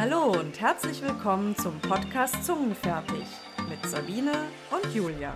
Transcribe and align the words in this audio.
Hallo 0.00 0.30
und 0.30 0.60
herzlich 0.60 1.02
willkommen 1.02 1.56
zum 1.56 1.80
Podcast 1.80 2.44
Zungenfertig 2.44 3.26
mit 3.68 3.84
Sabine 3.84 4.30
und 4.70 4.94
Julia. 4.94 5.34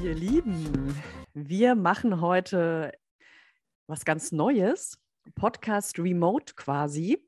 Ihr 0.00 0.14
Lieben, 0.14 1.02
wir 1.34 1.74
machen 1.74 2.20
heute 2.20 2.92
was 3.88 4.04
ganz 4.04 4.30
Neues. 4.30 5.00
Podcast 5.34 5.98
Remote 5.98 6.54
quasi. 6.54 7.18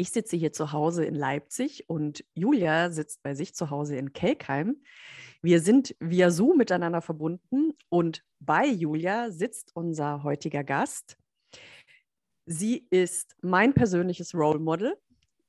Ich 0.00 0.12
sitze 0.12 0.36
hier 0.36 0.52
zu 0.52 0.70
Hause 0.70 1.04
in 1.04 1.16
Leipzig 1.16 1.90
und 1.90 2.24
Julia 2.34 2.90
sitzt 2.92 3.20
bei 3.24 3.34
sich 3.34 3.52
zu 3.56 3.70
Hause 3.70 3.96
in 3.96 4.12
Kelkheim. 4.12 4.76
Wir 5.42 5.60
sind 5.60 5.96
via 5.98 6.30
Zoom 6.30 6.56
miteinander 6.56 7.02
verbunden 7.02 7.72
und 7.88 8.24
bei 8.38 8.64
Julia 8.64 9.32
sitzt 9.32 9.74
unser 9.74 10.22
heutiger 10.22 10.62
Gast. 10.62 11.18
Sie 12.46 12.86
ist 12.90 13.34
mein 13.42 13.74
persönliches 13.74 14.34
Role 14.34 14.60
Model. 14.60 14.96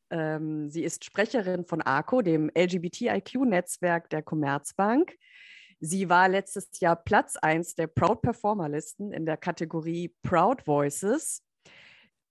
Ähm, 0.09 0.67
sie 0.71 0.83
ist 0.83 1.05
Sprecherin 1.05 1.63
von 1.63 1.83
ARCO, 1.83 2.23
dem 2.23 2.49
LGBTIQ-Netzwerk 2.55 4.09
der 4.09 4.23
Commerzbank. 4.23 5.15
Sie 5.79 6.09
war 6.09 6.27
letztes 6.27 6.79
Jahr 6.79 6.95
Platz 6.95 7.35
1 7.35 7.75
der 7.75 7.85
Proud 7.85 8.23
Performer 8.23 8.67
Listen 8.67 9.13
in 9.13 9.27
der 9.27 9.37
Kategorie 9.37 10.11
Proud 10.23 10.65
Voices. 10.65 11.43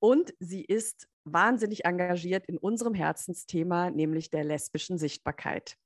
Und 0.01 0.33
sie 0.39 0.65
ist 0.65 1.09
wahnsinnig 1.25 1.85
engagiert 1.85 2.47
in 2.47 2.57
unserem 2.57 2.95
Herzensthema, 2.95 3.91
nämlich 3.91 4.31
der 4.31 4.45
lesbischen 4.45 4.97
Sichtbarkeit. 4.97 5.77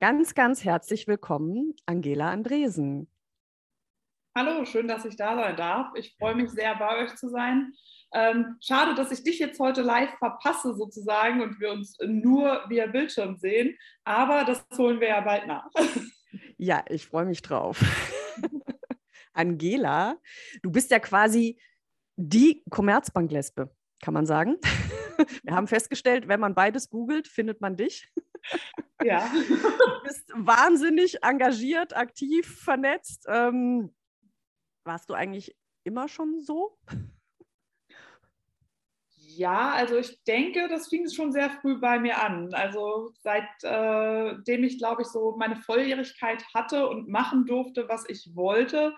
Ganz, 0.00 0.34
ganz 0.34 0.64
herzlich 0.64 1.06
willkommen, 1.06 1.74
Angela 1.86 2.30
Andresen. 2.30 3.10
Hallo, 4.36 4.64
schön, 4.64 4.88
dass 4.88 5.04
ich 5.04 5.16
da 5.16 5.34
sein 5.34 5.56
darf. 5.56 5.88
Ich 5.96 6.14
freue 6.16 6.34
mich 6.34 6.50
sehr, 6.50 6.76
bei 6.76 7.02
euch 7.02 7.16
zu 7.16 7.28
sein. 7.28 7.72
Ähm, 8.14 8.56
schade, 8.60 8.94
dass 8.94 9.10
ich 9.10 9.22
dich 9.22 9.38
jetzt 9.38 9.58
heute 9.58 9.82
live 9.82 10.16
verpasse 10.18 10.74
sozusagen 10.74 11.42
und 11.42 11.60
wir 11.60 11.72
uns 11.72 11.98
nur 12.06 12.64
via 12.68 12.86
Bildschirm 12.86 13.36
sehen, 13.36 13.76
aber 14.04 14.44
das 14.44 14.64
holen 14.78 15.00
wir 15.00 15.08
ja 15.08 15.20
bald 15.20 15.46
nach. 15.46 15.68
Ja, 16.60 16.84
ich 16.88 17.06
freue 17.06 17.24
mich 17.24 17.40
drauf. 17.40 17.80
Angela, 19.32 20.18
du 20.62 20.70
bist 20.70 20.90
ja 20.90 20.98
quasi 20.98 21.58
die 22.18 22.64
Commerzbank-Lesbe, 22.68 23.70
kann 24.02 24.14
man 24.14 24.26
sagen. 24.26 24.56
Wir 25.44 25.54
haben 25.54 25.68
festgestellt, 25.68 26.28
wenn 26.28 26.40
man 26.40 26.54
beides 26.54 26.90
googelt, 26.90 27.28
findet 27.28 27.60
man 27.60 27.76
dich. 27.76 28.08
Ja. 29.02 29.30
Du 29.30 30.02
bist 30.02 30.30
wahnsinnig 30.34 31.22
engagiert, 31.22 31.96
aktiv, 31.96 32.62
vernetzt. 32.62 33.26
Ähm, 33.28 33.94
warst 34.84 35.08
du 35.10 35.14
eigentlich 35.14 35.56
immer 35.84 36.08
schon 36.08 36.40
so? 36.40 36.76
Ja, 39.14 39.72
also 39.72 39.96
ich 39.98 40.24
denke, 40.24 40.66
das 40.68 40.88
fing 40.88 41.08
schon 41.08 41.30
sehr 41.30 41.50
früh 41.50 41.78
bei 41.78 42.00
mir 42.00 42.20
an. 42.20 42.52
Also 42.54 43.12
seitdem 43.20 44.64
äh, 44.64 44.66
ich, 44.66 44.78
glaube 44.78 45.02
ich, 45.02 45.08
so 45.08 45.36
meine 45.36 45.56
Volljährigkeit 45.56 46.44
hatte 46.52 46.88
und 46.88 47.08
machen 47.08 47.46
durfte, 47.46 47.88
was 47.88 48.08
ich 48.08 48.34
wollte, 48.34 48.96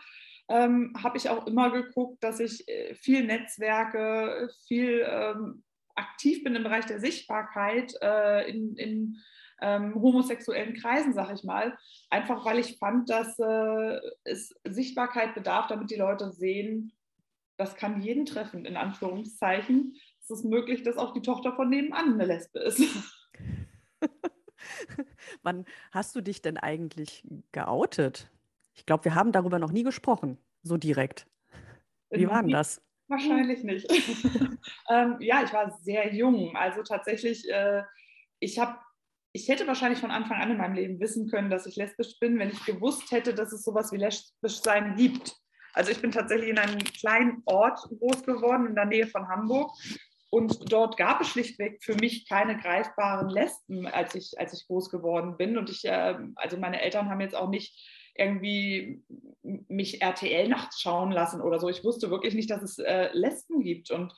ähm, 0.51 0.93
habe 1.03 1.17
ich 1.17 1.31
auch 1.31 1.47
immer 1.47 1.71
geguckt, 1.71 2.23
dass 2.23 2.41
ich 2.41 2.69
äh, 2.69 2.95
viel 2.95 3.25
Netzwerke, 3.25 4.51
viel 4.69 5.07
ähm, 5.09 5.63
aktiv 5.95 6.45
bin 6.45 6.55
im 6.55 6.63
Bereich 6.63 6.85
der 6.85 7.01
Sichtbarkeit 7.01 7.95
äh, 8.03 8.51
in, 8.51 8.77
in 8.77 9.17
ähm, 9.63 9.95
homosexuellen 9.95 10.75
Kreisen, 10.75 11.15
sag 11.15 11.33
ich 11.33 11.45
mal. 11.45 11.79
Einfach 12.11 12.45
weil 12.45 12.59
ich 12.59 12.79
fand, 12.79 13.09
dass 13.09 13.39
äh, 13.39 14.01
es 14.25 14.55
Sichtbarkeit 14.69 15.35
bedarf, 15.35 15.69
damit 15.69 15.91
die 15.91 15.97
Leute 15.97 16.31
sehen, 16.33 16.93
das 17.57 17.77
kann 17.77 18.03
jeden 18.03 18.27
treffen, 18.27 18.65
in 18.67 18.77
Anführungszeichen 18.77 19.95
es 20.31 20.39
ist 20.39 20.45
möglich, 20.45 20.83
dass 20.83 20.97
auch 20.97 21.13
die 21.13 21.23
Tochter 21.23 21.55
von 21.55 21.69
nebenan 21.69 22.15
eine 22.15 22.27
Lesbe 22.27 22.61
ist. 22.61 22.81
Wann 25.43 25.65
hast 25.91 26.15
du 26.15 26.21
dich 26.21 26.43
denn 26.43 26.57
eigentlich 26.57 27.25
geoutet? 27.53 28.31
Ich 28.81 28.87
glaube, 28.87 29.05
wir 29.05 29.15
haben 29.15 29.31
darüber 29.31 29.59
noch 29.59 29.73
nie 29.73 29.83
gesprochen, 29.83 30.39
so 30.63 30.79
direkt. 30.79 31.27
Wie 32.09 32.27
war 32.27 32.41
denn 32.41 32.51
das? 32.51 32.81
Wahrscheinlich 33.09 33.63
nicht. 33.63 33.87
ähm, 34.91 35.17
ja, 35.21 35.43
ich 35.45 35.53
war 35.53 35.71
sehr 35.83 36.15
jung. 36.15 36.57
Also 36.57 36.83
tatsächlich, 36.83 37.47
äh, 37.51 37.83
ich 38.39 38.59
habe, 38.59 38.79
ich 39.33 39.49
hätte 39.49 39.67
wahrscheinlich 39.67 40.01
von 40.01 40.11
Anfang 40.11 40.41
an 40.41 40.53
in 40.53 40.57
meinem 40.57 40.73
Leben 40.73 40.99
wissen 40.99 41.29
können, 41.29 41.51
dass 41.51 41.67
ich 41.67 41.77
lesbisch 41.77 42.19
bin, 42.21 42.39
wenn 42.39 42.49
ich 42.49 42.65
gewusst 42.65 43.11
hätte, 43.11 43.35
dass 43.35 43.53
es 43.53 43.65
sowas 43.65 43.93
wie 43.93 43.99
lesbisch 43.99 44.63
sein 44.63 44.97
gibt. 44.97 45.37
Also 45.75 45.93
ich 45.93 46.01
bin 46.01 46.11
tatsächlich 46.11 46.49
in 46.49 46.59
einem 46.59 46.79
kleinen 46.79 47.43
Ort 47.45 47.81
groß 47.99 48.23
geworden, 48.23 48.67
in 48.67 48.75
der 48.75 48.87
Nähe 48.87 49.09
von 49.09 49.29
Hamburg. 49.29 49.73
Und 50.31 50.73
dort 50.73 50.97
gab 50.97 51.21
es 51.21 51.29
schlichtweg 51.29 51.85
für 51.85 51.97
mich 51.97 52.27
keine 52.27 52.57
greifbaren 52.57 53.29
Lesben, 53.29 53.87
als 53.87 54.15
ich, 54.15 54.33
als 54.39 54.55
ich 54.55 54.67
groß 54.69 54.89
geworden 54.89 55.37
bin. 55.37 55.59
Und 55.59 55.69
ich, 55.69 55.85
äh, 55.85 56.17
also 56.37 56.57
meine 56.57 56.81
Eltern 56.81 57.11
haben 57.11 57.21
jetzt 57.21 57.37
auch 57.37 57.51
nicht 57.51 58.00
irgendwie 58.15 59.03
mich 59.69 60.03
RTL 60.03 60.49
nachts 60.49 60.81
schauen 60.81 61.11
lassen 61.11 61.41
oder 61.41 61.59
so. 61.59 61.69
Ich 61.69 61.85
wusste 61.85 62.11
wirklich 62.11 62.35
nicht, 62.35 62.51
dass 62.51 62.63
es 62.63 62.79
äh, 62.79 63.11
Lesben 63.13 63.63
gibt. 63.63 63.91
Und 63.91 64.13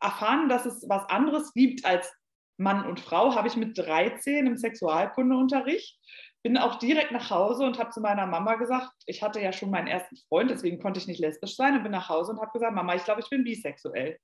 erfahren, 0.00 0.48
dass 0.48 0.66
es 0.66 0.88
was 0.88 1.08
anderes 1.08 1.52
gibt 1.54 1.84
als 1.84 2.12
Mann 2.58 2.86
und 2.86 3.00
Frau, 3.00 3.34
habe 3.34 3.48
ich 3.48 3.56
mit 3.56 3.76
13 3.76 4.46
im 4.46 4.56
Sexualkundeunterricht. 4.56 5.98
Bin 6.42 6.56
auch 6.56 6.76
direkt 6.78 7.12
nach 7.12 7.30
Hause 7.30 7.64
und 7.64 7.78
habe 7.78 7.90
zu 7.90 8.00
meiner 8.00 8.26
Mama 8.26 8.54
gesagt, 8.54 8.92
ich 9.06 9.22
hatte 9.22 9.40
ja 9.40 9.52
schon 9.52 9.70
meinen 9.70 9.88
ersten 9.88 10.16
Freund, 10.28 10.50
deswegen 10.50 10.80
konnte 10.80 11.00
ich 11.00 11.08
nicht 11.08 11.20
lesbisch 11.20 11.56
sein 11.56 11.74
und 11.74 11.82
bin 11.82 11.92
nach 11.92 12.08
Hause 12.08 12.32
und 12.32 12.40
habe 12.40 12.52
gesagt, 12.52 12.74
Mama, 12.74 12.94
ich 12.94 13.04
glaube, 13.04 13.20
ich 13.20 13.28
bin 13.28 13.44
bisexuell. 13.44 14.18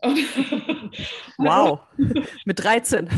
wow, 1.38 1.80
mit 2.44 2.62
13. 2.62 3.08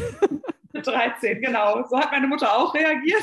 Mit 0.73 0.87
13, 0.87 1.43
genau. 1.43 1.85
So 1.89 1.99
hat 1.99 2.11
meine 2.11 2.27
Mutter 2.27 2.57
auch 2.57 2.75
reagiert. 2.75 3.23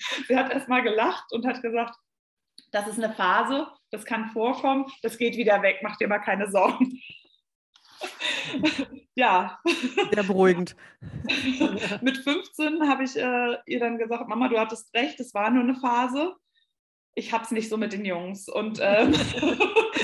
Sie 0.28 0.36
hat 0.36 0.52
erst 0.52 0.68
mal 0.68 0.82
gelacht 0.82 1.32
und 1.32 1.46
hat 1.46 1.62
gesagt, 1.62 1.96
das 2.72 2.86
ist 2.86 3.02
eine 3.02 3.12
Phase, 3.12 3.68
das 3.90 4.04
kann 4.04 4.30
vorkommen, 4.30 4.86
das 5.02 5.18
geht 5.18 5.36
wieder 5.36 5.62
weg, 5.62 5.80
mach 5.82 5.96
dir 5.96 6.08
mal 6.08 6.20
keine 6.20 6.50
Sorgen. 6.50 7.00
ja. 9.14 9.58
Sehr 10.12 10.22
beruhigend. 10.22 10.76
Mit 12.00 12.18
15 12.18 12.88
habe 12.88 13.04
ich 13.04 13.16
äh, 13.16 13.56
ihr 13.66 13.80
dann 13.80 13.98
gesagt, 13.98 14.28
Mama, 14.28 14.48
du 14.48 14.58
hattest 14.58 14.94
recht, 14.94 15.18
es 15.20 15.34
war 15.34 15.50
nur 15.50 15.64
eine 15.64 15.74
Phase 15.74 16.36
ich 17.14 17.32
habe 17.32 17.44
es 17.44 17.50
nicht 17.50 17.68
so 17.68 17.76
mit 17.76 17.92
den 17.92 18.04
Jungs. 18.04 18.48
Und 18.48 18.78
ähm, 18.80 19.14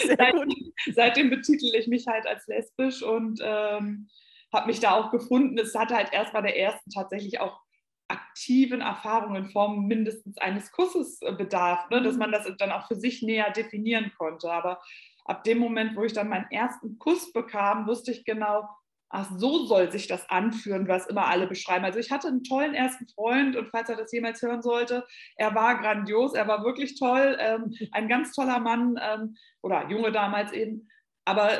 seitdem, 0.06 0.72
seitdem 0.92 1.30
betitel 1.30 1.74
ich 1.74 1.86
mich 1.86 2.06
halt 2.06 2.26
als 2.26 2.46
lesbisch 2.46 3.02
und 3.02 3.40
ähm, 3.42 4.08
habe 4.52 4.66
mich 4.66 4.80
da 4.80 4.92
auch 4.92 5.10
gefunden. 5.10 5.58
Es 5.58 5.74
hatte 5.74 5.96
halt 5.96 6.12
erst 6.12 6.32
bei 6.32 6.42
der 6.42 6.58
ersten 6.58 6.90
tatsächlich 6.90 7.40
auch 7.40 7.60
aktiven 8.08 8.80
Erfahrungen 8.80 9.44
in 9.44 9.50
Form 9.50 9.86
mindestens 9.86 10.38
eines 10.38 10.70
Kusses 10.72 11.20
äh, 11.22 11.32
bedarf, 11.32 11.88
ne? 11.90 12.02
dass 12.02 12.16
man 12.16 12.32
das 12.32 12.48
dann 12.58 12.72
auch 12.72 12.86
für 12.86 12.96
sich 12.96 13.22
näher 13.22 13.50
definieren 13.50 14.12
konnte. 14.16 14.50
Aber 14.50 14.80
ab 15.24 15.44
dem 15.44 15.58
Moment, 15.58 15.96
wo 15.96 16.04
ich 16.04 16.12
dann 16.12 16.28
meinen 16.28 16.50
ersten 16.50 16.98
Kuss 16.98 17.32
bekam, 17.32 17.86
wusste 17.86 18.12
ich 18.12 18.24
genau, 18.24 18.68
ach, 19.08 19.30
so 19.36 19.66
soll 19.66 19.90
sich 19.90 20.06
das 20.06 20.28
anführen, 20.30 20.88
was 20.88 21.06
immer 21.06 21.26
alle 21.26 21.46
beschreiben. 21.46 21.84
Also 21.84 21.98
ich 21.98 22.10
hatte 22.10 22.28
einen 22.28 22.44
tollen 22.44 22.74
ersten 22.74 23.06
Freund 23.08 23.56
und 23.56 23.70
falls 23.70 23.88
er 23.88 23.96
das 23.96 24.12
jemals 24.12 24.42
hören 24.42 24.62
sollte, 24.62 25.06
er 25.36 25.54
war 25.54 25.80
grandios, 25.80 26.34
er 26.34 26.48
war 26.48 26.64
wirklich 26.64 26.98
toll, 26.98 27.36
ähm, 27.40 27.72
ein 27.92 28.08
ganz 28.08 28.32
toller 28.32 28.60
Mann 28.60 28.98
ähm, 29.00 29.36
oder 29.62 29.88
Junge 29.88 30.12
damals 30.12 30.52
eben, 30.52 30.88
aber 31.24 31.50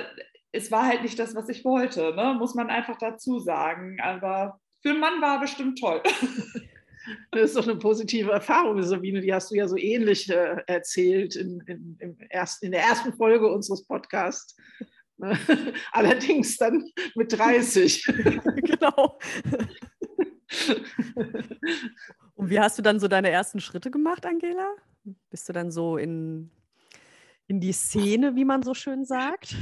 es 0.52 0.70
war 0.70 0.86
halt 0.86 1.02
nicht 1.02 1.18
das, 1.18 1.34
was 1.34 1.48
ich 1.48 1.64
wollte, 1.64 2.14
ne? 2.14 2.34
muss 2.38 2.54
man 2.54 2.70
einfach 2.70 2.96
dazu 2.98 3.38
sagen. 3.38 4.00
Aber 4.00 4.60
für 4.82 4.90
einen 4.90 5.00
Mann 5.00 5.20
war 5.20 5.36
er 5.36 5.40
bestimmt 5.40 5.78
toll. 5.78 6.02
Das 7.30 7.42
ist 7.42 7.56
doch 7.56 7.68
eine 7.68 7.76
positive 7.76 8.32
Erfahrung, 8.32 8.82
Sabine. 8.82 9.20
Die 9.20 9.32
hast 9.32 9.50
du 9.50 9.54
ja 9.54 9.68
so 9.68 9.76
ähnlich 9.76 10.28
äh, 10.28 10.56
erzählt 10.66 11.36
in, 11.36 11.60
in, 11.66 11.96
im 12.00 12.16
erst, 12.30 12.62
in 12.62 12.72
der 12.72 12.82
ersten 12.82 13.12
Folge 13.12 13.46
unseres 13.46 13.84
Podcasts. 13.84 14.56
Allerdings 15.92 16.56
dann 16.56 16.84
mit 17.14 17.32
30. 17.32 18.04
genau. 18.56 19.18
Und 22.34 22.50
wie 22.50 22.60
hast 22.60 22.78
du 22.78 22.82
dann 22.82 23.00
so 23.00 23.08
deine 23.08 23.30
ersten 23.30 23.60
Schritte 23.60 23.90
gemacht, 23.90 24.26
Angela? 24.26 24.68
Bist 25.30 25.48
du 25.48 25.52
dann 25.52 25.70
so 25.70 25.96
in, 25.96 26.50
in 27.46 27.60
die 27.60 27.72
Szene, 27.72 28.34
wie 28.34 28.44
man 28.44 28.62
so 28.62 28.74
schön 28.74 29.04
sagt? 29.04 29.54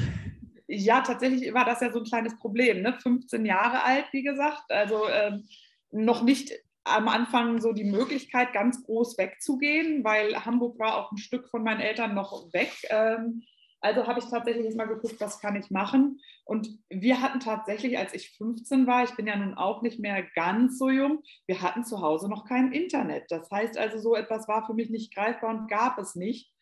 Ja, 0.76 1.00
tatsächlich 1.00 1.52
war 1.54 1.64
das 1.64 1.80
ja 1.80 1.92
so 1.92 2.00
ein 2.00 2.04
kleines 2.04 2.36
Problem. 2.38 2.82
Ne? 2.82 2.98
15 3.00 3.44
Jahre 3.44 3.82
alt, 3.82 4.06
wie 4.12 4.22
gesagt. 4.22 4.64
Also 4.70 5.08
ähm, 5.08 5.46
noch 5.90 6.22
nicht 6.22 6.52
am 6.84 7.08
Anfang 7.08 7.60
so 7.60 7.72
die 7.72 7.84
Möglichkeit, 7.84 8.52
ganz 8.52 8.84
groß 8.84 9.16
wegzugehen, 9.16 10.04
weil 10.04 10.44
Hamburg 10.44 10.78
war 10.78 10.96
auch 10.96 11.12
ein 11.12 11.18
Stück 11.18 11.48
von 11.48 11.62
meinen 11.62 11.80
Eltern 11.80 12.14
noch 12.14 12.52
weg. 12.52 12.72
Ähm, 12.90 13.42
also 13.80 14.06
habe 14.06 14.18
ich 14.18 14.24
tatsächlich 14.26 14.74
mal 14.76 14.86
geguckt, 14.86 15.16
was 15.18 15.40
kann 15.40 15.56
ich 15.56 15.70
machen. 15.70 16.18
Und 16.44 16.70
wir 16.88 17.20
hatten 17.20 17.38
tatsächlich, 17.40 17.98
als 17.98 18.14
ich 18.14 18.30
15 18.36 18.86
war, 18.86 19.04
ich 19.04 19.14
bin 19.14 19.26
ja 19.26 19.36
nun 19.36 19.54
auch 19.54 19.82
nicht 19.82 20.00
mehr 20.00 20.22
ganz 20.34 20.78
so 20.78 20.88
jung, 20.88 21.22
wir 21.46 21.60
hatten 21.60 21.84
zu 21.84 22.00
Hause 22.00 22.30
noch 22.30 22.46
kein 22.46 22.72
Internet. 22.72 23.24
Das 23.28 23.50
heißt 23.50 23.76
also, 23.76 23.98
so 23.98 24.16
etwas 24.16 24.48
war 24.48 24.66
für 24.66 24.72
mich 24.72 24.88
nicht 24.88 25.14
greifbar 25.14 25.50
und 25.50 25.68
gab 25.68 25.98
es 25.98 26.14
nicht. 26.14 26.53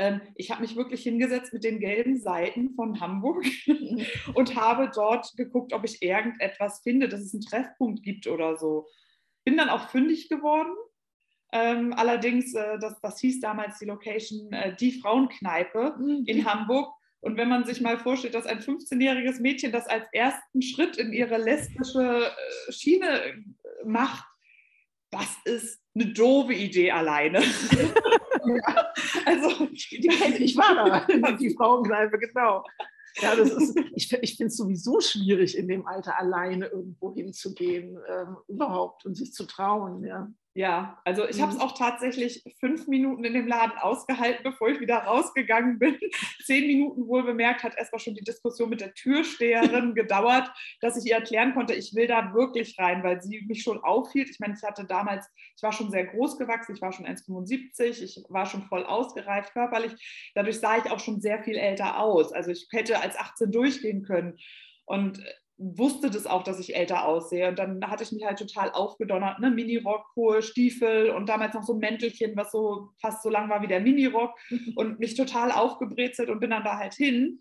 Ähm, 0.00 0.22
ich 0.34 0.50
habe 0.50 0.62
mich 0.62 0.76
wirklich 0.76 1.02
hingesetzt 1.02 1.52
mit 1.52 1.62
den 1.62 1.78
gelben 1.78 2.18
Seiten 2.18 2.70
von 2.70 3.00
Hamburg 3.00 3.44
und 4.34 4.56
habe 4.56 4.90
dort 4.94 5.30
geguckt, 5.36 5.74
ob 5.74 5.84
ich 5.84 6.00
irgendetwas 6.00 6.80
finde, 6.82 7.06
dass 7.06 7.20
es 7.20 7.34
einen 7.34 7.42
Treffpunkt 7.42 8.02
gibt 8.02 8.26
oder 8.26 8.56
so. 8.56 8.86
Bin 9.44 9.58
dann 9.58 9.68
auch 9.68 9.90
fündig 9.90 10.30
geworden. 10.30 10.72
Ähm, 11.52 11.92
allerdings, 11.92 12.54
äh, 12.54 12.78
das, 12.78 12.98
das 13.02 13.20
hieß 13.20 13.40
damals 13.40 13.78
die 13.78 13.84
Location 13.84 14.50
äh, 14.52 14.74
Die 14.74 14.92
Frauenkneipe 14.92 15.96
mhm. 15.98 16.24
in 16.24 16.46
Hamburg. 16.46 16.90
Und 17.20 17.36
wenn 17.36 17.50
man 17.50 17.66
sich 17.66 17.82
mal 17.82 17.98
vorstellt, 17.98 18.34
dass 18.34 18.46
ein 18.46 18.60
15-jähriges 18.60 19.42
Mädchen 19.42 19.70
das 19.70 19.86
als 19.86 20.06
ersten 20.12 20.62
Schritt 20.62 20.96
in 20.96 21.12
ihre 21.12 21.36
lesbische 21.36 22.24
äh, 22.24 22.72
Schiene 22.72 23.22
äh, 23.22 23.34
macht, 23.84 24.24
das 25.10 25.36
ist 25.44 25.82
eine 25.94 26.06
doofe 26.06 26.54
Idee 26.54 26.90
alleine. 26.90 27.42
ja, 28.46 28.92
also, 29.26 29.68
ich 29.72 30.56
war 30.56 30.74
da, 30.74 31.32
die 31.36 31.54
Frauenkneipe, 31.54 32.18
genau. 32.18 32.64
Ja, 33.16 33.34
das 33.34 33.50
ist, 33.50 33.76
ich, 33.94 34.12
ich 34.12 34.36
finde 34.36 34.48
es 34.48 34.56
sowieso 34.56 35.00
schwierig, 35.00 35.56
in 35.56 35.68
dem 35.68 35.86
Alter 35.86 36.18
alleine 36.18 36.66
irgendwo 36.66 37.12
hinzugehen, 37.12 37.98
ähm, 38.08 38.36
überhaupt 38.46 39.04
und 39.04 39.16
sich 39.16 39.32
zu 39.32 39.46
trauen. 39.46 40.04
Ja. 40.04 40.30
Ja, 40.52 41.00
also 41.04 41.28
ich 41.28 41.40
habe 41.40 41.52
es 41.52 41.58
mhm. 41.58 41.62
auch 41.62 41.78
tatsächlich 41.78 42.42
fünf 42.58 42.88
Minuten 42.88 43.22
in 43.22 43.34
dem 43.34 43.46
Laden 43.46 43.78
ausgehalten, 43.78 44.42
bevor 44.42 44.68
ich 44.68 44.80
wieder 44.80 44.96
rausgegangen 44.96 45.78
bin. 45.78 45.96
Zehn 46.44 46.66
Minuten 46.66 47.06
wohl 47.06 47.22
bemerkt, 47.22 47.62
hat 47.62 47.78
erstmal 47.78 48.00
schon 48.00 48.16
die 48.16 48.24
Diskussion 48.24 48.68
mit 48.68 48.80
der 48.80 48.92
Türsteherin 48.92 49.94
gedauert, 49.94 50.50
dass 50.80 50.96
ich 50.96 51.08
ihr 51.08 51.14
erklären 51.14 51.54
konnte, 51.54 51.74
ich 51.74 51.94
will 51.94 52.08
da 52.08 52.34
wirklich 52.34 52.76
rein, 52.80 53.04
weil 53.04 53.22
sie 53.22 53.42
mich 53.46 53.62
schon 53.62 53.78
aufhielt. 53.84 54.28
Ich 54.28 54.40
meine, 54.40 54.54
ich 54.54 54.64
hatte 54.64 54.84
damals, 54.86 55.28
ich 55.56 55.62
war 55.62 55.70
schon 55.72 55.92
sehr 55.92 56.06
groß 56.06 56.36
gewachsen, 56.36 56.74
ich 56.74 56.82
war 56.82 56.92
schon 56.92 57.06
1,75, 57.06 58.02
ich 58.02 58.24
war 58.28 58.46
schon 58.46 58.64
voll 58.64 58.84
ausgereift 58.84 59.52
körperlich. 59.52 59.92
Dadurch 60.34 60.58
sah 60.58 60.78
ich 60.78 60.90
auch 60.90 60.98
schon 60.98 61.20
sehr 61.20 61.44
viel 61.44 61.56
älter 61.56 62.00
aus. 62.00 62.32
Also 62.32 62.50
ich 62.50 62.66
hätte 62.72 63.00
als 63.00 63.16
18 63.16 63.52
durchgehen 63.52 64.02
können. 64.02 64.36
Und 64.84 65.22
wusste 65.60 66.08
das 66.10 66.26
auch, 66.26 66.42
dass 66.42 66.58
ich 66.58 66.74
älter 66.74 67.04
aussehe. 67.04 67.50
Und 67.50 67.58
dann 67.58 67.84
hatte 67.86 68.02
ich 68.02 68.12
mich 68.12 68.24
halt 68.24 68.38
total 68.38 68.72
aufgedonnert, 68.72 69.40
ne? 69.40 69.50
Minirock, 69.50 70.06
hohe 70.16 70.40
Stiefel 70.42 71.10
und 71.10 71.28
damals 71.28 71.54
noch 71.54 71.62
so 71.62 71.74
ein 71.74 71.80
Mäntelchen, 71.80 72.34
was 72.34 72.50
so 72.50 72.88
fast 73.00 73.22
so 73.22 73.28
lang 73.28 73.50
war 73.50 73.62
wie 73.62 73.68
der 73.68 73.80
Minirock 73.80 74.34
und 74.74 74.98
mich 74.98 75.14
total 75.14 75.52
aufgebrezelt 75.52 76.30
und 76.30 76.40
bin 76.40 76.50
dann 76.50 76.64
da 76.64 76.78
halt 76.78 76.94
hin. 76.94 77.40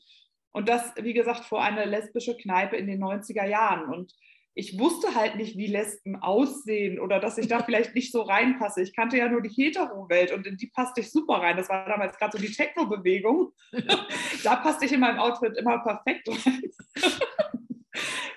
Und 0.51 0.67
das, 0.67 0.93
wie 1.01 1.13
gesagt, 1.13 1.45
vor 1.45 1.63
eine 1.63 1.85
lesbische 1.85 2.35
Kneipe 2.35 2.75
in 2.75 2.87
den 2.87 3.01
90er 3.01 3.45
Jahren. 3.45 3.93
Und 3.93 4.13
ich 4.53 4.77
wusste 4.77 5.15
halt 5.15 5.37
nicht, 5.37 5.57
wie 5.57 5.67
Lesben 5.67 6.17
aussehen 6.17 6.99
oder 6.99 7.21
dass 7.21 7.37
ich 7.37 7.47
da 7.47 7.63
vielleicht 7.63 7.95
nicht 7.95 8.11
so 8.11 8.23
reinpasse. 8.23 8.81
Ich 8.81 8.93
kannte 8.93 9.17
ja 9.17 9.29
nur 9.29 9.41
die 9.41 9.49
Hetero-Welt 9.49 10.33
und 10.33 10.45
in 10.45 10.57
die 10.57 10.67
passte 10.67 10.99
ich 11.01 11.09
super 11.09 11.35
rein. 11.35 11.55
Das 11.55 11.69
war 11.69 11.85
damals 11.85 12.17
gerade 12.17 12.37
so 12.37 12.43
die 12.43 12.51
Techno-Bewegung. 12.51 13.53
da 14.43 14.57
passte 14.57 14.85
ich 14.85 14.91
in 14.91 14.99
meinem 14.99 15.19
Outfit 15.19 15.55
immer 15.57 15.79
perfekt 15.79 16.27
rein. 16.27 16.61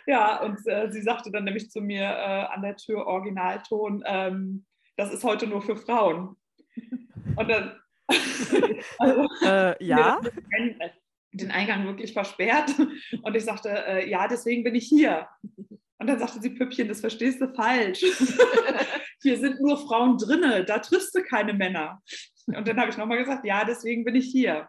ja, 0.07 0.43
und 0.43 0.59
äh, 0.67 0.91
sie 0.91 1.03
sagte 1.03 1.31
dann 1.31 1.45
nämlich 1.45 1.71
zu 1.71 1.81
mir 1.81 2.05
äh, 2.05 2.47
an 2.53 2.63
der 2.63 2.77
Tür 2.77 3.07
Originalton, 3.07 4.03
ähm, 4.07 4.67
das 4.97 5.13
ist 5.13 5.25
heute 5.25 5.47
nur 5.47 5.63
für 5.63 5.77
Frauen. 5.77 6.37
Und 7.37 7.49
dann 7.49 7.81
also, 8.99 9.29
äh, 9.43 9.85
ja. 9.85 10.21
Den 11.33 11.51
Eingang 11.51 11.87
wirklich 11.87 12.13
versperrt. 12.13 12.75
Und 13.23 13.37
ich 13.37 13.45
sagte, 13.45 13.71
äh, 13.71 14.09
ja, 14.09 14.29
deswegen 14.29 14.65
bin 14.65 14.75
ich 14.75 14.87
hier. 14.87 15.29
Und 15.99 16.07
dann 16.07 16.19
sagte 16.19 16.41
sie, 16.41 16.51
Püppchen, 16.51 16.89
das 16.89 17.01
verstehst 17.01 17.41
du 17.41 17.55
falsch. 17.55 18.01
hier 19.23 19.39
sind 19.39 19.61
nur 19.61 19.79
Frauen 19.79 20.19
drinne, 20.19 20.65
da 20.65 20.79
triffst 20.79 21.15
du 21.15 21.23
keine 21.23 21.55
Männer. 21.55 22.03
Und 22.49 22.67
dann 22.67 22.79
habe 22.79 22.91
ich 22.91 22.97
nochmal 22.97 23.19
gesagt, 23.19 23.47
ja, 23.47 23.65
deswegen 23.65 24.05
bin 24.05 24.17
ich 24.17 24.27
hier. 24.27 24.69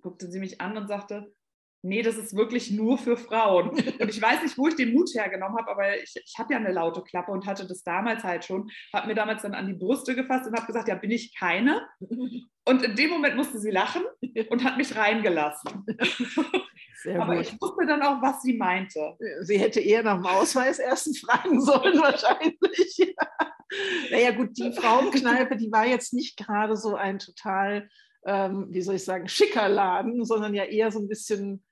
Guckte 0.00 0.30
sie 0.30 0.40
mich 0.40 0.60
an 0.60 0.76
und 0.76 0.88
sagte, 0.88 1.32
nee, 1.84 2.02
das 2.02 2.16
ist 2.16 2.34
wirklich 2.34 2.70
nur 2.70 2.98
für 2.98 3.16
Frauen. 3.16 3.70
Und 4.00 4.08
ich 4.08 4.20
weiß 4.20 4.42
nicht, 4.42 4.56
wo 4.58 4.66
ich 4.68 4.74
den 4.74 4.92
Mut 4.94 5.10
hergenommen 5.14 5.56
habe, 5.58 5.70
aber 5.70 6.02
ich, 6.02 6.14
ich 6.24 6.34
habe 6.38 6.54
ja 6.54 6.58
eine 6.58 6.72
laute 6.72 7.02
Klappe 7.02 7.30
und 7.30 7.46
hatte 7.46 7.66
das 7.66 7.82
damals 7.82 8.24
halt 8.24 8.44
schon, 8.44 8.70
habe 8.92 9.08
mir 9.08 9.14
damals 9.14 9.42
dann 9.42 9.54
an 9.54 9.66
die 9.66 9.74
Brüste 9.74 10.14
gefasst 10.14 10.46
und 10.46 10.56
habe 10.56 10.66
gesagt, 10.66 10.88
ja, 10.88 10.94
bin 10.94 11.10
ich 11.10 11.36
keine? 11.38 11.86
Und 12.64 12.82
in 12.82 12.96
dem 12.96 13.10
Moment 13.10 13.36
musste 13.36 13.58
sie 13.58 13.70
lachen 13.70 14.02
und 14.48 14.64
hat 14.64 14.78
mich 14.78 14.96
reingelassen. 14.96 15.84
Sehr 17.02 17.20
aber 17.20 17.36
gut. 17.36 17.44
ich 17.44 17.60
wusste 17.60 17.86
dann 17.86 18.02
auch, 18.02 18.22
was 18.22 18.40
sie 18.40 18.54
meinte. 18.54 19.16
Sie 19.42 19.58
hätte 19.58 19.80
eher 19.80 20.02
nach 20.02 20.16
dem 20.16 20.26
Ausweis 20.26 20.78
erst 20.78 21.18
fragen 21.26 21.60
sollen, 21.60 22.00
wahrscheinlich. 22.00 23.14
naja, 24.10 24.30
gut, 24.30 24.56
die 24.56 24.72
Frauenkneipe, 24.72 25.56
die 25.56 25.70
war 25.70 25.86
jetzt 25.86 26.14
nicht 26.14 26.38
gerade 26.38 26.76
so 26.76 26.94
ein 26.96 27.18
total, 27.18 27.90
ähm, 28.24 28.68
wie 28.70 28.80
soll 28.80 28.94
ich 28.94 29.04
sagen, 29.04 29.28
schicker 29.28 29.68
Laden, 29.68 30.24
sondern 30.24 30.54
ja 30.54 30.64
eher 30.64 30.90
so 30.90 30.98
ein 30.98 31.08
bisschen 31.08 31.62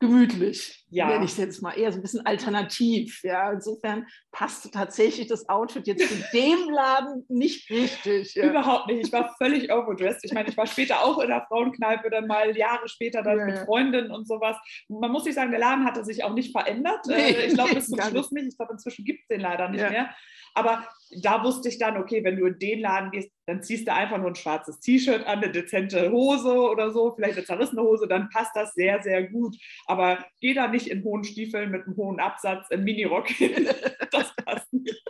gemütlich, 0.00 0.84
ja. 0.90 1.08
nenne 1.08 1.24
ich 1.24 1.32
es 1.32 1.36
jetzt 1.36 1.62
mal, 1.62 1.72
eher 1.72 1.92
so 1.92 1.98
ein 1.98 2.02
bisschen 2.02 2.24
alternativ. 2.26 3.20
Ja, 3.22 3.52
insofern 3.52 4.06
passt 4.32 4.72
tatsächlich 4.72 5.28
das 5.28 5.48
Outfit 5.48 5.86
jetzt 5.86 6.08
zu 6.08 6.14
dem 6.32 6.70
Laden 6.70 7.24
nicht 7.28 7.70
richtig. 7.70 8.34
Ja. 8.34 8.44
Überhaupt 8.44 8.88
nicht. 8.88 9.06
Ich 9.06 9.12
war 9.12 9.34
völlig 9.38 9.72
overdressed. 9.72 10.24
Ich 10.24 10.32
meine, 10.32 10.48
ich 10.48 10.56
war 10.56 10.66
später 10.66 11.04
auch 11.04 11.18
in 11.20 11.28
der 11.28 11.44
Frauenkneipe, 11.48 12.10
dann 12.10 12.26
mal 12.26 12.56
Jahre 12.56 12.88
später 12.88 13.22
dann 13.22 13.38
ja, 13.38 13.44
mit 13.46 13.58
Freundinnen 13.58 14.10
und 14.10 14.26
sowas. 14.26 14.56
Man 14.88 15.10
muss 15.10 15.24
sich 15.24 15.34
sagen, 15.34 15.50
der 15.50 15.60
Laden 15.60 15.84
hatte 15.84 16.04
sich 16.04 16.24
auch 16.24 16.34
nicht 16.34 16.52
verändert. 16.52 17.00
Nee, 17.06 17.32
äh, 17.32 17.46
ich 17.46 17.54
glaube, 17.54 17.74
bis 17.74 17.88
zum 17.88 18.00
Schluss 18.00 18.30
nicht. 18.30 18.48
Ich 18.48 18.56
glaube, 18.56 18.72
inzwischen 18.72 19.04
gibt 19.04 19.22
es 19.22 19.28
den 19.28 19.40
leider 19.40 19.68
nicht 19.68 19.88
mehr. 19.88 20.10
Aber 20.54 20.86
da 21.20 21.42
wusste 21.44 21.68
ich 21.68 21.78
dann, 21.78 21.96
okay, 21.96 22.24
wenn 22.24 22.36
du 22.36 22.46
in 22.46 22.58
den 22.58 22.80
Laden 22.80 23.10
gehst, 23.10 23.30
dann 23.46 23.62
ziehst 23.62 23.86
du 23.86 23.92
einfach 23.92 24.18
nur 24.18 24.28
ein 24.28 24.34
schwarzes 24.34 24.80
T-Shirt 24.80 25.26
an, 25.26 25.38
eine 25.38 25.50
dezente 25.50 26.10
Hose 26.10 26.52
oder 26.52 26.90
so, 26.90 27.14
vielleicht 27.14 27.36
eine 27.36 27.46
zerrissene 27.46 27.82
Hose, 27.82 28.06
dann 28.08 28.28
passt 28.30 28.54
das 28.54 28.74
sehr, 28.74 29.02
sehr 29.02 29.28
gut. 29.28 29.56
Aber 29.86 30.24
geh 30.40 30.54
da 30.54 30.68
nicht 30.68 30.88
in 30.88 31.04
hohen 31.04 31.24
Stiefeln 31.24 31.70
mit 31.70 31.86
einem 31.86 31.96
hohen 31.96 32.20
Absatz, 32.20 32.68
in 32.70 32.84
Minirock. 32.84 33.28
das 34.10 34.34
passt 34.44 34.72
nicht. 34.72 35.04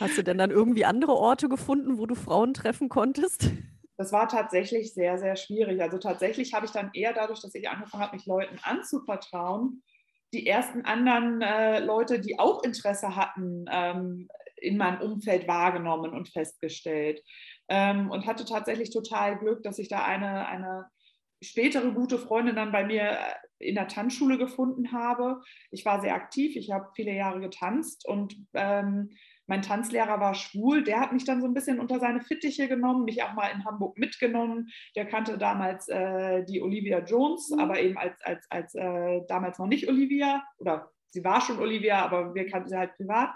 Hast 0.00 0.18
du 0.18 0.22
denn 0.22 0.38
dann 0.38 0.50
irgendwie 0.50 0.84
andere 0.84 1.12
Orte 1.12 1.48
gefunden, 1.48 1.98
wo 1.98 2.06
du 2.06 2.14
Frauen 2.14 2.54
treffen 2.54 2.88
konntest? 2.88 3.50
Das 3.96 4.12
war 4.12 4.28
tatsächlich 4.28 4.94
sehr, 4.94 5.18
sehr 5.18 5.36
schwierig. 5.36 5.80
Also 5.80 5.98
tatsächlich 5.98 6.54
habe 6.54 6.66
ich 6.66 6.72
dann 6.72 6.90
eher 6.92 7.12
dadurch, 7.12 7.40
dass 7.40 7.54
ich 7.54 7.68
angefangen 7.68 8.02
habe, 8.02 8.16
mich 8.16 8.26
Leuten 8.26 8.58
anzuvertrauen, 8.62 9.82
die 10.32 10.46
ersten 10.46 10.84
anderen 10.84 11.42
äh, 11.42 11.80
Leute, 11.80 12.20
die 12.20 12.38
auch 12.38 12.62
Interesse 12.62 13.16
hatten, 13.16 13.66
ähm, 13.70 14.28
in 14.56 14.76
meinem 14.76 15.00
Umfeld 15.00 15.48
wahrgenommen 15.48 16.12
und 16.12 16.28
festgestellt. 16.28 17.22
Ähm, 17.68 18.10
und 18.10 18.26
hatte 18.26 18.44
tatsächlich 18.44 18.90
total 18.90 19.38
Glück, 19.38 19.62
dass 19.62 19.78
ich 19.78 19.88
da 19.88 20.04
eine, 20.04 20.46
eine 20.46 20.86
spätere 21.42 21.92
gute 21.92 22.18
Freundin 22.18 22.56
dann 22.56 22.72
bei 22.72 22.84
mir 22.84 23.02
äh, 23.02 23.16
in 23.58 23.74
der 23.74 23.88
Tanzschule 23.88 24.38
gefunden 24.38 24.92
habe. 24.92 25.40
Ich 25.70 25.84
war 25.84 26.00
sehr 26.00 26.14
aktiv, 26.14 26.56
ich 26.56 26.70
habe 26.70 26.90
viele 26.94 27.12
Jahre 27.12 27.40
getanzt 27.40 28.06
und 28.06 28.36
ähm, 28.54 29.10
mein 29.46 29.62
Tanzlehrer 29.62 30.20
war 30.20 30.34
schwul, 30.34 30.84
der 30.84 31.00
hat 31.00 31.12
mich 31.12 31.24
dann 31.24 31.40
so 31.40 31.46
ein 31.46 31.54
bisschen 31.54 31.80
unter 31.80 31.98
seine 31.98 32.20
Fittiche 32.20 32.68
genommen, 32.68 33.04
mich 33.04 33.22
auch 33.22 33.34
mal 33.34 33.48
in 33.48 33.64
Hamburg 33.64 33.98
mitgenommen. 33.98 34.68
Der 34.94 35.06
kannte 35.06 35.36
damals 35.36 35.88
äh, 35.88 36.44
die 36.44 36.62
Olivia 36.62 37.00
Jones, 37.00 37.50
mhm. 37.50 37.60
aber 37.60 37.80
eben 37.80 37.98
als, 37.98 38.20
als, 38.22 38.46
als 38.50 38.74
äh, 38.74 39.20
damals 39.28 39.58
noch 39.58 39.66
nicht 39.66 39.88
Olivia 39.88 40.42
oder 40.58 40.90
sie 41.10 41.24
war 41.24 41.40
schon 41.40 41.58
Olivia, 41.58 42.02
aber 42.02 42.34
wir 42.34 42.46
kannten 42.46 42.68
sie 42.68 42.78
halt 42.78 42.96
privat. 42.96 43.30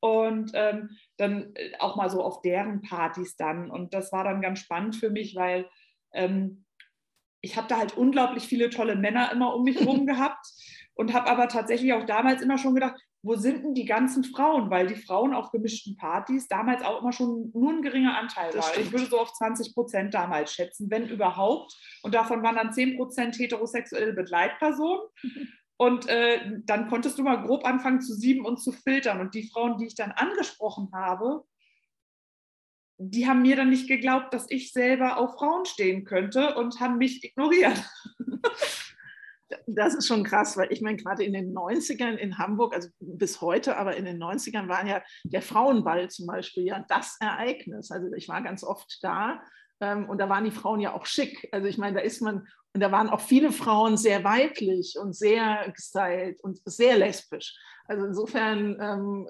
Und 0.00 0.52
ähm, 0.54 0.90
dann 1.16 1.50
äh, 1.54 1.72
auch 1.80 1.96
mal 1.96 2.08
so 2.08 2.22
auf 2.22 2.40
deren 2.42 2.80
Partys 2.82 3.36
dann. 3.36 3.68
Und 3.68 3.94
das 3.94 4.12
war 4.12 4.22
dann 4.22 4.40
ganz 4.40 4.60
spannend 4.60 4.94
für 4.94 5.10
mich, 5.10 5.34
weil 5.34 5.68
ähm, 6.12 6.64
ich 7.40 7.56
habe 7.56 7.68
da 7.68 7.78
halt 7.78 7.96
unglaublich 7.96 8.46
viele 8.46 8.70
tolle 8.70 8.96
Männer 8.96 9.32
immer 9.32 9.54
um 9.54 9.64
mich 9.64 9.80
herum 9.80 10.06
gehabt 10.06 10.46
und 10.94 11.14
habe 11.14 11.28
aber 11.28 11.48
tatsächlich 11.48 11.92
auch 11.92 12.04
damals 12.04 12.42
immer 12.42 12.58
schon 12.58 12.74
gedacht, 12.74 13.00
wo 13.22 13.34
sind 13.34 13.64
denn 13.64 13.74
die 13.74 13.84
ganzen 13.84 14.22
Frauen? 14.24 14.70
Weil 14.70 14.86
die 14.86 14.94
Frauen 14.94 15.34
auf 15.34 15.50
gemischten 15.50 15.96
Partys 15.96 16.46
damals 16.46 16.82
auch 16.82 17.00
immer 17.00 17.12
schon 17.12 17.50
nur 17.52 17.72
ein 17.72 17.82
geringer 17.82 18.16
Anteil 18.16 18.54
waren. 18.54 18.80
Ich 18.80 18.92
würde 18.92 19.06
so 19.06 19.18
auf 19.18 19.32
20 19.32 19.74
Prozent 19.74 20.14
damals 20.14 20.52
schätzen, 20.52 20.90
wenn 20.90 21.08
überhaupt. 21.08 21.76
Und 22.02 22.14
davon 22.14 22.42
waren 22.42 22.56
dann 22.56 22.72
10 22.72 22.96
Prozent 22.96 23.38
heterosexuelle 23.38 24.12
Begleitpersonen. 24.12 25.02
Und 25.80 26.08
äh, 26.08 26.60
dann 26.64 26.88
konntest 26.88 27.18
du 27.18 27.22
mal 27.22 27.36
grob 27.36 27.64
anfangen 27.64 28.00
zu 28.00 28.12
sieben 28.12 28.44
und 28.44 28.60
zu 28.60 28.72
filtern. 28.72 29.20
Und 29.20 29.34
die 29.34 29.48
Frauen, 29.48 29.78
die 29.78 29.86
ich 29.86 29.94
dann 29.94 30.10
angesprochen 30.10 30.90
habe, 30.92 31.44
die 32.98 33.28
haben 33.28 33.42
mir 33.42 33.54
dann 33.54 33.70
nicht 33.70 33.86
geglaubt, 33.86 34.34
dass 34.34 34.50
ich 34.50 34.72
selber 34.72 35.18
auf 35.18 35.34
Frauen 35.34 35.64
stehen 35.66 36.04
könnte 36.04 36.56
und 36.56 36.80
haben 36.80 36.98
mich 36.98 37.22
ignoriert. 37.22 37.80
Das 39.66 39.94
ist 39.94 40.06
schon 40.06 40.24
krass, 40.24 40.56
weil 40.56 40.70
ich 40.72 40.82
meine, 40.82 40.98
gerade 40.98 41.24
in 41.24 41.32
den 41.32 41.54
90ern 41.54 42.16
in 42.16 42.38
Hamburg, 42.38 42.74
also 42.74 42.88
bis 43.00 43.40
heute, 43.40 43.76
aber 43.76 43.96
in 43.96 44.04
den 44.04 44.22
90ern 44.22 44.68
war 44.68 44.86
ja 44.86 45.02
der 45.24 45.42
Frauenball 45.42 46.10
zum 46.10 46.26
Beispiel 46.26 46.64
ja 46.64 46.84
das 46.88 47.16
Ereignis. 47.20 47.90
Also 47.90 48.12
ich 48.14 48.28
war 48.28 48.42
ganz 48.42 48.62
oft 48.64 48.98
da 49.02 49.40
Ähm, 49.80 50.08
und 50.08 50.18
da 50.18 50.28
waren 50.28 50.44
die 50.44 50.50
Frauen 50.50 50.80
ja 50.80 50.92
auch 50.92 51.06
schick. 51.06 51.48
Also 51.52 51.68
ich 51.68 51.78
meine, 51.78 51.98
da 51.98 52.00
ist 52.02 52.20
man, 52.20 52.48
und 52.74 52.80
da 52.80 52.90
waren 52.90 53.08
auch 53.08 53.20
viele 53.20 53.52
Frauen 53.52 53.96
sehr 53.96 54.24
weiblich 54.24 54.96
und 55.00 55.14
sehr 55.14 55.70
gestylt 55.72 56.40
und 56.42 56.60
sehr 56.64 56.98
lesbisch. 56.98 57.56
Also 57.86 58.04
insofern 58.06 58.76
ähm, 58.80 59.28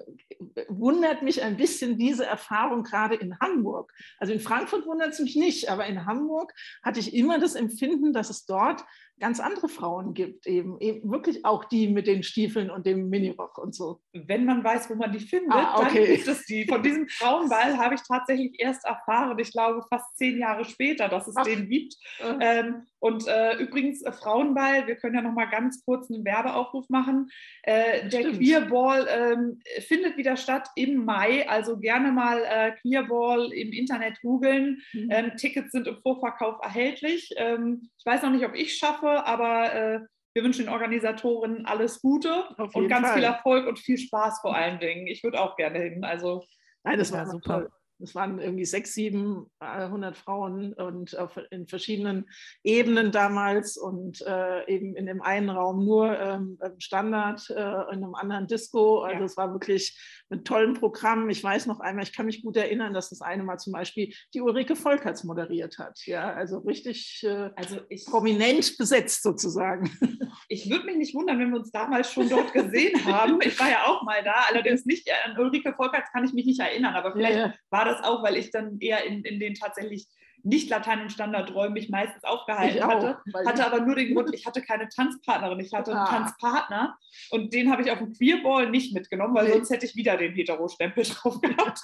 wundert 0.67 1.21
mich 1.21 1.41
ein 1.41 1.55
bisschen 1.55 1.97
diese 1.97 2.25
Erfahrung 2.25 2.83
gerade 2.83 3.15
in 3.15 3.39
Hamburg. 3.39 3.93
Also 4.17 4.33
in 4.33 4.41
Frankfurt 4.41 4.85
wundert 4.85 5.13
es 5.13 5.19
mich 5.19 5.35
nicht, 5.35 5.69
aber 5.69 5.85
in 5.85 6.05
Hamburg 6.05 6.53
hatte 6.83 6.99
ich 6.99 7.13
immer 7.13 7.39
das 7.39 7.55
Empfinden, 7.55 8.11
dass 8.11 8.29
es 8.29 8.45
dort 8.45 8.83
ganz 9.19 9.39
andere 9.39 9.69
Frauen 9.69 10.13
gibt, 10.13 10.47
eben, 10.47 10.79
eben 10.79 11.11
wirklich 11.11 11.45
auch 11.45 11.65
die 11.65 11.87
mit 11.87 12.07
den 12.07 12.23
Stiefeln 12.23 12.69
und 12.69 12.85
dem 12.85 13.09
Minirock 13.09 13.57
und 13.57 13.75
so. 13.75 13.99
Wenn 14.13 14.45
man 14.45 14.63
weiß, 14.63 14.89
wo 14.89 14.95
man 14.95 15.11
die 15.11 15.19
findet, 15.19 15.53
Ah, 15.53 15.79
okay. 15.79 16.05
dann 16.05 16.15
gibt 16.15 16.27
es 16.27 16.45
die. 16.45 16.65
Von 16.67 16.83
diesem 16.83 17.07
Frauenball 17.09 17.77
habe 17.77 17.95
ich 17.95 18.01
tatsächlich 18.07 18.59
erst 18.59 18.85
erfahren, 18.85 19.37
ich 19.39 19.51
glaube 19.51 19.83
fast 19.89 20.17
zehn 20.17 20.39
Jahre 20.39 20.65
später, 20.65 21.07
dass 21.09 21.27
es 21.27 21.35
Ach. 21.37 21.43
den 21.43 21.67
gibt. 21.69 21.95
Äh, 22.19 22.59
Ähm, 22.59 22.83
und 22.99 23.27
äh, 23.27 23.55
übrigens, 23.57 24.01
äh, 24.01 24.11
Frauenball, 24.11 24.87
wir 24.87 24.95
können 24.95 25.15
ja 25.15 25.21
noch 25.21 25.33
mal 25.33 25.45
ganz 25.49 25.83
kurz 25.85 26.09
einen 26.11 26.25
Werbeaufruf 26.25 26.89
machen. 26.89 27.29
Äh, 27.63 28.09
der 28.09 28.21
Stimmt. 28.21 28.37
Queerball 28.37 29.07
ähm, 29.09 29.59
findet 29.87 30.17
wieder 30.17 30.35
statt 30.35 30.67
im 30.75 31.05
Mai, 31.05 31.47
also 31.47 31.77
gerne 31.77 32.11
mal 32.11 32.41
äh, 32.43 32.71
Queerball 32.81 33.51
im 33.53 33.71
Internet 33.71 34.19
googeln. 34.21 34.81
Mhm. 34.93 35.07
Ähm, 35.11 35.31
Tickets 35.37 35.71
sind 35.71 35.87
im 35.87 35.97
Vorverkauf 36.01 36.55
erhältlich. 36.63 37.29
Ähm, 37.37 37.89
ich 37.97 38.05
weiß 38.05 38.23
noch 38.23 38.31
nicht, 38.31 38.45
ob 38.45 38.55
ich 38.55 38.75
schaffe, 38.77 39.08
aber 39.09 39.73
äh, 39.73 39.99
wir 40.33 40.43
wünschen 40.43 40.65
den 40.65 40.73
Organisatoren 40.73 41.65
alles 41.65 42.01
Gute 42.01 42.43
und 42.73 42.87
ganz 42.87 43.07
Fall. 43.07 43.15
viel 43.15 43.23
Erfolg 43.23 43.67
und 43.67 43.79
viel 43.79 43.97
Spaß 43.97 44.39
vor 44.41 44.55
allen 44.55 44.79
Dingen. 44.79 45.07
Ich 45.07 45.23
würde 45.23 45.39
auch 45.41 45.55
gerne 45.55 45.79
hin. 45.79 46.03
Also 46.03 46.43
Nein, 46.83 46.97
das 46.97 47.11
war 47.11 47.25
super. 47.25 47.31
super. 47.31 47.59
Toll. 47.61 47.69
Es 48.01 48.15
waren 48.15 48.39
irgendwie 48.39 48.65
sechs, 48.65 48.93
sieben, 48.93 49.49
äh, 49.59 49.89
hundert 49.89 50.17
Frauen 50.17 50.73
und 50.73 51.17
auf, 51.17 51.39
in 51.51 51.67
verschiedenen 51.67 52.29
Ebenen 52.63 53.11
damals 53.11 53.77
und 53.77 54.21
äh, 54.25 54.65
eben 54.67 54.95
in 54.95 55.05
dem 55.05 55.21
einen 55.21 55.49
Raum 55.49 55.85
nur 55.85 56.17
ähm, 56.17 56.57
Standard, 56.77 57.49
äh, 57.49 57.53
in 57.53 58.03
einem 58.03 58.15
anderen 58.15 58.47
Disco. 58.47 59.01
Also 59.01 59.19
Ja. 59.19 59.25
es 59.25 59.37
war 59.37 59.51
wirklich 59.53 59.97
mit 60.29 60.45
tollen 60.45 60.73
Programm. 60.75 61.29
Ich 61.29 61.43
weiß 61.43 61.65
noch 61.65 61.79
einmal, 61.79 62.03
ich 62.03 62.13
kann 62.13 62.25
mich 62.25 62.41
gut 62.41 62.55
erinnern, 62.55 62.93
dass 62.93 63.09
das 63.09 63.21
eine 63.21 63.43
Mal 63.43 63.57
zum 63.57 63.73
Beispiel 63.73 64.13
die 64.33 64.41
Ulrike 64.41 64.75
Volkerts 64.75 65.23
moderiert 65.23 65.77
hat. 65.77 66.05
Ja, 66.05 66.33
also 66.33 66.59
richtig 66.59 67.23
äh, 67.23 67.49
also 67.55 67.79
ich, 67.89 68.05
prominent 68.05 68.77
besetzt 68.77 69.23
sozusagen. 69.23 69.89
ich 70.47 70.69
würde 70.69 70.85
mich 70.85 70.97
nicht 70.97 71.15
wundern, 71.15 71.39
wenn 71.39 71.51
wir 71.51 71.59
uns 71.59 71.71
damals 71.71 72.11
schon 72.11 72.29
dort 72.29 72.53
gesehen 72.53 73.03
haben. 73.05 73.39
Ich 73.41 73.59
war 73.59 73.69
ja 73.69 73.85
auch 73.85 74.03
mal 74.03 74.23
da, 74.23 74.45
allerdings 74.49 74.85
nicht 74.85 75.09
an 75.25 75.37
Ulrike 75.37 75.73
Volkerts 75.73 76.11
kann 76.11 76.23
ich 76.23 76.33
mich 76.33 76.45
nicht 76.45 76.59
erinnern, 76.59 76.93
aber 76.95 77.11
vielleicht 77.13 77.59
war 77.69 77.85
das 77.89 78.03
auch, 78.03 78.23
weil 78.23 78.35
ich 78.37 78.51
dann 78.51 78.79
eher 78.79 79.03
in, 79.05 79.23
in 79.23 79.39
den 79.39 79.53
tatsächlich 79.55 80.07
nicht 80.43 80.69
Latein- 80.69 81.01
und 81.01 81.11
Standardräumen 81.11 81.73
mich 81.73 81.89
meistens 81.89 82.23
aufgehalten 82.23 82.81
auch, 82.83 82.89
hatte. 82.89 83.17
Hatte 83.45 83.65
aber 83.65 83.81
nur 83.81 83.95
den 83.95 84.15
Grund, 84.15 84.33
ich 84.33 84.45
hatte 84.45 84.61
keine 84.61 84.87
Tanzpartnerin, 84.87 85.59
ich 85.59 85.73
hatte 85.73 85.91
einen 85.91 85.99
Ah. 85.99 86.05
Tanzpartner 86.05 86.97
und 87.31 87.53
den 87.53 87.69
habe 87.71 87.81
ich 87.81 87.91
auf 87.91 87.97
dem 87.99 88.13
Queerball 88.13 88.69
nicht 88.69 88.93
mitgenommen, 88.93 89.35
weil 89.35 89.47
Nee. 89.47 89.53
sonst 89.53 89.69
hätte 89.69 89.85
ich 89.85 89.95
wieder 89.97 90.15
den 90.15 90.33
Hetero-Stempel 90.33 91.03
drauf 91.03 91.41
gehabt. 91.41 91.81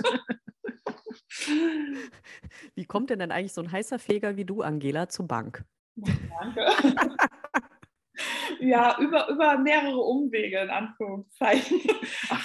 Wie 2.76 2.86
kommt 2.86 3.10
denn 3.10 3.20
dann 3.20 3.32
eigentlich 3.32 3.54
so 3.54 3.62
ein 3.62 3.72
heißer 3.72 4.00
Feger 4.00 4.38
wie 4.38 4.46
du, 4.46 4.62
Angela, 4.62 5.10
zur 5.10 5.28
Bank? 5.28 5.66
Danke. 5.96 6.66
Ja, 8.60 8.98
über, 9.00 9.28
über 9.30 9.58
mehrere 9.58 10.00
Umwege 10.00 10.60
in 10.60 10.70
Anführungszeichen. 10.70 11.82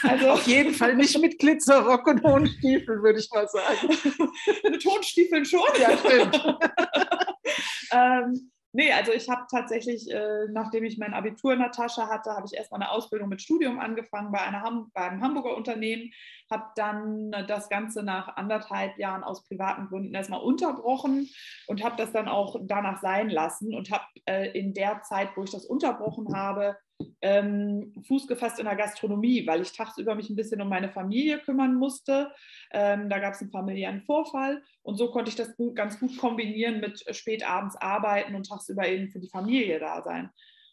Also 0.02 0.30
Auf 0.30 0.46
jeden 0.46 0.74
Fall 0.74 0.96
nicht 0.96 1.18
mit 1.20 1.38
Glitzerrock 1.38 2.06
und 2.06 2.22
hohen 2.22 2.46
Stiefeln, 2.46 3.02
würde 3.02 3.20
ich 3.20 3.30
mal 3.32 3.46
sagen. 3.48 3.88
mit 4.70 4.82
Tonstiefeln 4.82 5.44
schon. 5.44 5.60
Ja, 5.80 5.96
stimmt. 5.96 6.60
ähm, 7.92 8.50
nee, 8.72 8.92
also 8.92 9.12
ich 9.12 9.28
habe 9.28 9.42
tatsächlich, 9.50 10.10
äh, 10.10 10.46
nachdem 10.50 10.84
ich 10.84 10.98
mein 10.98 11.14
Abitur 11.14 11.52
in 11.52 11.60
der 11.60 11.70
Tasche 11.70 12.06
hatte, 12.08 12.30
habe 12.30 12.46
ich 12.46 12.56
erstmal 12.56 12.80
eine 12.80 12.90
Ausbildung 12.90 13.28
mit 13.28 13.42
Studium 13.42 13.78
angefangen 13.78 14.32
bei, 14.32 14.40
einer 14.40 14.62
Ham 14.62 14.90
bei 14.94 15.02
einem 15.02 15.22
Hamburger 15.22 15.56
Unternehmen, 15.56 16.12
habe 16.50 16.64
dann 16.76 17.33
äh, 17.33 17.47
das 17.47 17.69
Ganze 17.69 18.02
nach 18.02 18.37
anderthalb 18.37 18.99
Jahren 18.99 19.25
aus 19.25 19.47
privaten 19.47 19.87
Gründen 19.88 20.14
erstmal 20.14 20.40
unterbrochen 20.40 21.28
und 21.66 21.85
habe 21.85 21.97
das 21.97 22.12
dann 22.12 22.28
auch 22.28 22.57
danach 22.62 23.00
sein 23.00 23.30
lassen 23.30 23.75
und 23.75 23.90
habe 23.90 24.04
äh, 24.26 24.50
in 24.59 24.75
der 24.75 25.02
Zeit, 25.02 25.30
wo 25.37 25.45
ich 25.45 25.50
das 25.50 25.64
unterbrochen 25.64 26.35
habe, 26.35 26.76
ähm, 27.23 27.92
Fuß 28.07 28.26
gefasst 28.26 28.59
in 28.59 28.66
der 28.66 28.76
Gastronomie, 28.76 29.47
weil 29.47 29.62
ich 29.62 29.73
tagsüber 29.73 30.14
mich 30.14 30.28
ein 30.30 30.37
bisschen 30.37 30.61
um 30.61 30.69
meine 30.69 30.90
Familie 30.90 31.38
kümmern 31.38 31.75
musste. 31.75 32.30
Ähm, 32.73 33.09
da 33.09 33.19
gab 33.19 33.35
es 33.35 33.40
einen 33.40 33.50
familiären 33.50 34.02
Vorfall 34.02 34.62
und 34.83 34.97
so 34.97 35.11
konnte 35.11 35.30
ich 35.30 35.37
das 35.37 35.57
gut, 35.57 35.76
ganz 35.76 35.99
gut 35.99 36.16
kombinieren 36.19 36.80
mit 36.80 37.07
äh, 37.07 37.14
spät 37.14 37.47
abends 37.47 37.76
arbeiten 37.76 38.35
und 38.35 38.49
tagsüber 38.49 38.87
eben 38.87 39.09
für 39.11 39.21
die 39.21 39.30
Familie 39.30 39.78
da 39.78 40.02
sein. 40.02 40.30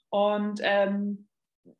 Und 0.10 0.60
ähm, 0.64 1.28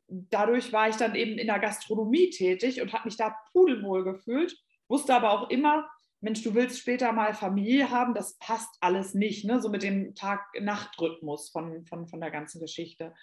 dadurch 0.08 0.72
war 0.72 0.88
ich 0.88 0.96
dann 0.96 1.14
eben 1.14 1.38
in 1.38 1.46
der 1.46 1.58
Gastronomie 1.58 2.30
tätig 2.30 2.80
und 2.82 2.92
habe 2.92 3.04
mich 3.06 3.16
da 3.16 3.36
pudelwohl 3.52 4.04
gefühlt, 4.04 4.56
wusste 4.88 5.14
aber 5.14 5.32
auch 5.32 5.50
immer, 5.50 5.88
Mensch, 6.20 6.42
du 6.42 6.54
willst 6.54 6.80
später 6.80 7.12
mal 7.12 7.32
Familie 7.32 7.90
haben, 7.90 8.14
das 8.14 8.38
passt 8.38 8.76
alles 8.80 9.14
nicht, 9.14 9.44
ne? 9.44 9.60
so 9.60 9.68
mit 9.68 9.84
dem 9.84 10.14
Tag-Nacht-Rhythmus 10.14 11.50
von, 11.50 11.84
von, 11.86 12.08
von 12.08 12.20
der 12.20 12.30
ganzen 12.30 12.60
Geschichte. 12.60 13.14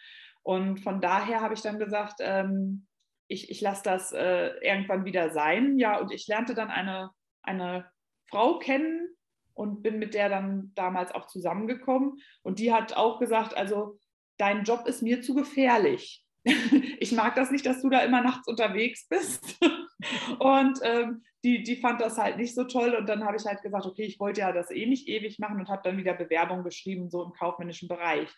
Und 0.43 0.79
von 0.79 1.01
daher 1.01 1.41
habe 1.41 1.55
ich 1.55 1.61
dann 1.61 1.79
gesagt, 1.79 2.15
ähm, 2.19 2.87
ich, 3.27 3.49
ich 3.49 3.61
lasse 3.61 3.83
das 3.83 4.11
äh, 4.11 4.51
irgendwann 4.61 5.03
wieder 5.03 5.31
sein. 5.31 5.77
Ja, 5.77 5.99
und 5.99 6.11
ich 6.11 6.27
lernte 6.27 6.53
dann 6.53 6.69
eine, 6.69 7.11
eine 7.41 7.89
Frau 8.29 8.59
kennen 8.59 9.09
und 9.53 9.81
bin 9.81 9.99
mit 9.99 10.13
der 10.13 10.29
dann 10.29 10.71
damals 10.75 11.11
auch 11.13 11.27
zusammengekommen. 11.27 12.21
Und 12.43 12.59
die 12.59 12.71
hat 12.71 12.95
auch 12.95 13.19
gesagt, 13.19 13.57
also 13.57 13.99
dein 14.37 14.63
Job 14.63 14.87
ist 14.87 15.01
mir 15.01 15.21
zu 15.21 15.33
gefährlich. 15.33 16.24
Ich 16.99 17.11
mag 17.11 17.35
das 17.35 17.51
nicht, 17.51 17.65
dass 17.65 17.81
du 17.81 17.89
da 17.89 17.99
immer 17.99 18.21
nachts 18.21 18.47
unterwegs 18.47 19.07
bist. 19.07 19.59
Und 20.39 20.79
ähm, 20.83 21.23
die, 21.43 21.61
die 21.61 21.75
fand 21.75 22.01
das 22.01 22.17
halt 22.17 22.37
nicht 22.37 22.55
so 22.55 22.63
toll. 22.63 22.95
Und 22.95 23.07
dann 23.07 23.23
habe 23.25 23.37
ich 23.37 23.45
halt 23.45 23.61
gesagt, 23.61 23.85
okay, 23.85 24.03
ich 24.03 24.19
wollte 24.19 24.41
ja 24.41 24.51
das 24.51 24.71
eh 24.71 24.85
nicht 24.85 25.07
ewig 25.07 25.37
machen 25.37 25.59
und 25.59 25.69
habe 25.69 25.81
dann 25.83 25.97
wieder 25.97 26.13
Bewerbung 26.13 26.63
geschrieben, 26.63 27.09
so 27.09 27.23
im 27.23 27.33
kaufmännischen 27.33 27.87
Bereich. 27.87 28.29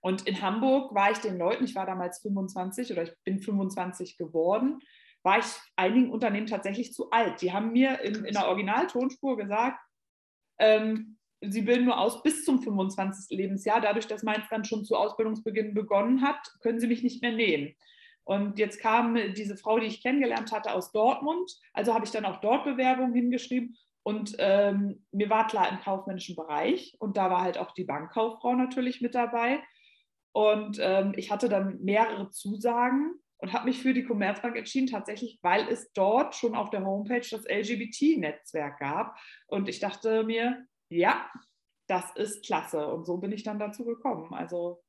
Und 0.00 0.26
in 0.26 0.40
Hamburg 0.40 0.94
war 0.94 1.10
ich 1.10 1.18
den 1.18 1.36
Leuten, 1.36 1.64
ich 1.64 1.74
war 1.74 1.84
damals 1.84 2.22
25 2.22 2.92
oder 2.92 3.02
ich 3.02 3.12
bin 3.24 3.40
25 3.40 4.16
geworden, 4.16 4.78
war 5.22 5.38
ich 5.38 5.46
einigen 5.76 6.10
Unternehmen 6.10 6.46
tatsächlich 6.46 6.94
zu 6.94 7.10
alt. 7.10 7.42
Die 7.42 7.52
haben 7.52 7.72
mir 7.72 8.00
in, 8.00 8.24
in 8.24 8.32
der 8.32 8.48
Originaltonspur 8.48 9.36
gesagt, 9.36 9.78
ähm, 10.58 11.18
sie 11.40 11.62
bilden 11.62 11.86
nur 11.86 11.98
aus 11.98 12.22
bis 12.22 12.44
zum 12.44 12.62
25. 12.62 13.36
Lebensjahr. 13.36 13.80
Dadurch, 13.80 14.06
dass 14.06 14.22
meins 14.22 14.44
dann 14.50 14.64
schon 14.64 14.84
zu 14.84 14.96
Ausbildungsbeginn 14.96 15.74
begonnen 15.74 16.22
hat, 16.22 16.38
können 16.60 16.80
sie 16.80 16.86
mich 16.86 17.02
nicht 17.02 17.22
mehr 17.22 17.32
nehmen. 17.32 17.74
Und 18.24 18.58
jetzt 18.58 18.80
kam 18.80 19.16
diese 19.34 19.56
Frau, 19.56 19.78
die 19.78 19.86
ich 19.86 20.02
kennengelernt 20.02 20.52
hatte, 20.52 20.72
aus 20.72 20.92
Dortmund. 20.92 21.50
Also 21.72 21.94
habe 21.94 22.04
ich 22.04 22.10
dann 22.10 22.24
auch 22.24 22.40
dort 22.40 22.64
Bewerbungen 22.64 23.14
hingeschrieben. 23.14 23.76
Und 24.02 24.36
ähm, 24.38 25.04
mir 25.12 25.30
war 25.30 25.46
klar 25.46 25.68
im 25.70 25.80
kaufmännischen 25.80 26.36
Bereich. 26.36 26.96
Und 26.98 27.16
da 27.16 27.30
war 27.30 27.42
halt 27.42 27.58
auch 27.58 27.72
die 27.72 27.84
Bankkauffrau 27.84 28.54
natürlich 28.54 29.00
mit 29.00 29.14
dabei. 29.14 29.62
Und 30.32 30.78
ähm, 30.80 31.12
ich 31.16 31.30
hatte 31.30 31.48
dann 31.48 31.80
mehrere 31.80 32.30
Zusagen 32.30 33.14
und 33.38 33.52
habe 33.52 33.64
mich 33.64 33.82
für 33.82 33.94
die 33.94 34.04
Commerzbank 34.04 34.56
entschieden, 34.56 34.86
tatsächlich, 34.86 35.38
weil 35.42 35.66
es 35.68 35.92
dort 35.92 36.34
schon 36.34 36.54
auf 36.54 36.70
der 36.70 36.84
Homepage 36.84 37.26
das 37.28 37.44
LGBT-Netzwerk 37.48 38.78
gab. 38.78 39.18
Und 39.48 39.68
ich 39.68 39.80
dachte 39.80 40.24
mir, 40.24 40.66
ja, 40.90 41.30
das 41.86 42.04
ist 42.16 42.44
klasse. 42.44 42.86
Und 42.86 43.04
so 43.06 43.16
bin 43.16 43.32
ich 43.32 43.42
dann 43.42 43.58
dazu 43.58 43.84
gekommen. 43.84 44.32
Also 44.34 44.82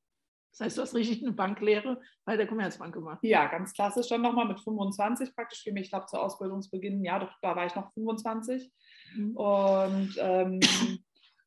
Das 0.52 0.62
heißt, 0.62 0.78
du 0.78 0.82
hast 0.82 0.96
richtig 0.96 1.24
eine 1.24 1.32
Banklehre 1.34 2.02
bei 2.26 2.36
der 2.38 2.48
Commerzbank 2.48 2.94
gemacht. 2.94 3.20
ja, 3.24 3.48
ganz 3.48 3.74
klassisch 3.74 4.10
dann 4.10 4.22
nochmal 4.22 4.48
mit 4.48 4.60
25 4.60 5.34
praktisch. 5.36 5.66
Ich 5.66 5.90
glaube, 5.90 6.08
zu 6.08 6.18
Ausbildungsbeginn, 6.18 7.04
ja, 7.04 7.20
doch, 7.20 7.32
da 7.42 7.56
war 7.56 7.66
ich 7.66 7.76
noch 7.76 7.92
25. 7.94 8.72
Mhm. 9.16 9.36
Und 9.36 10.16
ähm, 10.18 10.60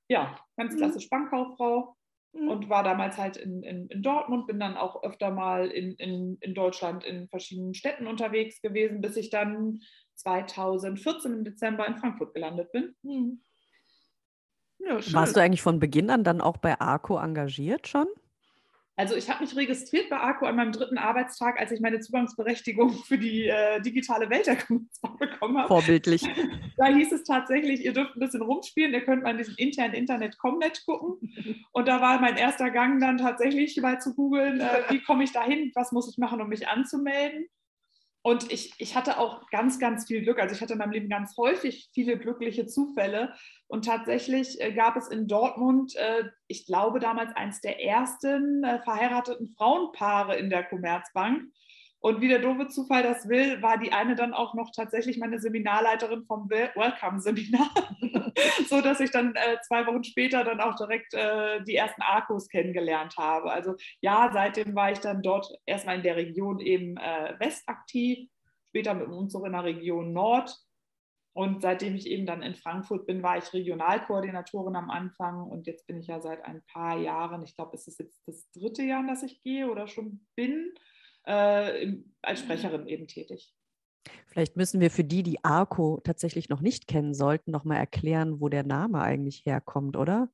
ja, 0.09 0.39
ganz 0.57 0.77
klassisch 0.77 1.09
Bankkauffrau. 1.11 1.97
Mhm. 2.35 2.49
und 2.49 2.69
war 2.69 2.83
damals 2.83 3.17
halt 3.17 3.37
in, 3.37 3.63
in, 3.63 3.87
in 3.89 4.03
Dortmund, 4.03 4.49
bin 4.49 4.59
dann 4.59 4.77
auch 4.77 5.05
öfter 5.05 5.31
mal 5.31 5.69
in, 5.69 5.93
in, 5.95 6.37
in 6.41 6.55
Deutschland 6.55 7.05
in 7.05 7.29
verschiedenen 7.29 7.75
Städten 7.75 8.09
unterwegs 8.09 8.61
gewesen, 8.61 9.01
bis 9.01 9.17
ich 9.17 9.31
dann 9.31 9.81
2014 10.17 11.33
im 11.33 11.45
Dezember 11.45 11.87
in 11.87 11.97
Frankfurt 11.97 12.35
gelandet 12.35 12.73
bin. 12.73 12.97
Ja. 14.87 14.99
Warst 15.13 15.37
du 15.37 15.41
eigentlich 15.41 15.63
von 15.63 15.79
Beginn 15.79 16.11
an 16.11 16.25
dann 16.25 16.41
auch 16.41 16.57
bei 16.59 16.79
ARCO 16.81 17.19
engagiert 17.19 17.89
schon? 17.89 18.07
Also 18.97 19.17
ich 19.17 19.29
habe 19.29 19.43
mich 19.43 19.57
registriert 19.57 20.09
bei 20.09 20.17
ARCO 20.19 20.47
an 20.47 20.55
meinem 20.55 20.71
dritten 20.71 20.99
Arbeitstag, 20.99 21.59
als 21.59 21.73
ich 21.73 21.81
meine 21.81 21.99
Zugangsberechtigung 21.99 22.91
für 23.07 23.19
die 23.19 23.49
äh, 23.49 23.81
digitale 23.81 24.31
Welt 24.31 24.47
der 24.47 24.57
bekommen 25.19 25.59
habe. 25.59 25.69
Vorbildlich. 25.69 26.23
Da 26.77 26.87
hieß 26.87 27.13
es 27.13 27.23
tatsächlich, 27.23 27.85
ihr 27.85 27.93
dürft 27.93 28.17
ein 28.17 28.19
bisschen 28.19 28.43
rumspielen, 28.43 28.93
ihr 28.93 29.05
könnt 29.05 29.23
mal 29.23 29.31
in 29.31 29.39
diesem 29.39 29.55
internen 29.57 29.95
Internet 29.95 30.39
Comnet 30.39 30.85
gucken. 30.85 31.21
Und 31.71 31.87
da 31.87 32.01
war 32.01 32.21
mein 32.21 32.37
erster 32.37 32.71
Gang 32.71 33.01
dann 33.01 33.17
tatsächlich 33.17 33.77
mal 33.81 34.01
zu 34.01 34.13
googeln, 34.13 34.61
äh, 34.61 34.83
wie 34.89 35.01
komme 35.01 35.23
ich 35.23 35.31
da 35.31 35.45
hin, 35.45 35.71
was 35.77 35.93
muss 35.93 36.11
ich 36.11 36.19
machen, 36.19 36.41
um 36.41 36.49
mich 36.49 36.67
anzumelden. 36.67 37.47
Und 38.27 38.51
ich, 38.51 38.73
ich 38.79 38.97
hatte 38.97 39.19
auch 39.19 39.51
ganz, 39.51 39.79
ganz 39.79 40.07
viel 40.07 40.23
Glück. 40.23 40.39
Also 40.39 40.55
ich 40.55 40.63
hatte 40.63 40.73
in 40.73 40.79
meinem 40.79 40.93
Leben 40.93 41.11
ganz 41.11 41.37
häufig 41.37 41.91
viele 41.93 42.19
glückliche 42.19 42.67
Zufälle. 42.67 43.35
Und 43.67 43.85
tatsächlich 43.85 44.59
äh, 44.63 44.73
gab 44.73 44.97
es 44.97 45.09
in 45.09 45.29
Dortmund, 45.29 45.95
äh, 45.97 46.25
ich 46.47 46.65
glaube 46.65 47.01
damals 47.01 47.37
eines 47.37 47.61
der 47.61 47.85
ersten 47.85 48.65
äh, 48.65 48.81
verheirateten 48.81 49.49
Frauenpaare 49.49 50.37
in 50.37 50.49
der 50.49 50.65
Commerzbank. 50.65 51.53
Und 52.05 52.21
wie 52.21 52.29
der 52.29 52.41
doofe 52.41 52.69
Zufall 52.69 53.03
das 53.03 53.31
will, 53.31 53.63
war 53.63 53.79
die 53.79 53.95
eine 53.95 54.15
dann 54.15 54.35
auch 54.35 54.53
noch 54.53 54.71
tatsächlich 54.73 55.17
meine 55.17 55.41
Seminarleiterin 55.41 56.27
vom 56.27 56.51
Welcome-Seminar, 56.51 57.71
so 58.69 58.83
dass 58.83 59.01
ich 59.01 59.11
dann 59.11 59.35
äh, 59.35 59.57
zwei 59.67 59.87
Wochen 59.87 60.05
später 60.05 60.45
dann 60.45 60.61
auch 60.61 60.75
direkt 60.77 61.15
äh, 61.15 61.65
die 61.65 61.77
ersten 61.77 62.03
Arkos 62.03 62.51
kennengelernt 62.51 63.17
habe. 63.17 63.51
Also 63.51 63.77
ja, 64.03 64.29
seitdem 64.35 64.75
war 64.75 64.93
ich 64.93 64.99
dann 64.99 65.23
dort 65.23 65.51
erstmal 65.65 65.97
in 65.97 66.03
der 66.03 66.17
Region 66.17 66.61
eben 66.61 66.99
äh, 66.99 67.37
West 67.39 67.67
aktiv, 67.69 68.29
später 68.69 68.93
mit 68.93 69.07
uns 69.07 69.17
Umzug 69.17 69.47
in 69.47 69.53
der 69.53 69.65
Region 69.65 70.13
Nord. 70.13 70.55
Und 71.33 71.63
seitdem 71.63 71.95
ich 71.95 72.07
eben 72.07 72.27
dann 72.27 72.43
in 72.43 72.55
Frankfurt 72.55 73.07
bin, 73.07 73.23
war 73.23 73.39
ich 73.39 73.51
Regionalkoordinatorin 73.55 74.77
am 74.77 74.91
Anfang 74.91 75.43
und 75.45 75.67
jetzt 75.67 75.87
bin 75.87 76.01
ich 76.01 76.09
ja 76.09 76.21
seit 76.21 76.45
ein 76.45 76.63
paar 76.71 76.99
Jahren, 76.99 77.43
ich 77.45 77.57
glaube, 77.57 77.75
es 77.75 77.89
ist 77.89 77.99
jetzt 77.99 78.21
das 78.27 78.47
dritte 78.51 78.83
Jahr, 78.83 79.07
dass 79.07 79.23
ich 79.23 79.41
gehe 79.41 79.71
oder 79.71 79.89
schon 79.89 80.27
bin 80.37 80.75
äh, 81.25 81.97
als 82.23 82.41
Sprecherin 82.41 82.87
eben 82.87 83.07
tätig. 83.07 83.55
Vielleicht 84.27 84.57
müssen 84.57 84.81
wir 84.81 84.91
für 84.91 85.05
die, 85.05 85.23
die 85.23 85.45
ARCO 85.45 86.01
tatsächlich 86.05 86.49
noch 86.49 86.61
nicht 86.61 86.87
kennen 86.87 87.15
sollten, 87.15 87.51
noch 87.51 87.65
mal 87.65 87.77
erklären, 87.77 88.41
wo 88.41 88.49
der 88.49 88.65
Name 88.65 89.01
eigentlich 89.01 89.47
herkommt, 89.47 89.97
oder? 89.97 90.29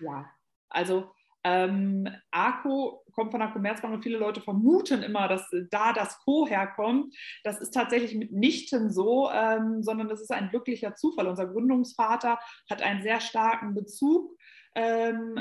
Ja, 0.00 0.30
also 0.68 1.10
ähm, 1.44 2.08
ARCO 2.30 3.04
kommt 3.12 3.30
von 3.30 3.40
der 3.40 3.50
Commerzbank 3.50 3.94
und 3.94 4.02
viele 4.02 4.18
Leute 4.18 4.40
vermuten 4.40 5.02
immer, 5.02 5.28
dass 5.28 5.48
da 5.70 5.92
das 5.92 6.18
Co 6.20 6.46
herkommt. 6.48 7.14
Das 7.44 7.60
ist 7.60 7.72
tatsächlich 7.72 8.14
mitnichten 8.14 8.90
so, 8.90 9.30
ähm, 9.30 9.82
sondern 9.82 10.08
das 10.08 10.22
ist 10.22 10.32
ein 10.32 10.48
glücklicher 10.48 10.94
Zufall. 10.94 11.28
Unser 11.28 11.46
Gründungsvater 11.46 12.38
hat 12.70 12.82
einen 12.82 13.02
sehr 13.02 13.20
starken 13.20 13.74
Bezug 13.74 14.34
ähm, 14.74 15.40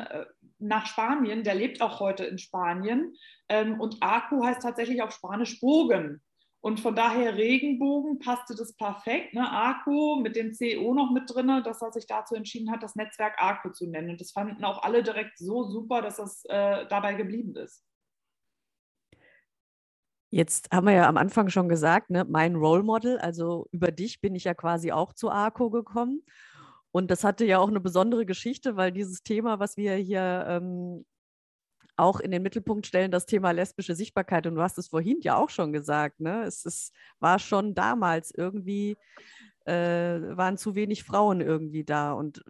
nach 0.59 0.85
Spanien, 0.85 1.43
der 1.43 1.55
lebt 1.55 1.81
auch 1.81 1.99
heute 1.99 2.25
in 2.25 2.37
Spanien. 2.37 3.13
Ähm, 3.49 3.79
und 3.79 3.97
Aku 4.01 4.43
heißt 4.43 4.61
tatsächlich 4.61 5.01
auf 5.01 5.11
Spanisch 5.11 5.59
Bogen. 5.59 6.21
Und 6.61 6.79
von 6.79 6.95
daher 6.95 7.35
Regenbogen 7.35 8.19
passte 8.19 8.55
das 8.55 8.73
perfekt. 8.77 9.33
Ne? 9.33 9.49
Arco 9.49 10.21
mit 10.21 10.37
dem 10.37 10.53
CO 10.53 10.93
noch 10.93 11.11
mit 11.11 11.23
drin, 11.27 11.61
dass 11.61 11.81
er 11.81 11.91
sich 11.91 12.07
dazu 12.07 12.35
entschieden 12.35 12.71
hat, 12.71 12.81
das 12.81 12.95
Netzwerk 12.95 13.33
Arco 13.37 13.71
zu 13.71 13.85
nennen. 13.85 14.11
Und 14.11 14.21
das 14.21 14.31
fanden 14.31 14.63
auch 14.63 14.81
alle 14.81 15.03
direkt 15.03 15.37
so 15.37 15.63
super, 15.63 16.01
dass 16.01 16.15
das 16.15 16.45
äh, 16.45 16.87
dabei 16.87 17.15
geblieben 17.15 17.53
ist. 17.57 17.83
Jetzt 20.29 20.71
haben 20.71 20.87
wir 20.87 20.93
ja 20.93 21.07
am 21.09 21.17
Anfang 21.17 21.49
schon 21.49 21.67
gesagt, 21.67 22.09
ne, 22.09 22.25
mein 22.27 22.55
Role 22.55 22.81
Model, 22.81 23.19
also 23.19 23.67
über 23.71 23.91
dich 23.91 24.21
bin 24.21 24.33
ich 24.33 24.45
ja 24.45 24.53
quasi 24.53 24.93
auch 24.93 25.13
zu 25.13 25.29
Arco 25.29 25.69
gekommen. 25.69 26.23
Und 26.93 27.09
das 27.09 27.23
hatte 27.23 27.43
ja 27.43 27.57
auch 27.57 27.69
eine 27.69 27.79
besondere 27.79 28.23
Geschichte, 28.23 28.77
weil 28.77 28.91
dieses 28.91 29.23
Thema, 29.23 29.57
was 29.57 29.77
wir 29.77 29.95
hier 29.95 30.45
ähm, 30.47 31.05
auch 31.95 32.19
in 32.19 32.29
den 32.29 32.43
Mittelpunkt 32.43 32.85
stellen, 32.85 33.09
das 33.09 33.25
Thema 33.25 33.49
lesbische 33.49 33.95
Sichtbarkeit, 33.95 34.45
und 34.45 34.53
du 34.53 34.61
hast 34.61 34.77
es 34.77 34.89
vorhin 34.89 35.19
ja 35.21 35.35
auch 35.35 35.49
schon 35.49 35.73
gesagt, 35.73 36.19
ne? 36.19 36.43
es 36.43 36.65
ist, 36.65 36.93
war 37.19 37.39
schon 37.39 37.73
damals 37.73 38.29
irgendwie, 38.29 38.95
äh, 39.65 39.73
waren 39.73 40.57
zu 40.57 40.75
wenig 40.75 41.03
Frauen 41.03 41.41
irgendwie 41.41 41.83
da. 41.83 42.13
Und 42.13 42.43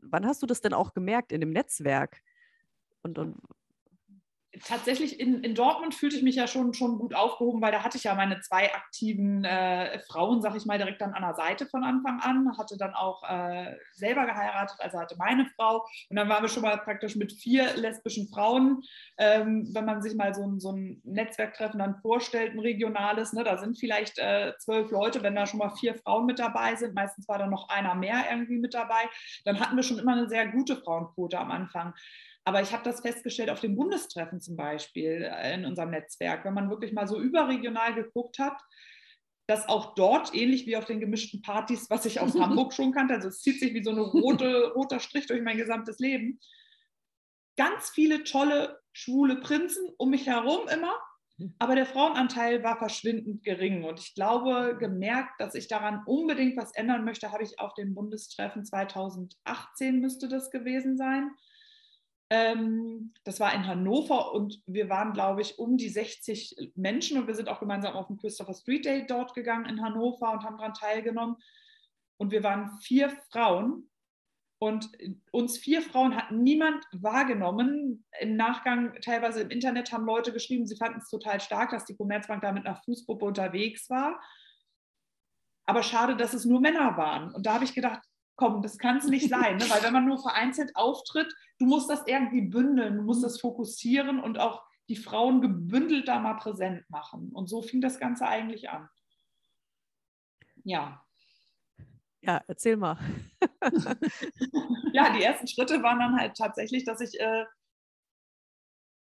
wann 0.00 0.24
hast 0.24 0.42
du 0.42 0.46
das 0.46 0.62
denn 0.62 0.72
auch 0.72 0.94
gemerkt 0.94 1.30
in 1.30 1.42
dem 1.42 1.50
Netzwerk? 1.50 2.22
Und, 3.02 3.18
und 3.18 3.36
tatsächlich 4.60 5.18
in, 5.18 5.42
in 5.42 5.54
Dortmund 5.54 5.94
fühlte 5.94 6.16
ich 6.16 6.22
mich 6.22 6.36
ja 6.36 6.46
schon, 6.46 6.74
schon 6.74 6.98
gut 6.98 7.14
aufgehoben, 7.14 7.62
weil 7.62 7.72
da 7.72 7.82
hatte 7.82 7.96
ich 7.96 8.04
ja 8.04 8.14
meine 8.14 8.40
zwei 8.40 8.72
aktiven 8.74 9.44
äh, 9.44 9.98
Frauen, 10.00 10.42
sag 10.42 10.54
ich 10.56 10.66
mal, 10.66 10.76
direkt 10.76 11.00
dann 11.00 11.14
an 11.14 11.22
der 11.22 11.34
Seite 11.34 11.66
von 11.66 11.82
Anfang 11.84 12.20
an, 12.20 12.58
hatte 12.58 12.76
dann 12.76 12.94
auch 12.94 13.22
äh, 13.28 13.76
selber 13.92 14.26
geheiratet, 14.26 14.76
also 14.80 14.98
hatte 14.98 15.16
meine 15.16 15.46
Frau 15.56 15.86
und 16.10 16.16
dann 16.16 16.28
waren 16.28 16.42
wir 16.42 16.48
schon 16.48 16.62
mal 16.62 16.76
praktisch 16.78 17.16
mit 17.16 17.32
vier 17.32 17.74
lesbischen 17.76 18.28
Frauen. 18.28 18.82
Ähm, 19.16 19.70
wenn 19.72 19.86
man 19.86 20.02
sich 20.02 20.14
mal 20.14 20.34
so, 20.34 20.42
ein, 20.42 20.60
so 20.60 20.72
ein 20.72 21.00
Netzwerktreffen 21.04 21.78
dann 21.78 21.96
vorstellt, 22.02 22.52
ein 22.52 22.60
regionales, 22.60 23.32
ne, 23.32 23.44
da 23.44 23.56
sind 23.56 23.78
vielleicht 23.78 24.18
äh, 24.18 24.52
zwölf 24.58 24.90
Leute, 24.90 25.22
wenn 25.22 25.34
da 25.34 25.46
schon 25.46 25.58
mal 25.58 25.70
vier 25.70 25.94
Frauen 25.94 26.26
mit 26.26 26.38
dabei 26.38 26.76
sind, 26.76 26.94
meistens 26.94 27.26
war 27.26 27.38
da 27.38 27.46
noch 27.46 27.68
einer 27.70 27.94
mehr 27.94 28.24
irgendwie 28.30 28.58
mit 28.58 28.74
dabei, 28.74 29.08
dann 29.44 29.60
hatten 29.60 29.76
wir 29.76 29.82
schon 29.82 29.98
immer 29.98 30.12
eine 30.12 30.28
sehr 30.28 30.48
gute 30.48 30.76
Frauenquote 30.76 31.38
am 31.38 31.50
Anfang. 31.50 31.94
Aber 32.44 32.60
ich 32.60 32.72
habe 32.72 32.82
das 32.82 33.00
festgestellt 33.00 33.50
auf 33.50 33.60
dem 33.60 33.76
Bundestreffen 33.76 34.40
zum 34.40 34.56
Beispiel 34.56 35.30
äh, 35.30 35.54
in 35.54 35.64
unserem 35.64 35.90
Netzwerk, 35.90 36.44
wenn 36.44 36.54
man 36.54 36.70
wirklich 36.70 36.92
mal 36.92 37.06
so 37.06 37.20
überregional 37.20 37.94
geguckt 37.94 38.38
hat, 38.38 38.60
dass 39.46 39.68
auch 39.68 39.94
dort, 39.94 40.34
ähnlich 40.34 40.66
wie 40.66 40.76
auf 40.76 40.84
den 40.84 41.00
gemischten 41.00 41.42
Partys, 41.42 41.88
was 41.88 42.06
ich 42.06 42.20
aus 42.20 42.34
Hamburg 42.40 42.72
schon 42.72 42.92
kannte, 42.92 43.14
also 43.14 43.28
es 43.28 43.40
zieht 43.40 43.60
sich 43.60 43.74
wie 43.74 43.82
so 43.82 43.90
ein 43.90 43.98
rote, 43.98 44.72
roter 44.74 45.00
Strich 45.00 45.26
durch 45.26 45.42
mein 45.42 45.56
gesamtes 45.56 45.98
Leben, 45.98 46.40
ganz 47.56 47.90
viele 47.90 48.24
tolle 48.24 48.80
schwule 48.92 49.36
Prinzen 49.36 49.88
um 49.98 50.10
mich 50.10 50.26
herum 50.26 50.68
immer, 50.68 50.94
aber 51.58 51.74
der 51.74 51.86
Frauenanteil 51.86 52.62
war 52.62 52.78
verschwindend 52.78 53.42
gering. 53.42 53.84
Und 53.84 53.98
ich 53.98 54.14
glaube, 54.14 54.76
gemerkt, 54.78 55.40
dass 55.40 55.54
ich 55.54 55.66
daran 55.66 56.02
unbedingt 56.06 56.56
was 56.56 56.74
ändern 56.74 57.04
möchte, 57.04 57.32
habe 57.32 57.42
ich 57.42 57.58
auf 57.58 57.74
dem 57.74 57.94
Bundestreffen 57.94 58.64
2018 58.64 60.00
müsste 60.00 60.28
das 60.28 60.50
gewesen 60.50 60.96
sein 60.96 61.30
ähm, 62.34 63.12
das 63.24 63.40
war 63.40 63.52
in 63.52 63.66
Hannover 63.66 64.32
und 64.32 64.62
wir 64.64 64.88
waren, 64.88 65.12
glaube 65.12 65.42
ich, 65.42 65.58
um 65.58 65.76
die 65.76 65.90
60 65.90 66.72
Menschen 66.76 67.18
und 67.18 67.26
wir 67.26 67.34
sind 67.34 67.50
auch 67.50 67.60
gemeinsam 67.60 67.92
auf 67.92 68.06
den 68.06 68.16
Christopher 68.16 68.54
Street 68.54 68.86
Day 68.86 69.06
dort 69.06 69.34
gegangen 69.34 69.66
in 69.66 69.82
Hannover 69.82 70.32
und 70.32 70.42
haben 70.42 70.56
daran 70.56 70.72
teilgenommen. 70.72 71.36
Und 72.16 72.30
wir 72.30 72.42
waren 72.42 72.70
vier 72.80 73.10
Frauen 73.30 73.90
und 74.58 74.88
uns 75.30 75.58
vier 75.58 75.82
Frauen 75.82 76.16
hat 76.16 76.30
niemand 76.30 76.86
wahrgenommen. 76.92 78.06
Im 78.18 78.36
Nachgang, 78.36 78.98
teilweise 79.02 79.42
im 79.42 79.50
Internet, 79.50 79.92
haben 79.92 80.06
Leute 80.06 80.32
geschrieben, 80.32 80.66
sie 80.66 80.76
fanden 80.76 81.00
es 81.00 81.10
total 81.10 81.38
stark, 81.38 81.72
dass 81.72 81.84
die 81.84 81.96
Commerzbank 81.96 82.40
da 82.40 82.50
mit 82.52 82.64
einer 82.64 82.76
Fußgruppe 82.76 83.26
unterwegs 83.26 83.90
war. 83.90 84.18
Aber 85.66 85.82
schade, 85.82 86.16
dass 86.16 86.32
es 86.32 86.46
nur 86.46 86.62
Männer 86.62 86.96
waren. 86.96 87.34
Und 87.34 87.44
da 87.44 87.54
habe 87.54 87.64
ich 87.64 87.74
gedacht, 87.74 88.00
komm, 88.36 88.62
das 88.62 88.78
kann 88.78 88.96
es 88.96 89.06
nicht 89.06 89.28
sein, 89.28 89.56
ne? 89.56 89.64
weil 89.68 89.82
wenn 89.82 89.92
man 89.92 90.06
nur 90.06 90.20
vereinzelt 90.20 90.74
auftritt, 90.74 91.32
du 91.58 91.66
musst 91.66 91.90
das 91.90 92.02
irgendwie 92.06 92.42
bündeln, 92.42 92.96
du 92.96 93.02
musst 93.02 93.22
das 93.22 93.40
fokussieren 93.40 94.20
und 94.20 94.38
auch 94.38 94.62
die 94.88 94.96
Frauen 94.96 95.40
gebündelt 95.40 96.08
da 96.08 96.18
mal 96.18 96.34
präsent 96.34 96.88
machen. 96.90 97.30
Und 97.32 97.48
so 97.48 97.62
fing 97.62 97.80
das 97.80 97.98
Ganze 97.98 98.26
eigentlich 98.26 98.68
an. 98.70 98.88
Ja. 100.64 101.04
Ja, 102.20 102.42
erzähl 102.46 102.76
mal. 102.76 102.98
ja, 104.92 105.12
die 105.12 105.22
ersten 105.22 105.48
Schritte 105.48 105.82
waren 105.82 105.98
dann 105.98 106.16
halt 106.16 106.36
tatsächlich, 106.36 106.84
dass 106.84 107.00
ich 107.00 107.18
äh, 107.18 107.44